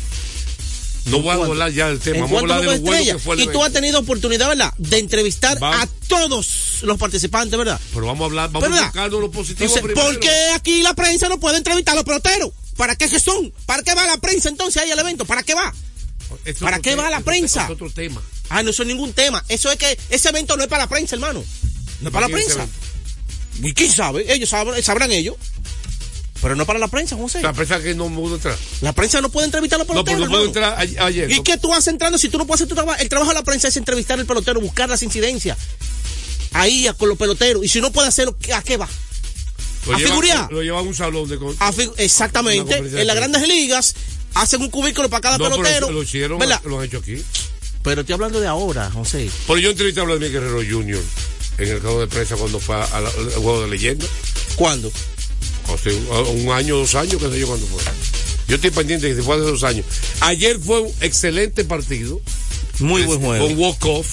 No 1.07 1.21
voy 1.21 1.31
a 1.31 1.45
hablar 1.45 1.71
ya 1.71 1.87
del 1.87 1.99
tema, 1.99 2.17
¿En 2.17 2.21
vamos 2.23 2.37
a 2.37 2.39
hablar 2.41 2.59
de 2.61 2.65
juegos 2.67 2.79
lo 2.79 2.83
de 2.83 2.89
bueno 2.89 2.97
estrella? 2.99 3.13
que 3.13 3.19
fue 3.19 3.35
el 3.35 3.41
Y 3.41 3.47
tú 3.47 3.63
has 3.63 3.73
tenido 3.73 3.99
oportunidad, 3.99 4.47
¿verdad? 4.49 4.73
De 4.77 4.99
entrevistar 4.99 5.57
a 5.61 5.87
todos 6.07 6.79
los 6.83 6.97
participantes, 6.97 7.57
¿verdad? 7.57 7.79
Pero 7.93 8.05
vamos 8.05 8.21
a 8.21 8.25
hablar, 8.25 8.51
vamos 8.51 8.67
a 8.67 8.71
¿Verdad? 8.71 8.85
buscar 8.85 9.11
lo 9.11 9.31
positivo 9.31 9.65
Entonces, 9.65 9.81
primero. 9.83 10.07
¿por 10.07 10.19
qué 10.19 10.51
aquí 10.53 10.81
la 10.81 10.93
prensa 10.93 11.29
no 11.29 11.39
puede 11.39 11.57
entrevistar 11.57 11.93
a 11.93 11.95
los 11.95 12.05
peloteros? 12.05 12.51
¿Para 12.75 12.95
qué 12.95 13.07
son? 13.19 13.51
¿Para 13.65 13.83
qué 13.83 13.95
va 13.95 14.05
la 14.05 14.17
prensa 14.17 14.49
entonces 14.49 14.81
ahí 14.81 14.91
al 14.91 14.99
evento? 14.99 15.25
¿Para 15.25 15.43
qué 15.43 15.55
va? 15.55 15.73
¿Para 16.59 16.77
qué 16.77 16.91
tema, 16.91 17.03
va 17.03 17.09
la 17.09 17.21
prensa? 17.21 17.63
Es 17.63 17.69
otro 17.69 17.89
tema. 17.89 18.21
Ah, 18.49 18.61
no, 18.61 18.69
eso 18.69 18.83
es 18.83 18.87
ningún 18.87 19.13
tema. 19.13 19.43
Eso 19.47 19.71
es 19.71 19.77
que 19.77 19.97
ese 20.09 20.29
evento 20.29 20.55
no 20.57 20.63
es 20.63 20.69
para 20.69 20.83
la 20.83 20.89
prensa, 20.89 21.15
hermano. 21.15 21.43
No 22.01 22.09
es 22.09 22.13
para 22.13 22.27
la 22.27 22.33
prensa. 22.33 22.67
¿Y 23.63 23.73
quién 23.73 23.91
sabe? 23.91 24.31
Ellos 24.31 24.49
sabrán, 24.49 24.81
sabrán 24.83 25.11
ellos. 25.11 25.35
Pero 26.41 26.55
no 26.55 26.65
para 26.65 26.79
la 26.79 26.87
prensa, 26.87 27.15
José. 27.15 27.41
La 27.41 27.53
prensa 27.53 27.81
que 27.81 27.95
no 27.95 28.07
pudo 28.09 28.35
entrar. 28.35 28.55
La 28.81 28.93
prensa 28.93 29.21
no 29.21 29.29
puede 29.29 29.45
entrevistar 29.45 29.77
a 29.79 29.83
los 29.83 29.87
No, 29.87 30.03
peloteros. 30.03 30.19
no 30.21 30.27
puedo 30.27 30.43
hermano. 30.51 30.77
entrar 30.77 31.05
ayer. 31.07 31.31
¿Y 31.31 31.37
no- 31.37 31.43
qué 31.43 31.57
tú 31.57 31.73
haces 31.73 31.87
entrando 31.87 32.17
si 32.17 32.29
tú 32.29 32.37
no 32.37 32.45
puedes 32.45 32.59
hacer 32.61 32.67
tu 32.69 32.75
trabajo? 32.75 32.99
El 33.01 33.09
trabajo 33.09 33.31
de 33.31 33.35
la 33.35 33.43
prensa 33.43 33.67
es 33.67 33.77
entrevistar 33.77 34.19
al 34.19 34.25
pelotero, 34.25 34.59
buscar 34.61 34.89
las 34.89 35.01
incidencias. 35.03 35.57
Ahí 36.53 36.87
con 36.97 37.09
los 37.09 37.17
peloteros. 37.17 37.63
Y 37.63 37.67
si 37.67 37.81
no 37.81 37.91
puede 37.91 38.07
hacerlo, 38.07 38.35
¿a 38.53 38.61
qué 38.61 38.77
va? 38.77 38.87
Lo 39.87 39.95
a 39.95 39.99
figurear. 39.99 40.51
Lo 40.51 40.61
lleva 40.61 40.79
a 40.79 40.81
un 40.81 40.95
salón 40.95 41.27
de. 41.29 41.37
A 41.59 41.73
exactamente. 41.97 42.77
En 42.77 43.07
las 43.07 43.15
de 43.15 43.21
grandes 43.21 43.47
ligas 43.47 43.95
hacen 44.33 44.61
un 44.61 44.69
cubículo 44.69 45.09
para 45.09 45.21
cada 45.21 45.37
No, 45.37 45.45
pero 45.45 45.57
pelotero. 45.57 45.91
lo 45.91 46.03
hicieron, 46.03 46.39
¿verdad? 46.39 46.61
lo 46.65 46.79
han 46.79 46.85
hecho 46.85 46.97
aquí. 46.97 47.21
Pero 47.83 48.01
estoy 48.01 48.13
hablando 48.13 48.39
de 48.41 48.47
ahora, 48.47 48.91
José. 48.91 49.29
Pero 49.47 49.59
yo 49.59 49.69
entrevisté 49.71 50.01
a 50.01 50.03
Vladimir 50.03 50.31
Guerrero 50.31 50.57
Jr. 50.57 51.01
en 51.59 51.67
el 51.69 51.81
cargo 51.81 51.99
de 52.01 52.07
prensa 52.07 52.35
cuando 52.35 52.59
fue 52.59 52.75
al 52.75 53.05
juego 53.35 53.61
de 53.61 53.69
leyenda. 53.69 54.05
¿Cuándo? 54.55 54.91
Un, 55.67 56.41
un 56.41 56.51
año, 56.51 56.77
dos 56.77 56.95
años, 56.95 57.21
qué 57.21 57.29
sé 57.29 57.39
yo 57.39 57.47
cuándo 57.47 57.65
fue. 57.67 57.81
Yo 58.47 58.55
estoy 58.55 58.71
pendiente 58.71 59.09
que 59.09 59.15
se 59.15 59.21
fue 59.23 59.35
hace 59.35 59.45
dos 59.45 59.63
años. 59.63 59.85
Ayer 60.21 60.57
fue 60.59 60.81
un 60.81 60.91
excelente 61.01 61.65
partido. 61.65 62.21
Muy 62.79 63.03
buen 63.03 63.19
juego. 63.19 63.47
Con 63.47 63.57
walk-off. 63.57 64.07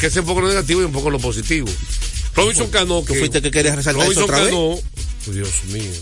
Que 0.00 0.06
es 0.06 0.16
un 0.16 0.24
poco 0.24 0.40
lo 0.40 0.48
negativo 0.48 0.80
y 0.80 0.84
un 0.84 0.92
poco 0.92 1.10
lo 1.10 1.20
positivo. 1.20 1.68
Robinson 2.34 2.68
Cano. 2.70 3.02
Tú 3.06 3.14
fuiste 3.14 3.40
que 3.40 3.50
querías 3.50 3.76
resaltar 3.76 4.10
eso 4.10 4.22
Robinson 4.22 4.24
otra 4.24 4.38
vez. 4.38 4.46
Cano. 4.46 4.72
oh, 4.72 5.32
Dios 5.32 5.50
mío. 5.68 5.92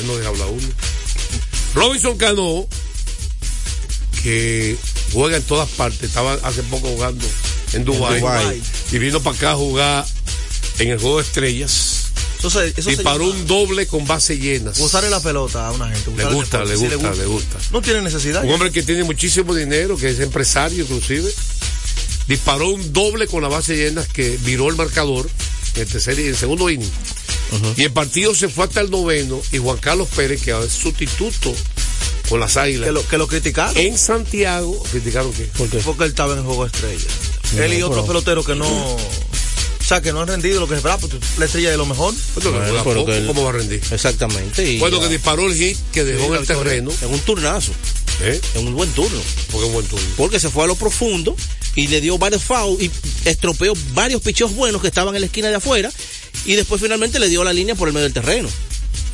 Él 0.00 0.06
no 0.06 0.16
deja 0.16 0.28
hablar 0.28 0.48
uno. 0.48 0.68
Robinson 1.74 2.16
Cano. 2.16 2.68
Que 4.22 4.76
juega 5.12 5.38
en 5.38 5.42
todas 5.42 5.68
partes. 5.70 6.02
Estaba 6.04 6.34
hace 6.34 6.62
poco 6.64 6.88
jugando 6.88 7.26
en. 7.72 7.84
Dubái. 7.84 8.62
Y 8.92 8.98
vino 8.98 9.20
para 9.20 9.36
acá 9.36 9.50
a 9.52 9.56
jugar 9.56 10.06
en 10.78 10.90
el 10.90 10.98
juego 10.98 11.18
de 11.18 11.24
estrellas. 11.24 12.07
Eso 12.38 12.50
se, 12.50 12.68
eso 12.68 12.82
se 12.82 12.90
Disparó 12.90 13.26
un 13.26 13.46
doble 13.46 13.86
con 13.86 14.06
base 14.06 14.38
llenas. 14.38 14.78
Usarle 14.78 15.10
la 15.10 15.20
pelota 15.20 15.66
a 15.66 15.72
una 15.72 15.88
gente. 15.90 16.10
Le 16.10 16.14
usar 16.16 16.28
el 16.28 16.34
gusta, 16.34 16.64
le 16.64 16.76
gusta, 16.76 17.14
le 17.14 17.26
gusta. 17.26 17.58
No 17.72 17.82
tiene 17.82 18.00
necesidad. 18.02 18.44
Un 18.44 18.52
hombre 18.52 18.70
que 18.70 18.82
tiene 18.82 19.04
muchísimo 19.04 19.54
dinero, 19.54 19.96
que 19.96 20.10
es 20.10 20.20
empresario 20.20 20.84
inclusive, 20.84 21.28
disparó 22.28 22.68
un 22.68 22.92
doble 22.92 23.26
con 23.26 23.42
la 23.42 23.48
base 23.48 23.76
llenas 23.76 24.06
que 24.08 24.38
viró 24.44 24.68
el 24.68 24.76
marcador 24.76 25.28
en 25.74 25.82
el 25.82 25.88
tercer 25.88 26.18
y 26.18 26.22
en 26.22 26.28
el 26.28 26.36
segundo 26.36 26.70
inning. 26.70 26.90
Y 27.76 27.84
el 27.84 27.92
partido 27.92 28.34
se 28.34 28.48
fue 28.48 28.66
hasta 28.66 28.80
el 28.80 28.90
noveno 28.90 29.40
y 29.52 29.58
Juan 29.58 29.78
Carlos 29.78 30.08
Pérez, 30.14 30.42
que 30.42 30.50
es 30.50 30.72
sustituto 30.72 31.54
con 32.28 32.40
las 32.40 32.56
águilas. 32.56 32.86
Que 32.86 32.92
lo, 32.92 33.08
que 33.08 33.18
lo 33.18 33.26
criticaron. 33.26 33.76
En 33.76 33.96
Santiago, 33.98 34.82
criticaron 34.90 35.32
que. 35.32 35.44
Porque 35.56 35.78
él 35.78 36.10
estaba 36.10 36.34
en 36.34 36.40
el 36.40 36.44
juego 36.44 36.66
estrella. 36.66 37.06
No, 37.54 37.62
él 37.62 37.74
y 37.74 37.82
otros 37.82 38.00
pero- 38.00 38.06
peloteros 38.06 38.46
que 38.46 38.54
no. 38.54 38.96
O 39.88 39.94
sea, 39.96 40.02
que 40.02 40.12
no 40.12 40.20
han 40.20 40.28
rendido 40.28 40.60
lo 40.60 40.66
que 40.66 40.74
se 40.74 40.80
esperaba. 40.80 41.00
porque 41.00 41.18
La 41.38 41.46
estrella 41.46 41.70
de 41.70 41.78
lo 41.78 41.86
mejor. 41.86 42.12
Bueno, 42.34 42.82
pero 42.84 43.06
que 43.06 43.16
él- 43.16 43.26
¿Cómo 43.26 43.42
va 43.42 43.48
a 43.48 43.52
rendir? 43.54 43.80
Exactamente. 43.90 44.70
y 44.70 44.78
Bueno, 44.78 44.98
ya. 44.98 45.04
que 45.04 45.08
disparó 45.14 45.46
el 45.46 45.54
hit 45.54 45.78
que 45.94 46.04
dejó 46.04 46.26
Sí, 46.26 46.32
en 46.32 46.34
el 46.34 46.46
terreno. 46.46 46.92
En 47.00 47.08
un 47.08 47.20
turnazo. 47.20 47.72
¿Eh? 48.20 48.38
En 48.56 48.66
un 48.66 48.74
buen 48.74 48.90
turno. 48.92 49.18
Porque 49.50 49.64
es 49.64 49.68
un 49.68 49.72
buen 49.72 49.86
turno. 49.86 50.06
Porque 50.18 50.40
se 50.40 50.50
fue 50.50 50.64
a 50.64 50.66
lo 50.66 50.74
profundo 50.74 51.34
y 51.74 51.86
le 51.86 52.02
dio 52.02 52.18
varios 52.18 52.42
fouls 52.42 52.82
y 52.82 52.90
estropeó 53.24 53.72
varios 53.94 54.20
picheos 54.20 54.54
buenos 54.54 54.82
que 54.82 54.88
estaban 54.88 55.14
en 55.14 55.22
la 55.22 55.26
esquina 55.26 55.48
de 55.48 55.54
afuera. 55.54 55.90
Y 56.44 56.52
después 56.52 56.82
finalmente 56.82 57.18
le 57.18 57.30
dio 57.30 57.42
la 57.42 57.54
línea 57.54 57.74
por 57.74 57.88
el 57.88 57.94
medio 57.94 58.04
del 58.04 58.12
terreno. 58.12 58.50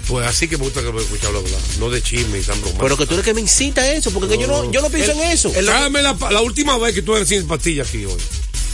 Pues 0.09 0.27
así 0.27 0.49
que 0.49 0.59
me 0.59 0.65
gusta 0.65 0.81
que 0.81 0.91
lo 0.91 1.01
escuchado 1.01 1.39
hablar. 1.39 1.61
No 1.79 1.89
de 1.89 2.03
chisme 2.03 2.41
y 2.41 2.43
tan 2.43 2.61
broma. 2.61 2.79
Pero 2.81 2.97
que 2.97 3.07
tú 3.07 3.15
eres 3.15 3.25
que 3.25 3.33
me 3.33 3.41
incita 3.41 3.81
a 3.81 3.93
eso, 3.93 4.11
porque 4.11 4.35
que 4.35 4.43
yo 4.43 4.49
no, 4.49 4.73
yo 4.73 4.83
no 4.83 4.91
pienso 4.91 5.13
en 5.13 5.21
eso. 5.31 5.51
Tráeme 5.51 6.03
la, 6.03 6.41
última 6.41 6.77
vez 6.79 6.97
que 6.97 7.03
tú 7.03 7.15
eres 7.15 7.29
sin 7.29 7.47
pastilla 7.47 7.85
aquí 7.85 8.05
hoy. 8.05 8.21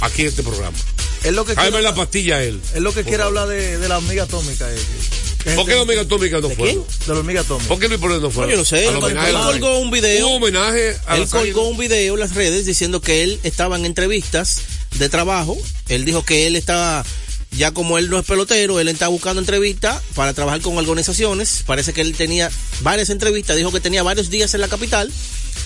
Aquí 0.01 0.23
en 0.23 0.29
este 0.29 0.43
programa. 0.43 0.79
Es 1.25 1.33
lo 1.33 1.45
que 1.45 1.55
quiere, 1.55 1.83
la 1.83 1.95
pastilla 1.95 2.43
él. 2.43 2.61
es 2.75 2.81
lo 2.81 2.93
que 2.95 3.03
quiere 3.03 3.19
favor. 3.19 3.39
hablar 3.39 3.49
de, 3.57 3.79
de 3.79 3.89
la 3.89 3.99
hormiga 3.99 4.23
atómica. 4.25 4.71
eh, 4.73 4.75
que- 4.77 5.51
que 5.51 5.57
¿Por 5.57 5.67
qué 5.67 5.75
la 5.75 5.81
hormiga 5.83 6.03
atómica 6.03 6.41
no 6.41 6.49
¿De 6.49 6.57
fue? 6.57 6.69
quién? 6.71 6.83
De 7.07 7.13
la 7.15 7.19
hormiga 7.19 7.41
atómica. 7.41 7.69
¿Por 7.69 7.79
qué 7.79 7.89
Luis 7.89 8.01
Pérez 8.01 8.21
no 8.21 8.31
fue? 8.31 8.45
No, 8.47 8.51
yo 8.53 8.57
no 8.59 8.65
sé. 8.65 8.87
Él 8.87 8.95
colgó 8.99 9.79
un 9.79 9.91
video. 9.91 10.29
Un 10.29 10.43
homenaje 10.43 10.97
a 11.07 11.17
Él 11.17 11.27
colgó 11.29 11.69
un 11.69 11.79
video 11.79 12.15
en 12.15 12.21
las 12.21 12.35
redes 12.35 12.67
diciendo 12.67 13.01
que 13.01 13.23
él 13.23 13.41
estaba 13.43 13.77
en 13.77 13.87
entrevistas 13.87 14.61
de 14.99 15.09
trabajo. 15.09 15.57
Él 15.89 16.05
dijo 16.05 16.25
que 16.25 16.47
él 16.47 16.57
estaba, 16.57 17.05
ya 17.53 17.73
como 17.73 17.99
él 17.99 18.09
no 18.11 18.19
es 18.19 18.25
pelotero, 18.27 18.81
él 18.81 18.89
estaba 18.89 19.09
buscando 19.11 19.41
entrevistas 19.41 20.03
para 20.15 20.33
trabajar 20.35 20.61
con 20.61 20.77
organizaciones. 20.79 21.63
Parece 21.67 21.93
que 21.93 22.01
él 22.01 22.15
tenía 22.17 22.51
varias 22.83 23.11
entrevistas, 23.11 23.57
dijo 23.57 23.73
que 23.73 23.81
tenía 23.81 24.03
varios 24.03 24.31
días 24.31 24.55
en 24.55 24.61
la 24.61 24.69
capital 24.69 25.11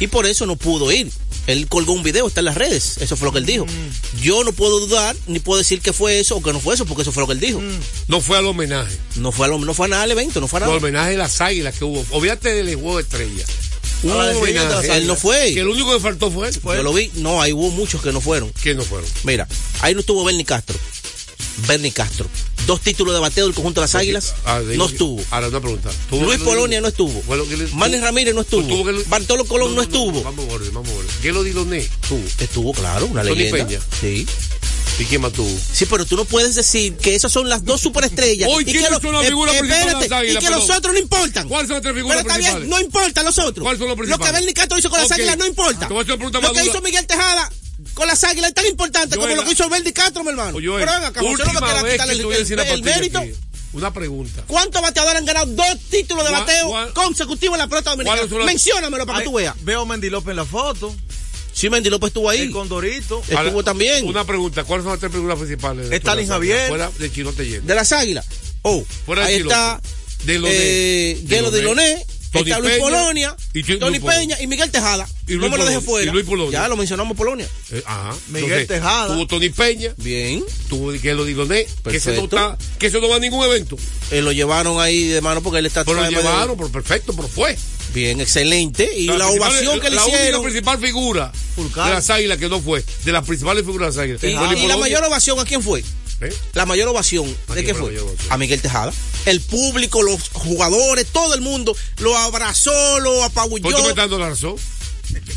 y 0.00 0.06
por 0.08 0.26
eso 0.26 0.46
no 0.46 0.56
pudo 0.56 0.90
ir. 0.92 1.10
Él 1.46 1.68
colgó 1.68 1.92
un 1.92 2.02
video, 2.02 2.26
está 2.26 2.40
en 2.40 2.46
las 2.46 2.54
redes. 2.56 2.96
Eso 3.02 3.16
fue 3.16 3.26
lo 3.26 3.32
que 3.32 3.38
él 3.38 3.44
dijo. 3.46 3.66
Yo 4.22 4.44
no 4.44 4.52
puedo 4.52 4.80
dudar 4.80 5.14
ni 5.26 5.40
puedo 5.40 5.58
decir 5.58 5.80
que 5.82 5.92
fue 5.92 6.18
eso 6.18 6.36
o 6.36 6.42
que 6.42 6.52
no 6.54 6.60
fue 6.60 6.74
eso, 6.74 6.86
porque 6.86 7.02
eso 7.02 7.12
fue 7.12 7.22
lo 7.22 7.26
que 7.26 7.34
él 7.34 7.40
dijo. 7.40 7.62
No 8.08 8.20
fue 8.22 8.38
al 8.38 8.46
homenaje. 8.46 8.96
No 9.16 9.30
fue 9.30 9.46
a, 9.46 9.50
lo- 9.50 9.58
no 9.58 9.74
fue 9.74 9.86
a 9.86 9.90
nada 9.90 10.02
al 10.04 10.10
evento, 10.10 10.40
no 10.40 10.48
fue 10.48 10.60
a 10.60 10.62
El 10.62 10.66
nada. 10.68 10.78
homenaje 10.78 11.14
a 11.14 11.18
las 11.18 11.40
águilas 11.42 11.76
que 11.78 11.84
hubo. 11.84 12.04
Olvídate 12.10 12.54
del 12.54 12.74
juego 12.76 12.96
de 12.96 13.02
estrellas 13.02 13.46
de. 14.82 14.96
Él 14.96 15.06
no 15.06 15.16
fue. 15.16 15.52
Que 15.54 15.60
el 15.60 15.68
único 15.68 15.92
que 15.94 16.00
faltó 16.00 16.30
fue 16.30 16.48
él. 16.48 16.54
Yo 16.62 16.82
lo 16.82 16.92
vi. 16.94 17.10
No, 17.16 17.40
ahí 17.42 17.52
hubo 17.52 17.70
muchos 17.70 18.00
que 18.02 18.10
no 18.12 18.20
fueron. 18.22 18.50
¿Quién 18.62 18.76
no 18.78 18.82
fueron? 18.84 19.08
Mira, 19.24 19.46
ahí 19.80 19.92
no 19.94 20.00
estuvo 20.00 20.24
Bernie 20.24 20.44
Castro. 20.46 20.78
Bernie 21.66 21.92
Castro. 21.92 22.28
Dos 22.66 22.80
títulos 22.80 23.12
de 23.14 23.20
bateo 23.20 23.44
del 23.46 23.54
conjunto 23.54 23.80
de 23.80 23.84
las 23.84 23.94
Águilas. 23.94 24.34
Ah, 24.46 24.60
no 24.76 24.86
estuvo. 24.86 25.22
Ahora 25.30 25.48
una 25.48 25.60
pregunta. 25.60 25.90
¿Tuvo 26.08 26.24
Luis 26.24 26.40
Polonia 26.40 26.80
no 26.80 26.88
estuvo. 26.88 27.22
Le- 27.46 27.66
Manny 27.74 27.98
Ramírez 28.00 28.34
no 28.34 28.40
estuvo. 28.40 28.84
Bartolo 29.06 29.44
Colón 29.44 29.74
no, 29.74 29.82
estuvo. 29.82 30.22
Vamos 30.22 30.46
a 30.48 30.58
ver, 30.58 30.70
vamos 30.70 30.90
a 30.90 30.94
ver. 30.96 31.06
¿Quién 31.20 31.34
lo 31.34 31.42
Diloné? 31.42 31.78
Estuvo. 31.78 32.22
Estuvo, 32.38 32.72
claro, 32.72 33.06
una 33.06 33.22
Tony 33.22 33.34
leyenda. 33.36 33.66
Peña. 33.66 33.80
Sí. 34.00 34.26
¿Y 34.98 35.04
quién 35.06 35.20
más 35.22 35.32
tuvo? 35.32 35.50
Sí, 35.72 35.86
pero 35.86 36.06
tú 36.06 36.16
no 36.16 36.24
puedes 36.24 36.54
decir 36.54 36.96
que 36.96 37.16
esas 37.16 37.32
son 37.32 37.48
las 37.48 37.64
dos 37.64 37.80
superestrellas. 37.80 38.48
Hoy, 38.52 38.62
y 38.62 38.66
¿quiénes 38.66 38.84
que 38.84 38.90
lo- 38.94 39.00
son 39.00 39.12
las 39.12 39.24
eh, 39.24 39.28
figuras 39.28 39.56
principales 39.56 39.84
de 39.84 39.90
espérate, 39.90 40.08
las 40.08 40.18
Águilas, 40.20 40.42
Y 40.42 40.46
que 40.46 40.52
los 40.54 40.70
otros 40.70 40.94
no 40.94 41.00
importan. 41.00 41.48
¿Cuáles 41.48 41.66
son 41.68 41.74
las 41.74 41.82
tres 41.82 41.94
figuras 41.96 42.16
Pero 42.22 42.28
está 42.28 42.38
bien, 42.38 42.52
principales? 42.54 42.68
no 42.68 42.80
importan 42.86 43.24
los 43.26 43.38
otros. 43.38 43.62
¿Cuáles 43.64 43.78
son 43.78 43.88
los 43.88 43.96
Lo 43.98 44.02
que 44.02 44.08
principales? 44.08 44.32
Bernie 44.40 44.54
Castro 44.54 44.78
hizo 44.78 44.90
con 44.90 45.00
las 45.00 45.10
águilas 45.12 45.36
no 45.36 45.46
importa. 45.46 45.88
Te 45.88 45.92
voy 45.92 45.98
a 46.00 46.02
hacer 46.02 46.14
una 46.14 46.30
pregunta 46.30 46.40
Lo 46.48 46.52
que 46.54 46.64
hizo 46.64 46.80
Miguel 46.80 47.06
Tejada 47.06 47.52
con 47.94 48.06
las 48.06 48.22
águilas 48.24 48.48
es 48.50 48.54
tan 48.54 48.66
importante 48.66 49.16
como 49.16 49.34
lo 49.34 49.44
que 49.44 49.52
hizo 49.52 49.68
Bernie 49.68 49.92
Castro, 49.92 50.22
mi 50.24 50.30
hermano. 50.30 50.56
Oye, 50.56 50.68
Pero 50.68 50.92
venga, 50.92 51.06
acá, 51.08 51.22
usted 51.22 51.44
no 51.44 51.52
me 51.52 51.60
quiera 51.60 52.04
el, 52.12 52.20
tú 52.20 52.26
voy 52.28 52.36
a 52.36 52.72
el- 52.74 52.82
mérito. 52.82 53.18
aquí. 53.18 53.32
Una 53.72 53.92
pregunta. 53.92 54.44
¿Cuántos 54.46 54.80
bateadores 54.80 55.18
han 55.18 55.24
ganado 55.24 55.46
dos 55.46 55.78
títulos 55.90 56.24
de 56.24 56.30
bateo 56.30 56.92
consecutivos 56.94 57.56
en 57.56 57.58
la 57.58 57.66
pelota 57.66 57.90
¿Cuáles 57.96 58.06
dominicana? 58.06 58.38
las- 58.38 58.46
Menciónamelo 58.46 59.04
para 59.06 59.18
que 59.18 59.24
tú 59.24 59.32
veas. 59.32 59.54
Veo 59.62 59.82
a 59.82 59.84
Mendy 59.86 60.10
López 60.10 60.30
en 60.30 60.36
la 60.36 60.44
foto. 60.44 60.94
Sí, 61.52 61.68
Mendy 61.70 61.90
López 61.90 62.08
estuvo 62.08 62.30
ahí. 62.30 62.40
El 62.42 62.50
Condorito. 62.52 63.20
Estuvo 63.20 63.38
Ahora, 63.38 63.62
también. 63.64 64.06
Una 64.06 64.24
pregunta. 64.24 64.62
¿Cuáles 64.64 64.84
son 64.84 64.92
las 64.92 65.00
tres 65.00 65.10
figuras 65.12 65.36
principales? 65.38 65.88
de 65.90 65.96
Stalin? 65.96 66.28
Javier. 66.28 66.68
Fuera 66.68 66.90
de 66.98 67.12
Chirote 67.12 67.44
Lleno. 67.44 67.66
De 67.66 67.74
las 67.74 67.90
águilas. 67.92 68.24
Oh, 68.62 68.84
Fuera 69.06 69.22
de 69.22 69.28
ahí 69.28 69.36
Chilote. 69.38 69.54
está 69.54 69.80
Diloné. 70.24 70.52
eh, 70.54 71.24
Gelo 71.28 71.50
Diloné. 71.50 72.06
Tony 72.38 72.50
está 72.50 72.58
Luis 72.58 72.72
Peña 72.72 72.84
Polonia, 72.84 73.36
y 73.52 73.62
Tony. 73.78 74.00
Peña 74.00 74.40
y 74.40 74.46
Miguel 74.46 74.70
Tejada. 74.70 75.08
Y 75.26 75.34
Luis 75.34 75.42
no 75.42 75.50
me 75.50 75.58
lo 75.58 75.64
dejé 75.64 75.80
Polonia, 75.80 75.90
fuera. 75.90 76.10
y 76.10 76.12
Luis 76.12 76.26
Polonia. 76.26 76.52
Ya 76.52 76.68
lo 76.68 76.76
mencionamos 76.76 77.16
Polonia. 77.16 77.48
Eh, 77.70 77.82
ajá. 77.86 78.16
Miguel 78.28 78.44
Entonces, 78.44 78.68
Tejada. 78.68 79.06
Tuvo 79.06 79.26
Tony 79.26 79.50
Peña. 79.50 79.94
Bien. 79.98 80.44
Tuvo 80.68 80.92
que 81.00 81.14
lo 81.14 81.24
Diloné. 81.24 81.66
Que 81.84 82.00
se 82.00 82.16
no 82.16 82.24
está, 82.24 82.58
que 82.78 82.90
se 82.90 83.00
no 83.00 83.08
va 83.08 83.16
a 83.16 83.18
ningún 83.20 83.44
evento. 83.44 83.76
Eh, 84.10 84.20
lo 84.20 84.32
llevaron 84.32 84.80
ahí 84.80 85.06
de 85.06 85.20
mano 85.20 85.42
porque 85.42 85.60
él 85.60 85.66
está 85.66 85.84
Pero 85.84 86.00
lo 86.00 86.10
llevaron, 86.10 86.56
por 86.56 86.72
perfecto, 86.72 87.14
pero 87.14 87.28
fue. 87.28 87.56
Bien, 87.94 88.20
excelente. 88.20 88.90
Y 88.96 89.06
la, 89.06 89.28
ovación 89.28 89.78
que 89.78 89.88
le 89.88 89.96
la 89.96 90.02
hicieron. 90.02 90.40
única 90.40 90.42
principal 90.42 90.78
figura 90.78 91.32
de 91.56 91.70
las 91.76 92.10
águilas 92.10 92.38
que 92.38 92.48
no 92.48 92.60
fue, 92.60 92.84
de 93.04 93.12
las 93.12 93.24
principales 93.24 93.64
figuras 93.64 93.94
de 93.94 94.08
las 94.08 94.20
águilas. 94.20 94.58
Y, 94.58 94.66
la 94.66 94.76
mayor 94.76 95.04
ovación, 95.04 95.38
¿a 95.38 95.44
quién 95.44 95.62
fue? 95.62 95.84
¿Eh? 96.20 96.32
La 96.52 96.64
mayor 96.64 96.88
ovación, 96.88 97.36
¿de 97.54 97.64
qué 97.64 97.74
fue? 97.74 97.96
A 98.30 98.38
Miguel 98.38 98.62
Tejada. 98.62 98.92
El 99.26 99.40
público, 99.40 100.02
los 100.02 100.28
jugadores, 100.30 101.06
todo 101.06 101.34
el 101.34 101.40
mundo 101.40 101.76
lo 101.98 102.16
abrazó, 102.16 103.00
lo 103.00 103.24
apabulló. 103.24 103.62
¿Por 103.62 103.74
qué 103.74 103.82
me 103.82 103.88
estás 103.88 104.04
dando 104.04 104.18
la 104.18 104.28
razón? 104.28 104.56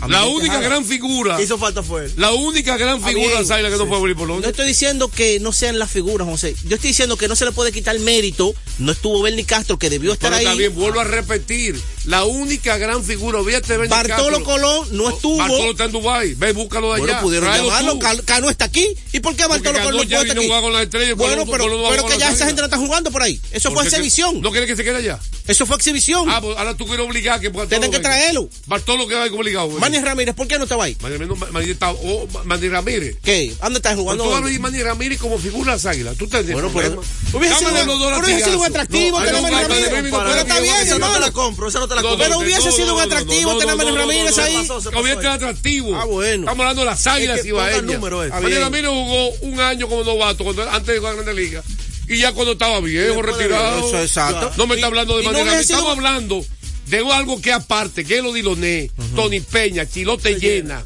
La 0.07 0.25
única 0.25 0.59
gran 0.59 0.85
figura. 0.85 1.41
Hizo 1.41 1.57
falta 1.57 1.83
fue 1.83 2.05
él. 2.05 2.13
La 2.17 2.31
única 2.31 2.77
gran 2.77 3.01
figura 3.03 3.41
de 3.41 3.45
que 3.69 3.77
no 3.77 3.85
fue. 3.87 3.97
No 4.15 4.47
estoy 4.47 4.67
diciendo 4.67 5.09
que 5.09 5.39
no 5.39 5.51
sean 5.51 5.79
las 5.79 5.89
figuras, 5.91 6.27
José. 6.27 6.55
Yo 6.65 6.75
estoy 6.75 6.89
diciendo 6.89 7.17
que 7.17 7.27
no 7.27 7.35
se 7.35 7.45
le 7.45 7.51
puede 7.51 7.71
quitar 7.71 7.97
mérito. 7.99 8.53
No 8.79 8.91
estuvo 8.91 9.21
Bernie 9.23 9.43
Castro, 9.45 9.79
que 9.79 9.89
debió 9.89 10.13
estar 10.13 10.29
Pero 10.29 10.37
está 10.39 10.51
ahí. 10.51 10.57
bien, 10.59 10.75
vuelvo 10.75 10.99
a 10.99 11.03
repetir. 11.03 11.79
La 12.05 12.23
única 12.25 12.77
gran 12.77 13.03
figura, 13.03 13.39
olvídate 13.39 13.73
de 13.73 13.77
Bernie 13.79 13.89
Bartolo 13.97 14.37
Castro. 14.37 14.43
Colón 14.43 14.87
no 14.91 15.09
estuvo. 15.09 15.37
Bartolo 15.37 15.71
está 15.71 15.85
en 15.85 15.91
Dubái. 15.91 16.33
Ve, 16.35 16.51
búscalo 16.53 16.93
de 16.93 16.99
Bueno, 16.99 17.13
allá. 17.13 17.21
pudieron 17.21 17.49
Tráelo 17.49 17.65
llamarlo. 17.69 17.93
tú. 17.93 18.23
Cano 18.25 18.49
está 18.49 18.65
aquí. 18.65 18.87
¿Y 19.13 19.19
por 19.19 19.35
qué 19.35 19.47
Bartolo 19.47 19.79
Colón 19.79 19.97
no 19.97 20.03
vino 20.03 20.19
aquí? 20.19 20.45
jugar 20.47 20.61
con 20.61 20.73
la 20.73 20.83
estrella, 20.83 21.15
Bueno, 21.15 21.45
Colón- 21.45 21.49
pero, 21.51 21.63
Colón 21.97 22.11
que 22.11 22.17
ya 22.19 22.31
esa 22.31 22.45
gente 22.45 22.61
no 22.61 22.65
está 22.65 22.77
jugando 22.77 23.11
por 23.11 23.23
ahí. 23.23 23.39
Eso 23.51 23.71
fue 23.71 23.83
exhibición. 23.83 24.41
¿No 24.41 24.51
quiere 24.51 24.67
que 24.67 24.75
se 24.75 24.83
quede 24.83 24.97
allá? 24.97 25.19
Eso 25.47 25.65
fue 25.65 25.75
exhibición. 25.77 26.29
Ah, 26.29 26.39
pues 26.41 26.57
ahora 26.57 26.75
tú 26.75 26.85
quieres 26.85 27.05
obligar 27.05 27.39
que 27.39 27.49
Tienen 27.49 27.89
que 27.91 27.99
traerlo. 27.99 28.49
Bartolo 28.67 29.07
que 29.07 29.15
va 29.15 29.25
obligado. 29.25 29.66
Güey. 29.67 29.79
Manny 29.79 29.99
Ramírez, 29.99 30.35
¿por 30.35 30.47
qué 30.47 30.57
no 30.57 30.63
estaba 30.63 30.85
ahí? 30.85 30.97
Manny 31.01 31.17
Ramírez, 31.17 31.39
no, 31.39 31.51
Manny 31.51 31.71
está- 31.71 31.91
oh, 31.91 32.27
Manny 32.45 32.69
Ramírez. 32.69 33.17
¿Qué? 33.23 33.53
¿Dónde 33.61 33.77
estás 33.77 33.95
jugando? 33.95 34.23
tú 34.23 34.33
a 34.33 34.41
ver 34.41 34.59
Manny 34.59 34.81
Ramírez 34.83 35.19
como 35.19 35.37
figura 35.37 35.71
de 35.71 35.77
las 35.77 35.85
águilas. 35.85 36.17
Tú 36.17 36.27
te 36.27 36.41
Bueno, 36.43 36.71
pero- 36.73 37.01
Hubiese 37.33 37.59
sido- 37.59 38.59
un 38.59 38.65
atractivo 38.65 39.19
No, 39.19 39.25
tener 39.25 39.35
a 39.35 39.41
Manny 39.41 39.85
Ramírez. 39.85 40.11
Pero 40.11 40.35
está 40.35 40.59
bien. 40.59 40.75
Esa 40.75 40.99
no 40.99 41.11
te 41.11 41.19
la 41.19 41.31
compro, 41.31 41.67
esa 41.67 41.79
no 41.79 41.87
te 41.87 41.95
la 41.95 42.01
compro. 42.01 42.19
Pero 42.23 42.39
hubiese 42.39 42.71
sido 42.71 42.95
un 42.95 43.01
atractivo 43.01 43.57
tener 43.57 43.73
a 43.73 43.75
Manny 43.75 43.91
Ramírez 43.91 44.37
ahí. 44.37 44.67
Hubiese 44.99 45.27
atractivo. 45.27 45.95
Ah, 45.95 46.05
bueno. 46.05 46.43
Estamos 46.43 46.59
hablando 46.59 46.81
de 46.81 46.85
las 46.85 47.07
águilas 47.07 47.45
y 47.45 47.49
eh. 47.49 47.53
Manny. 47.53 48.57
Ramírez 48.57 48.89
jugó 48.89 49.29
un 49.41 49.59
año 49.59 49.87
como 49.87 50.03
novato 50.03 50.43
cuando, 50.43 50.69
antes 50.69 50.87
de 50.87 50.97
jugar 50.99 51.13
en 51.13 51.23
Grande 51.23 51.41
Liga. 51.41 51.63
Y 52.09 52.19
ya 52.19 52.31
cuando 52.31 52.53
estaba 52.53 52.79
viejo, 52.79 53.15
de 53.15 53.21
retirado. 53.21 53.87
Eso, 53.87 54.01
exacto. 54.01 54.51
No 54.57 54.65
me 54.65 54.75
está 54.75 54.87
hablando 54.87 55.17
de 55.17 55.23
Y 55.23 55.27
no 55.27 55.37
Estamos 55.39 55.91
hablando 55.91 56.45
de 56.87 56.99
algo 57.13 57.41
que 57.41 57.51
aparte, 57.53 58.03
que 58.05 58.17
es 58.17 58.23
lo 58.23 58.33
Diloné, 58.33 58.89
Tony 59.15 59.39
Peña, 59.39 59.85
Chilote 59.85 60.39
Llena. 60.39 60.83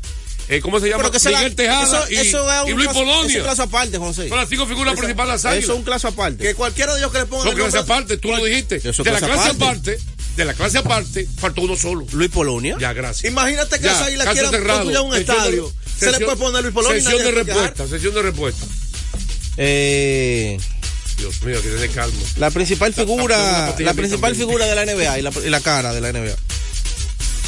eh, 0.50 0.60
¿Cómo 0.62 0.80
se 0.80 0.90
llama? 0.90 1.10
Se 1.18 1.30
la- 1.32 1.38
Miguel 1.40 1.56
Tejada 1.56 2.04
eso, 2.04 2.12
y, 2.12 2.16
eso 2.16 2.52
es 2.52 2.62
un 2.64 2.70
y 2.70 2.74
Luis 2.74 2.88
caso- 2.88 3.00
Es 3.30 3.36
un 3.36 3.44
caso 3.44 3.64
aparte, 3.64 3.98
José. 3.98 4.28
Son 4.30 4.38
las 4.38 4.50
cinco 4.50 4.66
figuras 4.66 4.96
principales 4.98 5.42
de 5.44 5.50
las. 5.50 5.58
Eso 5.64 5.74
es 5.74 5.78
un 5.80 5.86
caso 5.86 6.08
aparte. 6.10 6.44
Que 6.44 6.56
cualquiera 6.56 6.94
de 6.94 7.00
ellos 7.00 7.12
que 7.12 7.20
le 7.20 7.26
pongan 7.26 7.46
No, 7.46 7.52
el 7.52 7.58
clase 7.58 7.78
aparte, 7.78 8.18
tú 8.18 8.30
lo 8.30 8.44
dijiste. 8.44 8.78
Eso 8.84 9.04
de 9.04 9.12
la 9.12 9.20
clase 9.20 9.34
clase 9.34 9.50
aparte. 9.52 10.00
de 10.36 10.46
la 10.46 10.54
clase 10.54 10.78
aparte, 10.80 11.28
faltó 11.38 11.62
uno 11.62 11.76
solo. 11.76 12.06
Luis 12.14 12.30
Polonia. 12.32 12.78
Ya, 12.80 12.94
gracias. 12.94 13.32
Imagínate 13.32 13.80
que 13.80 13.88
caso 13.88 14.06
quieran 14.34 14.52
cerrado. 14.52 14.84
construir 14.84 15.00
un 15.06 15.12
Sesión 15.14 15.26
de- 15.28 15.34
estadio. 15.34 15.74
Se 16.00 16.12
le 16.12 16.20
puede 16.20 16.38
poner 16.38 16.62
Luis 16.64 16.74
Polonia 16.74 17.02
Sesión 17.02 17.24
de 17.24 17.32
respuesta, 17.32 17.88
sesión 17.88 18.14
de 18.16 18.22
respuesta. 18.24 18.66
Eh, 19.58 20.58
Dios 21.22 21.42
mío, 21.44 21.62
que 21.62 21.70
tiene 21.70 21.88
calma. 21.90 22.18
la 22.38 22.52
principal 22.52 22.94
figura, 22.94 23.74
la 23.80 23.92
a 23.92 23.94
mí 23.94 24.00
principal 24.00 24.36
figura 24.36 24.66
de 24.66 24.76
la 24.76 24.86
NBA 24.86 25.20
y 25.20 25.22
la, 25.22 25.32
y 25.46 25.50
la 25.50 25.60
cara 25.62 25.94
de 25.94 26.02
la 26.02 26.12
NBA. 26.12 26.36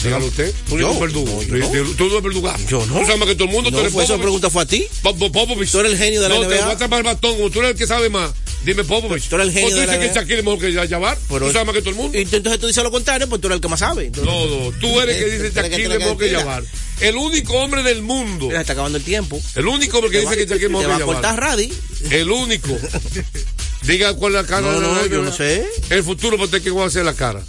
Dígalo 0.03 0.25
usted. 0.25 0.53
Tú 0.67 0.77
Yo, 0.77 0.99
verdugo. 0.99 1.31
no, 1.31 1.43
yo 1.43 1.55
no. 1.57 1.71
Tú- 1.71 1.95
Tú 1.95 2.03
no 2.05 2.11
eres 2.11 2.23
verdugo. 2.23 2.53
Yo 2.69 2.85
no. 2.87 2.99
Tú 2.99 3.05
sabes 3.05 3.23
que 3.25 3.35
todo 3.35 3.45
el 3.45 3.51
mundo. 3.53 3.69
tú 3.69 3.75
No, 3.77 3.81
eres 3.81 3.93
fue 3.93 4.03
esa 4.03 4.13
Popovich. 4.13 4.21
pregunta 4.23 4.49
fue 4.49 4.63
a 4.63 4.65
ti. 4.65 4.85
Po- 5.01 5.15
Po- 5.15 5.31
Popovich. 5.31 5.71
Tú 5.71 5.79
eres 5.79 5.93
el 5.93 5.97
genio 5.97 6.21
de 6.21 6.27
la 6.29 6.35
no, 6.35 6.41
te 6.41 6.47
NBA. 6.55 6.65
voy 6.65 6.73
a 6.73 6.77
tapar 6.77 7.05
el. 7.05 7.17
Como 7.19 7.49
tú 7.49 7.59
eres 7.59 7.71
el 7.71 7.77
que 7.77 7.87
sabe 7.87 8.09
más. 8.09 8.31
Dime 8.65 8.83
Popovich. 8.83 9.29
Tú 9.29 9.35
eres 9.35 9.47
el 9.47 9.53
genio 9.53 9.69
tú 9.69 9.75
de 9.77 9.87
la 9.87 9.93
dices 9.93 9.99
que 9.99 10.13
NBA. 10.13 10.19
Shaquille 10.21 10.39
es 10.39 10.43
mejor 10.45 10.59
que 10.59 10.87
Jabbar. 10.89 11.17
Tú 11.29 11.51
sabes 11.53 11.65
más 11.65 11.73
que 11.75 11.81
todo 11.81 11.89
el 11.91 11.95
mundo. 11.95 12.17
Y 12.17 12.21
entonces 12.21 12.59
tú 12.59 12.67
dices 12.67 12.83
lo 12.83 12.91
contrario, 12.91 13.29
pues 13.29 13.39
tú 13.39 13.47
eres 13.47 13.55
el 13.55 13.61
que 13.61 13.67
más 13.69 13.79
sabe. 13.79 14.11
No, 14.17 14.23
no. 14.45 14.71
Tú 14.81 14.99
eres 14.99 15.15
que 15.17 15.25
dice 15.25 15.51
Shaquille 15.55 15.83
es 15.93 15.99
mejor 15.99 16.17
que 16.17 16.29
que- 16.29 16.35
Jabbar. 16.35 16.63
El 17.01 17.17
único 17.17 17.53
hombre 17.55 17.83
del 17.83 18.01
mundo. 18.01 18.47
Mira, 18.47 18.61
está 18.61 18.73
acabando 18.73 18.97
el 18.97 19.03
tiempo. 19.03 19.39
El 19.55 19.67
único 19.67 19.97
hombre 19.97 20.11
que 20.11 20.19
Te 20.19 20.25
va- 20.25 20.31
dice 20.31 20.45
que 20.45 20.53
Shaquille 20.53 20.79
te 20.79 20.87
va 20.87 20.95
a 20.95 20.99
cortar. 21.01 21.39
Radi. 21.39 21.71
El 22.11 22.31
único. 22.31 22.69
Diga 23.83 24.13
cuál 24.13 24.35
es 24.35 24.41
la 24.41 24.47
cara 24.47 24.61
No, 24.61 24.71
de 24.79 24.79
la 24.87 24.93
no, 24.93 25.05
yo 25.07 25.21
no 25.21 25.31
sé. 25.31 25.65
El 25.89 26.03
futuro 26.03 26.37
para 26.37 26.45
usted 26.45 26.61
que 26.63 26.71
va 26.71 26.83
a 26.83 26.87
hacer 26.87 27.03
la 27.03 27.13
cara. 27.13 27.41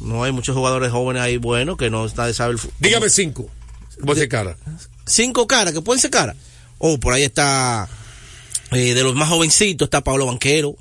No 0.00 0.22
hay 0.24 0.32
muchos 0.32 0.54
jugadores 0.54 0.90
jóvenes 0.92 1.22
ahí 1.22 1.38
buenos 1.38 1.76
que 1.78 1.90
no 1.90 2.06
nadie 2.16 2.34
sabe 2.34 2.52
el 2.52 2.58
fu- 2.58 2.70
Dígame 2.78 3.08
cinco. 3.10 3.48
¿Cómo 4.00 4.12
hace 4.12 4.28
cara? 4.28 4.56
cinco 5.06 5.46
caras 5.46 5.72
que 5.72 5.80
pueden 5.80 6.00
ser 6.00 6.10
caras. 6.10 6.36
Oh, 6.78 7.00
por 7.00 7.14
ahí 7.14 7.24
está 7.24 7.88
eh, 8.70 8.94
de 8.94 9.02
los 9.02 9.14
más 9.14 9.28
jovencitos 9.28 9.86
está 9.86 10.02
Pablo 10.04 10.26
Banquero 10.26 10.76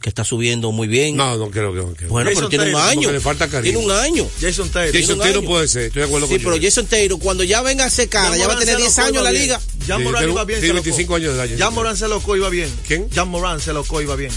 que 0.00 0.08
está 0.08 0.24
subiendo 0.24 0.72
muy 0.72 0.88
bien. 0.88 1.14
No, 1.16 1.36
no 1.36 1.50
creo 1.50 1.72
que. 1.74 1.98
que- 1.98 2.06
bueno, 2.06 2.30
pero 2.30 2.36
Jason 2.40 2.48
tiene 2.50 2.64
un 2.66 2.72
Taylor, 2.72 2.88
año. 2.90 3.00
porque 3.02 3.12
le 3.12 3.20
falta 3.20 3.48
carisma. 3.48 3.62
Tiene 3.62 3.78
un 3.78 3.90
año. 4.00 4.26
Jason 4.40 4.68
Taylor. 4.70 4.92
Tiene 4.92 5.06
Jason 5.06 5.18
un 5.18 5.22
Taylor 5.22 5.38
año. 5.42 5.48
puede 5.50 5.68
ser. 5.68 5.82
Estoy 5.84 6.00
de 6.00 6.06
acuerdo 6.06 6.26
Sí, 6.26 6.32
con 6.34 6.38
pero 6.40 6.50
Joel. 6.52 6.62
Jason 6.64 6.86
Taylor 6.86 7.18
cuando 7.18 7.44
ya 7.44 7.60
venga 7.62 7.84
a 7.84 7.90
ser 7.90 8.08
cara, 8.08 8.34
ya 8.36 8.46
va 8.48 8.54
a 8.54 8.58
tener 8.58 8.76
10 8.78 8.98
años 8.98 9.18
en 9.18 9.24
la 9.24 9.32
liga. 9.32 9.60
Ya 9.86 9.96
Sí, 9.98 10.02
Morán 10.02 10.20
tiene- 10.22 10.32
iba 10.32 10.44
bien. 10.44 10.60
tiene 10.60 10.72
se 10.72 10.74
locó. 10.74 10.84
25 10.84 11.14
años 11.16 11.36
de 11.36 11.44
edad, 11.44 11.56
Ya 11.58 11.70
Morán 11.70 11.96
se 11.98 12.08
locó, 12.08 12.34
iba 12.36 12.48
bien. 12.48 12.70
¿Quién? 12.86 13.10
Jan 13.10 13.28
Morán 13.28 13.60
se 13.60 13.72
locó, 13.74 14.00
iba 14.00 14.16
bien. 14.16 14.30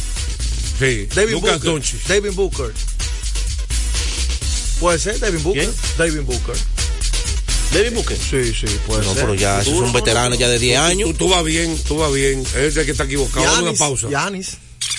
Sí. 0.79 1.07
David 1.15 1.31
Lucas 1.33 1.53
Booker. 1.53 1.71
Doncic. 1.71 2.07
David 2.07 2.31
Booker. 2.33 2.73
Puede 4.79 4.99
ser 4.99 5.19
David 5.19 5.39
Booker. 5.43 5.63
¿Quién? 5.63 5.75
David 5.97 6.21
Booker. 6.25 6.55
David 7.73 7.93
Booker. 7.93 8.17
Sí, 8.17 8.53
sí, 8.53 8.67
puede 8.85 9.03
No, 9.03 9.13
ser. 9.13 9.21
pero 9.23 9.33
ya 9.35 9.61
esos 9.61 9.73
Tú, 9.73 9.79
son 9.79 9.87
no, 9.87 9.93
veteranos 9.93 10.31
no, 10.31 10.35
ya 10.35 10.49
de 10.49 10.59
10 10.59 10.77
Tú, 10.77 10.83
años. 10.83 11.17
tú 11.17 11.29
vas 11.29 11.43
bien, 11.45 11.77
tú 11.87 11.95
vas 11.97 12.13
bien. 12.13 12.43
Es 12.57 12.75
el 12.75 12.85
que 12.85 12.91
está 12.91 13.05
equivocado. 13.05 13.45
Dame 13.45 13.69
una 13.69 13.73
pausa. 13.79 14.09
Giannis. 14.09 14.57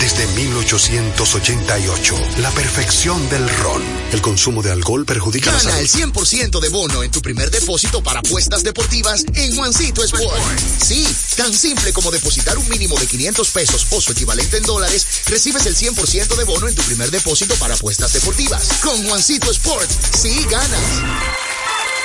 desde 0.00 0.26
1888, 0.28 2.14
la 2.38 2.50
perfección 2.52 3.28
del 3.28 3.46
ron. 3.48 3.82
El 4.12 4.22
consumo 4.22 4.62
de 4.62 4.72
alcohol 4.72 5.04
perjudica 5.04 5.52
la 5.52 5.58
Gana 5.58 5.70
salud. 5.72 5.80
el 5.80 6.12
100% 6.12 6.60
de 6.60 6.68
bono 6.70 7.02
en 7.02 7.10
tu 7.10 7.20
primer 7.20 7.50
depósito 7.50 8.02
para 8.02 8.20
apuestas 8.20 8.62
deportivas 8.62 9.24
en 9.34 9.54
Juancito 9.54 10.02
Sport. 10.02 10.58
Sí, 10.82 11.06
tan 11.36 11.52
simple 11.52 11.92
como 11.92 12.10
depositar 12.10 12.56
un 12.56 12.68
mínimo 12.70 12.98
de 12.98 13.06
500 13.06 13.50
pesos 13.50 13.86
o 13.90 14.00
su 14.00 14.12
equivalente 14.12 14.56
en 14.56 14.62
dólares, 14.62 15.06
recibes 15.26 15.66
el 15.66 15.76
100% 15.76 16.34
de 16.34 16.44
bono 16.44 16.66
en 16.66 16.74
tu 16.74 16.82
primer 16.82 17.10
depósito 17.10 17.54
para 17.56 17.74
apuestas 17.74 18.12
deportivas. 18.12 18.68
Con 18.82 19.06
Juancito 19.06 19.50
Sport, 19.50 19.90
sí 20.16 20.46
ganas. 20.50 20.80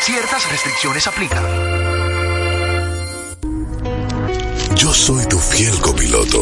Ciertas 0.02 0.50
restricciones 0.52 1.08
aplican. 1.08 1.46
Yo 4.76 4.93
soy 4.93 5.26
tu 5.28 5.39
fiel 5.39 5.80
copiloto. 5.80 6.41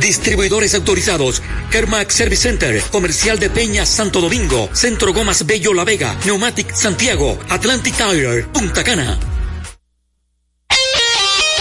Distribuidores 0.00 0.74
autorizados. 0.74 1.42
Kermac 1.70 2.10
Service 2.10 2.42
Center, 2.42 2.82
Comercial 2.90 3.38
de 3.38 3.50
Peña 3.50 3.86
Santo 3.86 4.20
Domingo, 4.20 4.68
Centro 4.72 5.12
Gomas 5.12 5.46
Bello 5.46 5.72
La 5.74 5.84
Vega, 5.84 6.16
Neumatic 6.24 6.72
Santiago, 6.74 7.38
Atlantic 7.48 7.94
Tire, 7.96 8.44
Punta 8.44 8.82
Cana. 8.84 9.18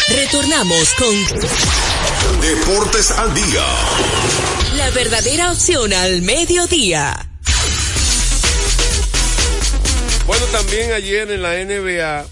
Retornamos 0.09 0.93
con 0.95 1.15
Deportes 2.41 3.11
al 3.11 3.33
día. 3.33 3.65
la 4.77 4.89
verdadera 4.91 5.51
opción 5.51 5.93
al 5.93 6.21
mediodía. 6.21 7.27
Bueno, 10.27 10.45
también 10.45 10.91
ayer 10.93 11.29
en 11.31 11.41
la 11.41 11.53
NBA, 11.63 12.25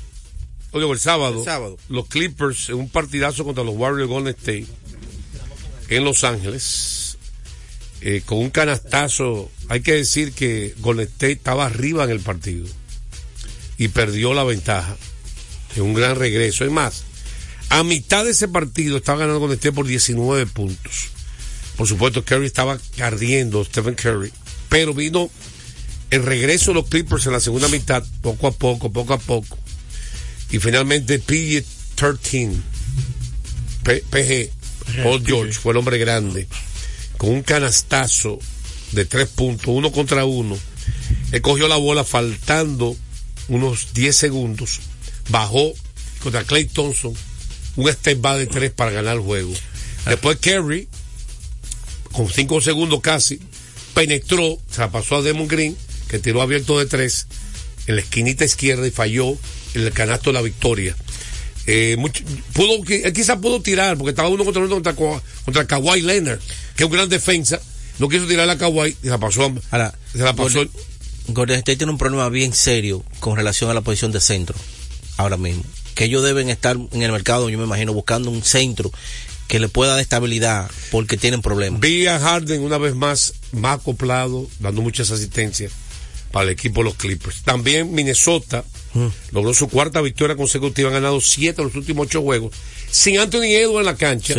o 0.71 0.79
digo, 0.79 0.93
el 0.93 0.99
sábado, 0.99 1.39
El 1.39 1.45
sábado. 1.45 1.77
los 1.89 2.07
Clippers 2.07 2.69
en 2.69 2.75
un 2.75 2.89
partidazo 2.89 3.43
contra 3.43 3.63
los 3.63 3.75
Warriors 3.75 4.09
Golden 4.09 4.35
State 4.37 4.67
en 5.89 6.03
Los 6.03 6.23
Ángeles, 6.23 7.17
eh, 8.01 8.21
con 8.25 8.37
un 8.39 8.49
canastazo. 8.49 9.51
Hay 9.67 9.81
que 9.81 9.93
decir 9.93 10.31
que 10.33 10.73
Golden 10.79 11.07
State 11.07 11.33
estaba 11.33 11.65
arriba 11.65 12.03
en 12.03 12.09
el 12.11 12.19
partido 12.19 12.65
y 13.77 13.87
perdió 13.89 14.33
la 14.33 14.43
ventaja 14.43 14.95
en 15.75 15.83
un 15.83 15.93
gran 15.93 16.15
regreso. 16.15 16.65
Es 16.65 16.71
más, 16.71 17.03
a 17.69 17.83
mitad 17.83 18.25
de 18.25 18.31
ese 18.31 18.47
partido 18.47 18.97
estaba 18.97 19.19
ganando 19.19 19.39
Golden 19.39 19.57
State 19.57 19.75
por 19.75 19.85
19 19.87 20.45
puntos. 20.47 21.07
Por 21.77 21.87
supuesto, 21.87 22.25
Curry 22.25 22.45
estaba 22.47 22.77
ardiendo, 23.01 23.63
Stephen 23.63 23.95
Curry, 23.95 24.31
pero 24.67 24.93
vino 24.93 25.29
el 26.09 26.23
regreso 26.23 26.71
de 26.71 26.75
los 26.81 26.89
Clippers 26.89 27.25
en 27.27 27.33
la 27.33 27.39
segunda 27.39 27.67
mitad, 27.69 28.03
poco 28.21 28.47
a 28.47 28.51
poco, 28.51 28.91
poco 28.91 29.13
a 29.13 29.17
poco. 29.19 29.57
Y 30.51 30.59
finalmente 30.59 31.21
PG-13, 31.23 32.53
P- 33.83 34.03
PG, 34.09 34.51
Paul 35.03 35.23
George, 35.25 35.53
fue 35.53 35.71
el 35.73 35.77
hombre 35.77 35.97
grande, 35.97 36.47
con 37.17 37.31
un 37.31 37.43
canastazo 37.43 38.39
de 38.91 39.05
tres 39.05 39.27
puntos, 39.27 39.67
uno 39.67 39.91
contra 39.91 40.25
uno. 40.25 40.57
Él 41.31 41.41
cogió 41.41 41.67
la 41.67 41.77
bola 41.77 42.03
faltando 42.03 42.95
unos 43.47 43.93
10 43.93 44.15
segundos, 44.15 44.79
bajó 45.29 45.73
contra 46.21 46.43
Clay 46.43 46.65
Thompson, 46.65 47.13
un 47.75 47.91
step 47.91 48.19
back 48.21 48.37
de 48.37 48.47
tres 48.47 48.71
para 48.71 48.91
ganar 48.91 49.15
el 49.15 49.21
juego. 49.21 49.53
Después 50.05 50.37
Kerry, 50.37 50.87
con 52.11 52.29
cinco 52.29 52.61
segundos 52.61 53.01
casi, 53.01 53.39
penetró, 53.93 54.57
se 54.69 54.81
la 54.81 54.91
pasó 54.91 55.17
a 55.17 55.21
Demon 55.21 55.47
Green, 55.47 55.75
que 56.07 56.19
tiró 56.19 56.41
abierto 56.41 56.79
de 56.79 56.85
tres 56.85 57.27
en 57.87 57.95
la 57.95 58.01
esquinita 58.01 58.45
izquierda 58.45 58.87
y 58.87 58.91
falló 58.91 59.37
en 59.73 59.81
el 59.81 59.91
canasto 59.91 60.29
de 60.29 60.33
la 60.33 60.41
victoria. 60.41 60.95
Eh, 61.71 61.95
mucho- 61.99 62.23
pudo, 62.53 62.81
él 62.87 63.13
quizás 63.13 63.37
pudo 63.37 63.61
tirar, 63.61 63.95
porque 63.95 64.09
estaba 64.09 64.27
uno 64.29 64.43
contra 64.43 64.63
uno 64.63 64.73
contra, 64.73 64.95
contra 64.95 65.67
Kawhi 65.67 66.01
Leonard, 66.01 66.39
que 66.75 66.83
es 66.83 66.85
un 66.89 66.91
gran 66.95 67.07
defensa. 67.09 67.59
No 67.99 68.09
quiso 68.09 68.25
tirar 68.25 68.49
a 68.49 68.57
Kawhi 68.57 68.89
y 68.89 69.03
se 69.03 69.09
la 69.09 69.19
pasó. 69.19 69.53
a- 69.71 69.93
se 70.11 70.17
la 70.17 70.33
pasó. 70.35 70.59
Golden, 70.59 70.69
Golden 71.27 71.57
State 71.59 71.77
tiene 71.77 71.91
un 71.91 71.99
problema 71.99 72.27
bien 72.29 72.53
serio 72.53 73.03
con 73.19 73.35
relación 73.35 73.69
a 73.69 73.75
la 73.75 73.81
posición 73.81 74.11
de 74.11 74.19
centro 74.19 74.55
ahora 75.17 75.37
mismo. 75.37 75.63
Que 75.93 76.05
ellos 76.05 76.23
deben 76.23 76.49
estar 76.49 76.75
en 76.91 77.01
el 77.03 77.11
mercado, 77.11 77.49
yo 77.51 77.57
me 77.59 77.65
imagino, 77.65 77.93
buscando 77.93 78.31
un 78.31 78.41
centro 78.43 78.91
que 79.47 79.59
le 79.59 79.67
pueda 79.67 79.91
dar 79.91 79.99
estabilidad 79.99 80.71
porque 80.89 81.17
tienen 81.17 81.41
problemas. 81.43 81.81
Vi 81.81 82.07
a 82.07 82.19
Harden 82.19 82.61
una 82.61 82.79
vez 82.79 82.95
más, 82.95 83.33
más 83.51 83.79
acoplado, 83.79 84.47
dando 84.59 84.81
muchas 84.81 85.11
asistencias 85.11 85.71
para 86.31 86.45
el 86.45 86.51
equipo 86.51 86.81
de 86.81 86.85
los 86.85 86.95
Clippers. 86.95 87.41
También 87.43 87.91
Minnesota 87.93 88.63
logró 89.31 89.53
su 89.53 89.67
cuarta 89.69 90.01
victoria 90.01 90.35
consecutiva, 90.35 90.89
han 90.89 90.95
ganado 90.95 91.21
siete 91.21 91.61
de 91.61 91.67
los 91.67 91.75
últimos 91.75 92.07
ocho 92.07 92.21
juegos, 92.21 92.53
sin 92.91 93.19
Anthony 93.19 93.43
Edwards 93.45 93.79
en 93.79 93.85
la 93.85 93.95
cancha. 93.95 94.35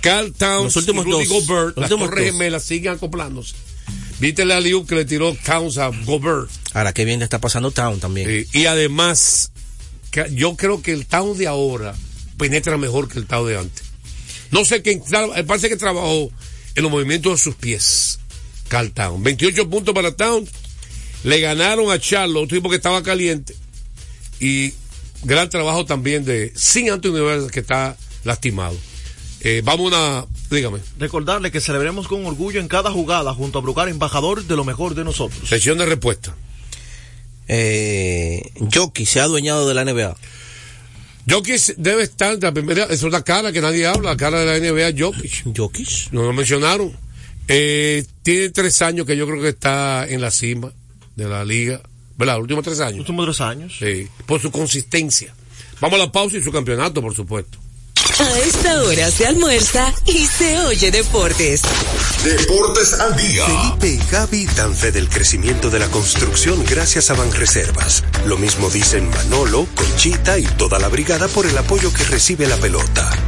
Carl 0.00 0.32
Towns 0.32 0.74
Los 0.74 0.76
últimos 0.76 1.06
y 1.06 1.10
Rudy 1.10 1.26
dos. 1.26 1.46
Gobert, 1.46 1.66
Los 1.68 1.76
las 1.76 1.90
últimos 1.90 2.10
torres 2.10 2.26
dos. 2.26 2.32
gemelas 2.32 2.62
siguen 2.62 2.92
acoplándose. 2.92 3.54
Viste 4.20 4.44
la 4.44 4.60
Liu 4.60 4.84
que 4.86 4.94
le 4.94 5.04
tiró 5.04 5.34
Towns 5.34 5.78
a 5.78 5.88
Gobert. 6.04 6.50
Ahora, 6.72 6.92
qué 6.92 7.04
bien 7.04 7.18
le 7.18 7.24
está 7.24 7.40
pasando 7.40 7.70
Town 7.70 7.98
también. 8.00 8.46
Sí, 8.50 8.60
y 8.60 8.66
además, 8.66 9.50
yo 10.32 10.56
creo 10.56 10.82
que 10.82 10.92
el 10.92 11.06
Town 11.06 11.36
de 11.36 11.46
ahora 11.46 11.94
penetra 12.36 12.76
mejor 12.76 13.08
que 13.08 13.18
el 13.18 13.26
Town 13.26 13.46
de 13.48 13.58
antes. 13.58 13.84
No 14.50 14.64
sé 14.64 14.82
quién, 14.82 15.02
me 15.34 15.44
parece 15.44 15.68
que 15.68 15.76
trabajó 15.76 16.30
en 16.74 16.82
los 16.82 16.90
movimientos 16.92 17.32
de 17.32 17.38
sus 17.38 17.54
pies. 17.54 18.18
Carl 18.68 18.92
Town. 18.92 19.22
28 19.22 19.68
puntos 19.68 19.94
para 19.94 20.12
Town. 20.14 20.48
Le 21.24 21.40
ganaron 21.40 21.90
a 21.90 21.98
Charlo, 21.98 22.42
un 22.42 22.48
tipo 22.48 22.70
que 22.70 22.76
estaba 22.76 23.02
caliente. 23.02 23.54
Y 24.40 24.74
gran 25.24 25.48
trabajo 25.50 25.84
también 25.84 26.24
de 26.24 26.52
sin 26.54 26.90
Anthony 26.90 27.12
Davis, 27.12 27.50
que 27.50 27.60
está 27.60 27.96
lastimado. 28.24 28.76
Eh, 29.40 29.62
vamos 29.64 29.92
a 29.92 29.96
una, 29.96 30.26
dígame, 30.50 30.80
Recordarle 30.98 31.52
que 31.52 31.60
celebremos 31.60 32.08
con 32.08 32.26
orgullo 32.26 32.60
en 32.60 32.68
cada 32.68 32.90
jugada 32.90 33.32
junto 33.34 33.58
a 33.58 33.62
Brucar, 33.62 33.88
embajador 33.88 34.44
de 34.44 34.56
lo 34.56 34.64
mejor 34.64 34.94
de 34.94 35.04
nosotros. 35.04 35.48
sesión 35.48 35.78
de 35.78 35.86
respuesta. 35.86 36.34
Eh, 37.46 38.42
Jockey 38.72 39.06
se 39.06 39.20
ha 39.20 39.24
adueñado 39.24 39.68
de 39.68 39.74
la 39.74 39.84
NBA. 39.84 40.16
Jokic 41.28 41.76
debe 41.76 42.04
estar, 42.04 42.42
la 42.42 42.52
primera, 42.52 42.84
es 42.84 43.02
una 43.02 43.22
cara 43.22 43.52
que 43.52 43.60
nadie 43.60 43.86
habla, 43.86 44.10
la 44.10 44.16
cara 44.16 44.40
de 44.40 44.46
la 44.46 44.58
NBA, 44.58 44.98
Jokic. 44.98 45.44
Jokic. 45.54 46.10
No 46.12 46.22
lo 46.22 46.32
mencionaron. 46.32 46.96
Eh, 47.48 48.04
tiene 48.22 48.50
tres 48.50 48.80
años 48.82 49.06
que 49.06 49.16
yo 49.16 49.26
creo 49.26 49.42
que 49.42 49.50
está 49.50 50.06
en 50.08 50.20
la 50.20 50.30
cima 50.30 50.72
de 51.16 51.28
la 51.28 51.44
liga. 51.44 51.82
¿Verdad? 52.18 52.34
Los 52.34 52.42
últimos 52.42 52.64
tres 52.64 52.80
años. 52.80 53.00
últimos 53.00 53.24
tres 53.26 53.40
años. 53.40 53.76
Sí. 53.78 54.08
Por 54.26 54.40
su 54.42 54.50
consistencia. 54.50 55.32
Vamos 55.80 56.00
a 56.00 56.04
la 56.04 56.12
pausa 56.12 56.36
y 56.36 56.42
su 56.42 56.50
campeonato, 56.50 57.00
por 57.00 57.14
supuesto. 57.14 57.58
A 58.18 58.38
esta 58.40 58.82
hora 58.82 59.10
se 59.10 59.26
almuerza 59.26 59.94
y 60.06 60.26
se 60.26 60.58
oye 60.60 60.90
deportes. 60.90 61.62
Deportes 62.24 62.94
al 62.94 63.16
día. 63.16 63.44
Felipe 63.46 63.88
y 63.88 64.10
Gaby 64.10 64.46
dan 64.56 64.74
fe 64.74 64.90
del 64.90 65.08
crecimiento 65.08 65.70
de 65.70 65.78
la 65.78 65.88
construcción 65.88 66.64
gracias 66.64 67.10
a 67.10 67.14
Banreservas. 67.14 68.02
Lo 68.26 68.36
mismo 68.36 68.70
dicen 68.70 69.08
Manolo, 69.10 69.66
Conchita 69.76 70.38
y 70.38 70.44
toda 70.44 70.80
la 70.80 70.88
brigada 70.88 71.28
por 71.28 71.46
el 71.46 71.56
apoyo 71.56 71.92
que 71.92 72.02
recibe 72.04 72.48
la 72.48 72.56
pelota. 72.56 73.27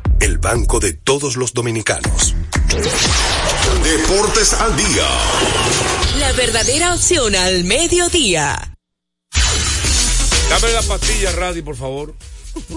el 0.21 0.37
banco 0.37 0.79
de 0.79 0.93
todos 0.93 1.35
los 1.35 1.51
dominicanos. 1.51 2.35
Deportes 3.83 4.53
al 4.53 4.77
día. 4.77 5.07
La 6.19 6.31
verdadera 6.33 6.93
opción 6.93 7.35
al 7.35 7.63
mediodía. 7.63 8.77
Dame 10.49 10.71
la 10.73 10.83
pastilla, 10.83 11.31
Radi, 11.31 11.63
por 11.63 11.75
favor. 11.75 12.15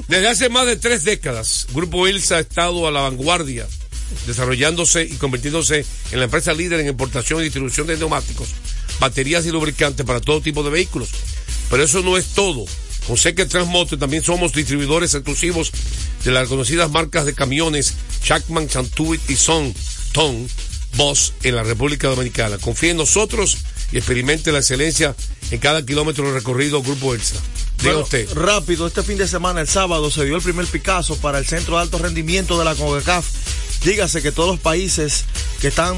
Desde 0.08 0.28
hace 0.28 0.48
más 0.48 0.64
de 0.64 0.76
tres 0.76 1.04
décadas, 1.04 1.66
Grupo 1.74 2.08
Ilsa 2.08 2.36
ha 2.36 2.40
estado 2.40 2.88
a 2.88 2.90
la 2.90 3.02
vanguardia, 3.02 3.66
desarrollándose 4.26 5.02
y 5.02 5.16
convirtiéndose 5.16 5.84
en 6.12 6.18
la 6.18 6.24
empresa 6.24 6.54
líder 6.54 6.80
en 6.80 6.88
importación 6.88 7.40
y 7.40 7.44
distribución 7.44 7.86
de 7.86 7.98
neumáticos, 7.98 8.48
baterías 9.00 9.44
y 9.44 9.50
lubricantes 9.50 10.06
para 10.06 10.20
todo 10.20 10.40
tipo 10.40 10.62
de 10.62 10.70
vehículos. 10.70 11.10
Pero 11.68 11.82
eso 11.82 12.00
no 12.00 12.16
es 12.16 12.28
todo. 12.28 12.64
Con 13.06 13.18
Seque 13.18 13.44
Transmoto 13.44 13.98
también 13.98 14.22
somos 14.22 14.52
distribuidores 14.52 15.14
exclusivos 15.14 15.70
de 16.24 16.32
las 16.32 16.48
conocidas 16.48 16.90
marcas 16.90 17.26
de 17.26 17.34
camiones 17.34 17.94
Chapman, 18.22 18.68
Santuit 18.68 19.20
y 19.28 19.36
Son, 19.36 19.74
Ton, 20.12 20.48
Boss 20.96 21.34
en 21.42 21.56
la 21.56 21.62
República 21.62 22.08
Dominicana. 22.08 22.58
Confíe 22.58 22.90
en 22.90 22.96
nosotros 22.96 23.58
y 23.92 23.98
experimente 23.98 24.52
la 24.52 24.58
excelencia 24.58 25.14
en 25.50 25.58
cada 25.58 25.84
kilómetro 25.84 26.32
recorrido 26.32 26.82
Grupo 26.82 27.14
Elsa. 27.14 27.36
Bueno, 27.82 28.00
usted. 28.00 28.32
Rápido, 28.32 28.86
este 28.86 29.02
fin 29.02 29.18
de 29.18 29.28
semana, 29.28 29.60
el 29.60 29.68
sábado, 29.68 30.10
se 30.10 30.24
dio 30.24 30.36
el 30.36 30.42
primer 30.42 30.66
Picasso 30.66 31.16
para 31.16 31.38
el 31.38 31.46
Centro 31.46 31.76
de 31.76 31.82
Alto 31.82 31.98
Rendimiento 31.98 32.58
de 32.58 32.64
la 32.64 32.74
CONCACAF. 32.74 33.26
Dígase 33.84 34.22
que 34.22 34.32
todos 34.32 34.48
los 34.48 34.60
países 34.60 35.24
que 35.60 35.68
están, 35.68 35.94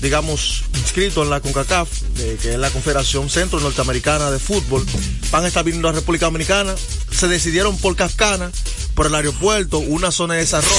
digamos, 0.00 0.62
inscritos 0.74 1.24
en 1.24 1.30
la 1.30 1.40
CONCACAF, 1.40 1.88
eh, 2.18 2.38
que 2.40 2.52
es 2.52 2.58
la 2.58 2.70
Confederación 2.70 3.28
Centro 3.28 3.58
Norteamericana 3.58 4.30
de 4.30 4.38
Fútbol, 4.38 4.86
van 5.32 5.44
a 5.44 5.48
estar 5.48 5.64
viniendo 5.64 5.88
a 5.88 5.92
la 5.92 5.98
República 5.98 6.26
Dominicana. 6.26 6.76
Se 7.10 7.26
decidieron 7.26 7.76
por 7.78 7.96
Cascana, 7.96 8.52
por 8.94 9.06
el 9.06 9.14
aeropuerto, 9.16 9.78
una 9.78 10.12
zona 10.12 10.34
de 10.34 10.40
desarrollo. 10.40 10.74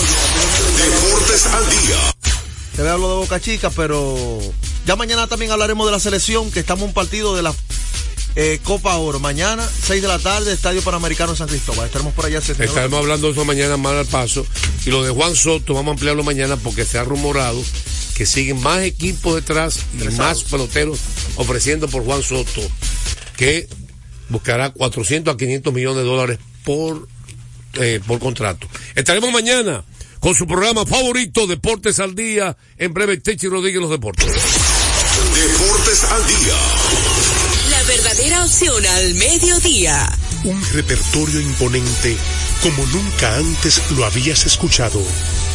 Deportes 0.78 1.46
al 1.48 1.70
día. 1.70 2.16
Te 2.76 2.82
voy 2.82 2.90
a 2.90 2.94
hablar 2.94 3.10
de 3.10 3.16
Boca 3.16 3.40
Chica, 3.42 3.70
pero 3.70 4.40
ya 4.86 4.96
mañana 4.96 5.28
también 5.28 5.52
hablaremos 5.52 5.86
de 5.86 5.92
la 5.92 6.00
selección, 6.00 6.52
que 6.52 6.62
estamos 6.62 6.84
en 6.84 6.90
un 6.90 6.94
partido 6.94 7.36
de 7.36 7.44
la 7.44 7.54
eh, 8.36 8.60
Copa 8.64 8.96
Oro. 8.98 9.20
Mañana, 9.20 9.68
6 9.68 10.02
de 10.02 10.08
la 10.08 10.20
tarde, 10.20 10.54
Estadio 10.54 10.82
Panamericano 10.82 11.32
en 11.32 11.38
San 11.38 11.48
Cristóbal. 11.48 11.86
Estaremos 11.86 12.14
por 12.14 12.26
allá. 12.26 12.40
Estaremos 12.40 13.00
hablando 13.00 13.28
de 13.28 13.34
eso 13.34 13.46
mañana 13.46 13.78
más 13.78 13.94
al 13.94 14.06
paso. 14.06 14.46
Y 14.86 14.90
lo 14.90 15.04
de 15.04 15.12
Juan 15.12 15.36
Soto, 15.36 15.74
vamos 15.74 15.90
a 15.90 15.94
ampliarlo 15.94 16.24
mañana 16.24 16.58
porque 16.58 16.86
se 16.86 16.98
ha 16.98 17.04
rumorado 17.04 17.62
que 18.16 18.26
siguen 18.26 18.62
más 18.62 18.82
equipos 18.84 19.36
detrás 19.36 19.80
y 20.02 20.08
más 20.16 20.44
peloteros 20.44 21.00
ofreciendo 21.36 21.88
por 21.90 22.04
Juan 22.06 22.24
Soto, 22.24 22.62
que 23.36 23.68
buscará 24.30 24.72
400 24.72 25.34
a 25.34 25.38
500 25.38 25.74
millones 25.74 25.98
de 25.98 26.04
dólares 26.04 26.40
por, 26.64 27.08
eh, 27.74 28.00
por 28.08 28.20
contrato. 28.20 28.68
Estaremos 28.96 29.32
mañana 29.32 29.84
con 30.20 30.34
su 30.34 30.48
programa 30.48 30.86
favorito, 30.86 31.46
Deportes 31.46 32.00
al 32.00 32.16
Día. 32.16 32.56
En 32.78 32.94
breve, 32.94 33.18
Techi 33.18 33.48
Rodríguez, 33.48 33.82
los 33.82 33.92
deportes. 33.92 34.26
Deportes 34.26 36.04
al 36.06 36.28
día. 36.28 37.35
Verdadera 37.88 38.44
opción 38.44 38.84
al 38.84 39.14
mediodía. 39.14 40.12
Un 40.44 40.60
repertorio 40.74 41.40
imponente 41.40 42.18
como 42.64 42.84
nunca 42.88 43.36
antes 43.36 43.80
lo 43.92 44.06
habías 44.06 44.46
escuchado. 44.46 45.02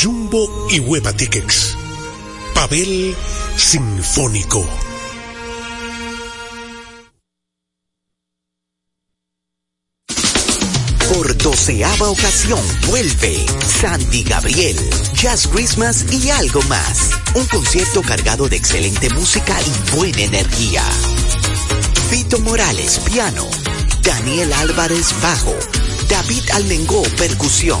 Jumbo 0.00 0.68
y 0.70 0.80
Hueva 0.80 1.12
Tickets. 1.12 1.76
Pavel 2.54 3.14
Sinfónico. 3.56 4.66
Por 11.12 11.36
doceava 11.38 12.10
ocasión 12.10 12.60
vuelve 12.86 13.44
Sandy 13.80 14.22
Gabriel, 14.22 14.76
Jazz 15.14 15.48
Christmas 15.48 16.06
y 16.12 16.30
algo 16.30 16.62
más. 16.62 17.10
Un 17.34 17.46
concierto 17.46 18.02
cargado 18.02 18.48
de 18.48 18.56
excelente 18.56 19.10
música 19.10 19.56
y 19.60 19.96
buena 19.96 20.22
energía. 20.22 20.84
Vito 22.10 22.38
Morales, 22.40 23.00
piano. 23.00 23.46
Daniel 24.02 24.52
Álvarez, 24.52 25.14
bajo. 25.22 25.54
David 26.08 26.50
Almengó, 26.52 27.02
percusión. 27.16 27.80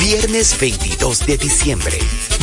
Viernes 0.00 0.58
22 0.58 1.26
de 1.26 1.36
diciembre, 1.38 1.96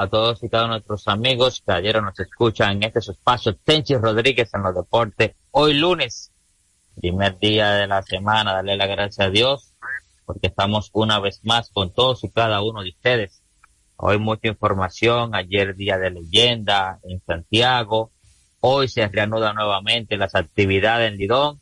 a 0.00 0.08
todos 0.08 0.42
y 0.42 0.48
cada 0.48 0.64
uno 0.64 0.74
de 0.74 0.78
nuestros 0.78 1.08
amigos 1.08 1.62
que 1.64 1.72
ayer 1.72 2.02
nos 2.02 2.18
escuchan 2.18 2.72
en 2.72 2.84
este 2.84 3.00
espacio 3.00 3.54
Tenchi 3.54 3.96
Rodríguez 3.96 4.48
en 4.54 4.62
los 4.62 4.74
deportes. 4.74 5.32
Hoy 5.50 5.74
lunes, 5.74 6.32
primer 6.98 7.38
día 7.38 7.72
de 7.72 7.86
la 7.86 8.02
semana, 8.02 8.54
darle 8.54 8.78
la 8.78 8.86
gracia 8.86 9.26
a 9.26 9.30
Dios 9.30 9.74
porque 10.24 10.46
estamos 10.46 10.88
una 10.94 11.20
vez 11.20 11.40
más 11.44 11.68
con 11.68 11.92
todos 11.92 12.24
y 12.24 12.30
cada 12.30 12.62
uno 12.62 12.82
de 12.82 12.90
ustedes. 12.90 13.42
Hoy 13.96 14.18
mucha 14.18 14.48
información, 14.48 15.34
ayer 15.34 15.76
día 15.76 15.98
de 15.98 16.10
leyenda 16.10 16.98
en 17.02 17.20
Santiago, 17.26 18.10
hoy 18.60 18.88
se 18.88 19.06
reanudan 19.06 19.56
nuevamente 19.56 20.16
las 20.16 20.34
actividades 20.34 21.12
en 21.12 21.18
Lidón 21.18 21.60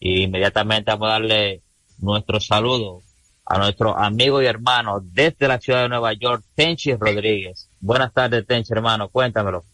y 0.00 0.24
inmediatamente 0.24 0.90
vamos 0.90 1.08
a 1.08 1.12
darle 1.12 1.62
nuestro 1.98 2.40
saludo 2.40 3.02
a 3.46 3.58
nuestro 3.58 3.96
amigo 3.96 4.42
y 4.42 4.46
hermano 4.46 5.00
desde 5.00 5.46
la 5.46 5.60
ciudad 5.60 5.82
de 5.82 5.88
Nueva 5.88 6.12
York, 6.14 6.44
Tenchi 6.54 6.94
Rodríguez. 6.94 7.70
Buenas 7.86 8.12
tardes, 8.12 8.44
Tenchi, 8.44 8.72
hermano, 8.72 9.08
cuéntamelo. 9.08 9.64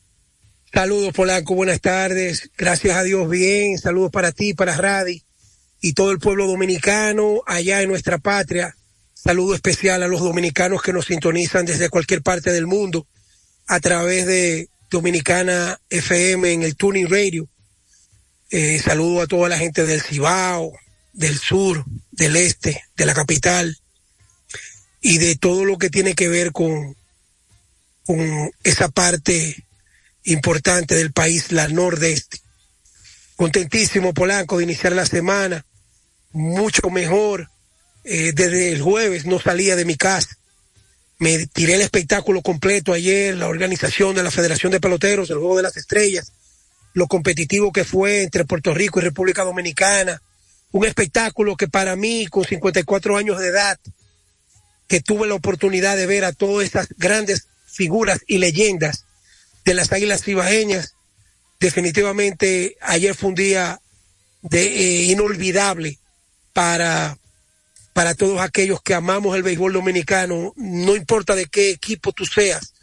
Saludos, 0.71 1.15
Polanco, 1.15 1.55
buenas 1.55 1.81
tardes. 1.81 2.51
Gracias 2.59 2.95
a 2.95 3.03
Dios, 3.05 3.27
bien. 3.27 3.79
Saludos 3.79 4.11
para 4.11 4.33
ti, 4.33 4.53
para 4.53 4.77
Radi 4.77 5.23
y 5.81 5.95
todo 5.95 6.11
el 6.11 6.19
pueblo 6.19 6.47
dominicano 6.47 7.41
allá 7.47 7.81
en 7.81 7.89
nuestra 7.89 8.19
patria. 8.19 8.77
Saludo 9.15 9.55
especial 9.55 10.03
a 10.03 10.09
los 10.09 10.21
dominicanos 10.21 10.83
que 10.83 10.93
nos 10.93 11.07
sintonizan 11.07 11.65
desde 11.65 11.89
cualquier 11.89 12.21
parte 12.21 12.53
del 12.53 12.67
mundo 12.67 13.07
a 13.67 13.81
través 13.81 14.27
de 14.27 14.69
Dominicana 14.91 15.81
FM 15.89 16.53
en 16.53 16.65
el 16.65 16.77
Tuning 16.77 17.09
Radio. 17.09 17.49
Eh, 18.51 18.79
saludo 18.79 19.23
a 19.23 19.27
toda 19.27 19.49
la 19.49 19.57
gente 19.57 19.87
del 19.87 20.03
Cibao, 20.03 20.71
del 21.15 21.39
sur, 21.39 21.83
del 22.11 22.37
este, 22.37 22.85
de 22.95 23.07
la 23.07 23.15
capital 23.15 23.79
y 25.01 25.17
de 25.17 25.35
todo 25.35 25.65
lo 25.65 25.79
que 25.79 25.89
tiene 25.89 26.15
que 26.15 26.29
ver 26.29 26.53
con, 26.53 26.95
con 28.07 28.51
esa 28.65 28.89
parte 28.89 29.65
importante 30.25 30.95
del 30.95 31.13
país, 31.13 31.53
la 31.53 31.69
nordeste. 31.69 32.41
Contentísimo, 33.37 34.15
Polanco, 34.15 34.59
de 34.59 34.65
iniciar 34.65 34.93
la 34.93 35.07
semana, 35.07 35.65
mucho 36.33 36.91
mejor. 36.91 37.49
Eh, 38.05 38.33
desde 38.35 38.73
el 38.73 38.83
jueves 38.83 39.27
no 39.27 39.39
salía 39.39 39.77
de 39.77 39.85
mi 39.85 39.97
casa. 39.97 40.37
Me 41.19 41.47
tiré 41.47 41.75
el 41.75 41.83
espectáculo 41.83 42.43
completo 42.43 42.93
ayer, 42.93 43.37
la 43.37 43.47
organización 43.47 44.17
de 44.17 44.25
la 44.25 44.31
Federación 44.31 44.73
de 44.73 44.81
Peloteros, 44.81 45.31
el 45.31 45.39
Juego 45.39 45.57
de 45.57 45.63
las 45.63 45.77
Estrellas, 45.77 46.33
lo 46.95 47.07
competitivo 47.07 47.73
que 47.73 47.85
fue 47.85 48.23
entre 48.23 48.45
Puerto 48.45 48.75
Rico 48.75 48.99
y 48.99 49.05
República 49.05 49.45
Dominicana, 49.45 50.21
un 50.73 50.85
espectáculo 50.85 51.57
que 51.57 51.69
para 51.69 51.95
mí, 51.95 52.27
con 52.27 52.45
54 52.45 53.17
años 53.17 53.39
de 53.39 53.49
edad, 53.49 53.79
que 54.89 55.01
tuve 55.01 55.29
la 55.29 55.35
oportunidad 55.35 55.97
de 55.97 56.07
ver 56.07 56.25
a 56.25 56.33
todas 56.33 56.67
estas 56.67 56.89
grandes 56.97 57.47
figuras 57.73 58.21
y 58.27 58.39
leyendas 58.39 59.07
de 59.65 59.75
las 59.75 59.93
águilas 59.93 60.23
cibaeñas, 60.23 60.95
definitivamente 61.61 62.77
ayer 62.81 63.15
fue 63.15 63.31
un 63.31 63.35
día 63.35 63.81
de, 64.43 64.63
eh, 64.63 65.03
inolvidable 65.05 65.99
para, 66.53 67.17
para 67.93 68.15
todos 68.15 68.41
aquellos 68.41 68.83
que 68.83 68.95
amamos 68.95 69.37
el 69.37 69.43
béisbol 69.43 69.73
dominicano, 69.73 70.53
no 70.57 70.97
importa 70.97 71.35
de 71.35 71.47
qué 71.47 71.71
equipo 71.71 72.13
tú 72.13 72.27
seas. 72.27 72.75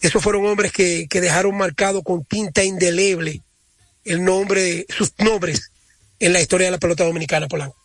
Esos 0.00 0.22
fueron 0.22 0.46
hombres 0.46 0.72
que, 0.72 1.06
que 1.08 1.20
dejaron 1.20 1.56
marcado 1.56 2.02
con 2.02 2.24
tinta 2.24 2.64
indeleble 2.64 3.42
el 4.04 4.24
nombre, 4.24 4.86
sus 4.88 5.12
nombres 5.18 5.72
en 6.18 6.32
la 6.32 6.40
historia 6.40 6.66
de 6.66 6.72
la 6.72 6.78
pelota 6.78 7.04
dominicana, 7.04 7.48
Polanco. 7.48 7.76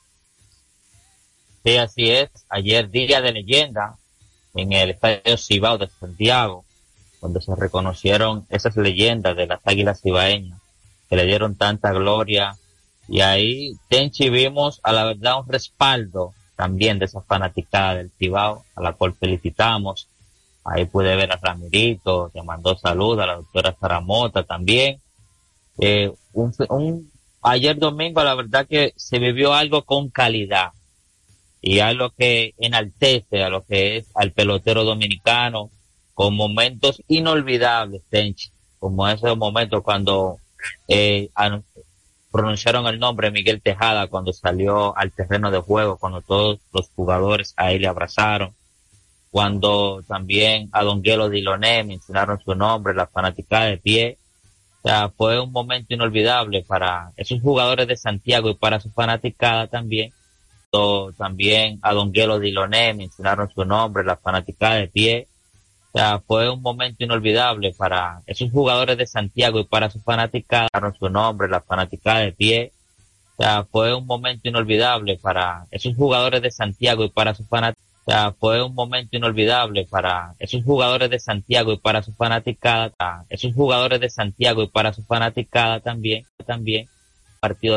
Sí, 1.64 1.78
así 1.78 2.12
es. 2.12 2.30
Ayer 2.50 2.90
día 2.90 3.22
de 3.22 3.32
leyenda 3.32 3.98
en 4.56 4.72
el 4.72 4.92
Estadio 4.92 5.38
Cibao 5.38 5.78
de 5.78 5.90
Santiago, 6.00 6.64
donde 7.22 7.42
se 7.42 7.56
reconocieron 7.56 8.46
esas 8.50 8.76
leyendas 8.78 9.36
de 9.36 9.48
las 9.48 9.60
águilas 9.66 10.02
cibaeñas 10.02 10.60
que 11.10 11.16
le 11.16 11.26
dieron 11.26 11.56
tanta 11.56 11.92
gloria. 11.92 12.56
Y 13.08 13.22
ahí, 13.22 13.76
Tenchi, 13.90 14.30
vimos 14.30 14.80
a 14.84 14.92
la 14.92 15.04
verdad 15.04 15.40
un 15.40 15.48
respaldo 15.48 16.34
también 16.56 16.98
de 17.00 17.06
esa 17.06 17.22
fanaticada 17.22 17.96
del 17.96 18.12
Cibao, 18.18 18.64
a 18.76 18.82
la 18.82 18.94
cual 18.94 19.14
felicitamos. 19.14 20.08
Ahí 20.64 20.86
pude 20.86 21.16
ver 21.16 21.32
a 21.32 21.36
Ramirito, 21.36 22.32
que 22.34 22.42
mandó 22.42 22.76
salud, 22.78 23.20
a 23.20 23.28
la 23.28 23.36
doctora 23.36 23.76
Zaramota 23.80 24.44
también. 24.44 25.00
Eh, 25.78 26.12
ayer 27.42 27.78
domingo 27.78 28.24
la 28.24 28.34
verdad 28.34 28.66
que 28.66 28.94
se 28.96 29.20
vivió 29.20 29.54
algo 29.54 29.84
con 29.84 30.10
calidad 30.10 30.72
y 31.68 31.80
algo 31.80 32.12
que 32.12 32.54
enaltece 32.60 33.44
a 33.44 33.50
lo 33.50 33.66
que 33.66 33.98
es 33.98 34.12
al 34.14 34.32
pelotero 34.32 34.84
dominicano 34.84 35.72
con 36.14 36.36
momentos 36.36 37.02
inolvidables, 37.08 38.04
Tenchi, 38.08 38.52
como 38.78 39.08
esos 39.10 39.36
momentos 39.36 39.82
cuando 39.82 40.38
eh, 40.88 41.32
pronunciaron 42.32 42.86
el 42.86 43.00
nombre 43.00 43.32
Miguel 43.32 43.64
Tejada 43.64 44.06
cuando 44.06 44.32
salió 44.32 44.96
al 44.96 45.12
terreno 45.12 45.50
de 45.50 45.58
juego, 45.58 45.98
cuando 45.98 46.22
todos 46.22 46.60
los 46.72 46.92
jugadores 46.96 47.56
ahí 47.58 47.80
le 47.80 47.88
abrazaron, 47.88 48.54
cuando 49.32 50.04
también 50.08 50.70
a 50.72 50.84
Don 50.84 51.02
Guelo 51.02 51.30
Diloné 51.30 51.84
mencionaron 51.84 52.40
su 52.46 52.54
nombre, 52.54 52.94
la 52.94 53.08
fanática 53.08 53.64
de 53.64 53.78
pie. 53.78 54.20
O 54.84 54.88
sea, 54.88 55.10
fue 55.10 55.40
un 55.40 55.52
momento 55.52 55.96
inolvidable 55.96 56.62
para 56.62 57.12
esos 57.18 57.42
jugadores 57.42 57.88
de 57.88 57.98
Santiago 57.98 58.52
y 58.52 58.54
para 58.54 58.80
su 58.80 58.92
fanaticada 58.92 59.66
también. 59.66 60.14
También 61.18 61.80
a 61.82 61.94
Don 61.94 62.12
Guelo 62.12 62.40
Diloné 62.40 62.94
mencionaron 62.94 63.50
su 63.54 63.66
nombre, 63.66 64.04
la 64.04 64.18
fanática 64.18 64.76
de 64.76 64.88
pie. 64.88 65.28
O 65.94 65.98
sea, 65.98 66.20
fue 66.20 66.50
un 66.50 66.62
momento 66.62 67.04
inolvidable 67.04 67.74
para 67.78 68.22
esos 68.26 68.52
jugadores 68.52 68.98
de 68.98 69.08
Santiago 69.08 69.60
y 69.60 69.64
para 69.64 69.90
su 69.90 70.00
fanaticada, 70.02 70.94
su 71.00 71.10
nombre, 71.10 71.48
la 71.48 71.62
fanática 71.62 72.20
de 72.20 72.32
pie. 72.34 72.72
O 73.38 73.44
sea, 73.44 73.64
fue 73.64 73.94
un 73.94 74.06
momento 74.06 74.48
inolvidable 74.48 75.18
para 75.18 75.66
esos 75.72 75.96
jugadores 75.96 76.42
de 76.42 76.52
Santiago 76.52 77.04
y 77.04 77.10
para 77.10 77.34
su 77.34 77.46
fanaticada. 77.46 77.86
O 78.08 78.12
sea, 78.12 78.32
fue 78.34 78.62
un 78.62 78.76
momento 78.76 79.18
inolvidable 79.18 79.88
para 79.90 80.36
esos 80.38 80.64
jugadores 80.64 81.10
de 81.10 81.20
Santiago 81.20 81.72
y 81.74 81.78
para 81.78 82.04
su 82.04 82.14
fanaticada, 82.14 83.26
esos 83.30 83.52
jugadores 83.56 84.00
de 84.00 84.12
Santiago 84.12 84.62
y 84.62 84.68
para 84.68 84.94
su 84.94 85.02
fanaticada 85.02 85.80
también, 85.80 86.24
también, 86.46 86.88
partido 87.40 87.74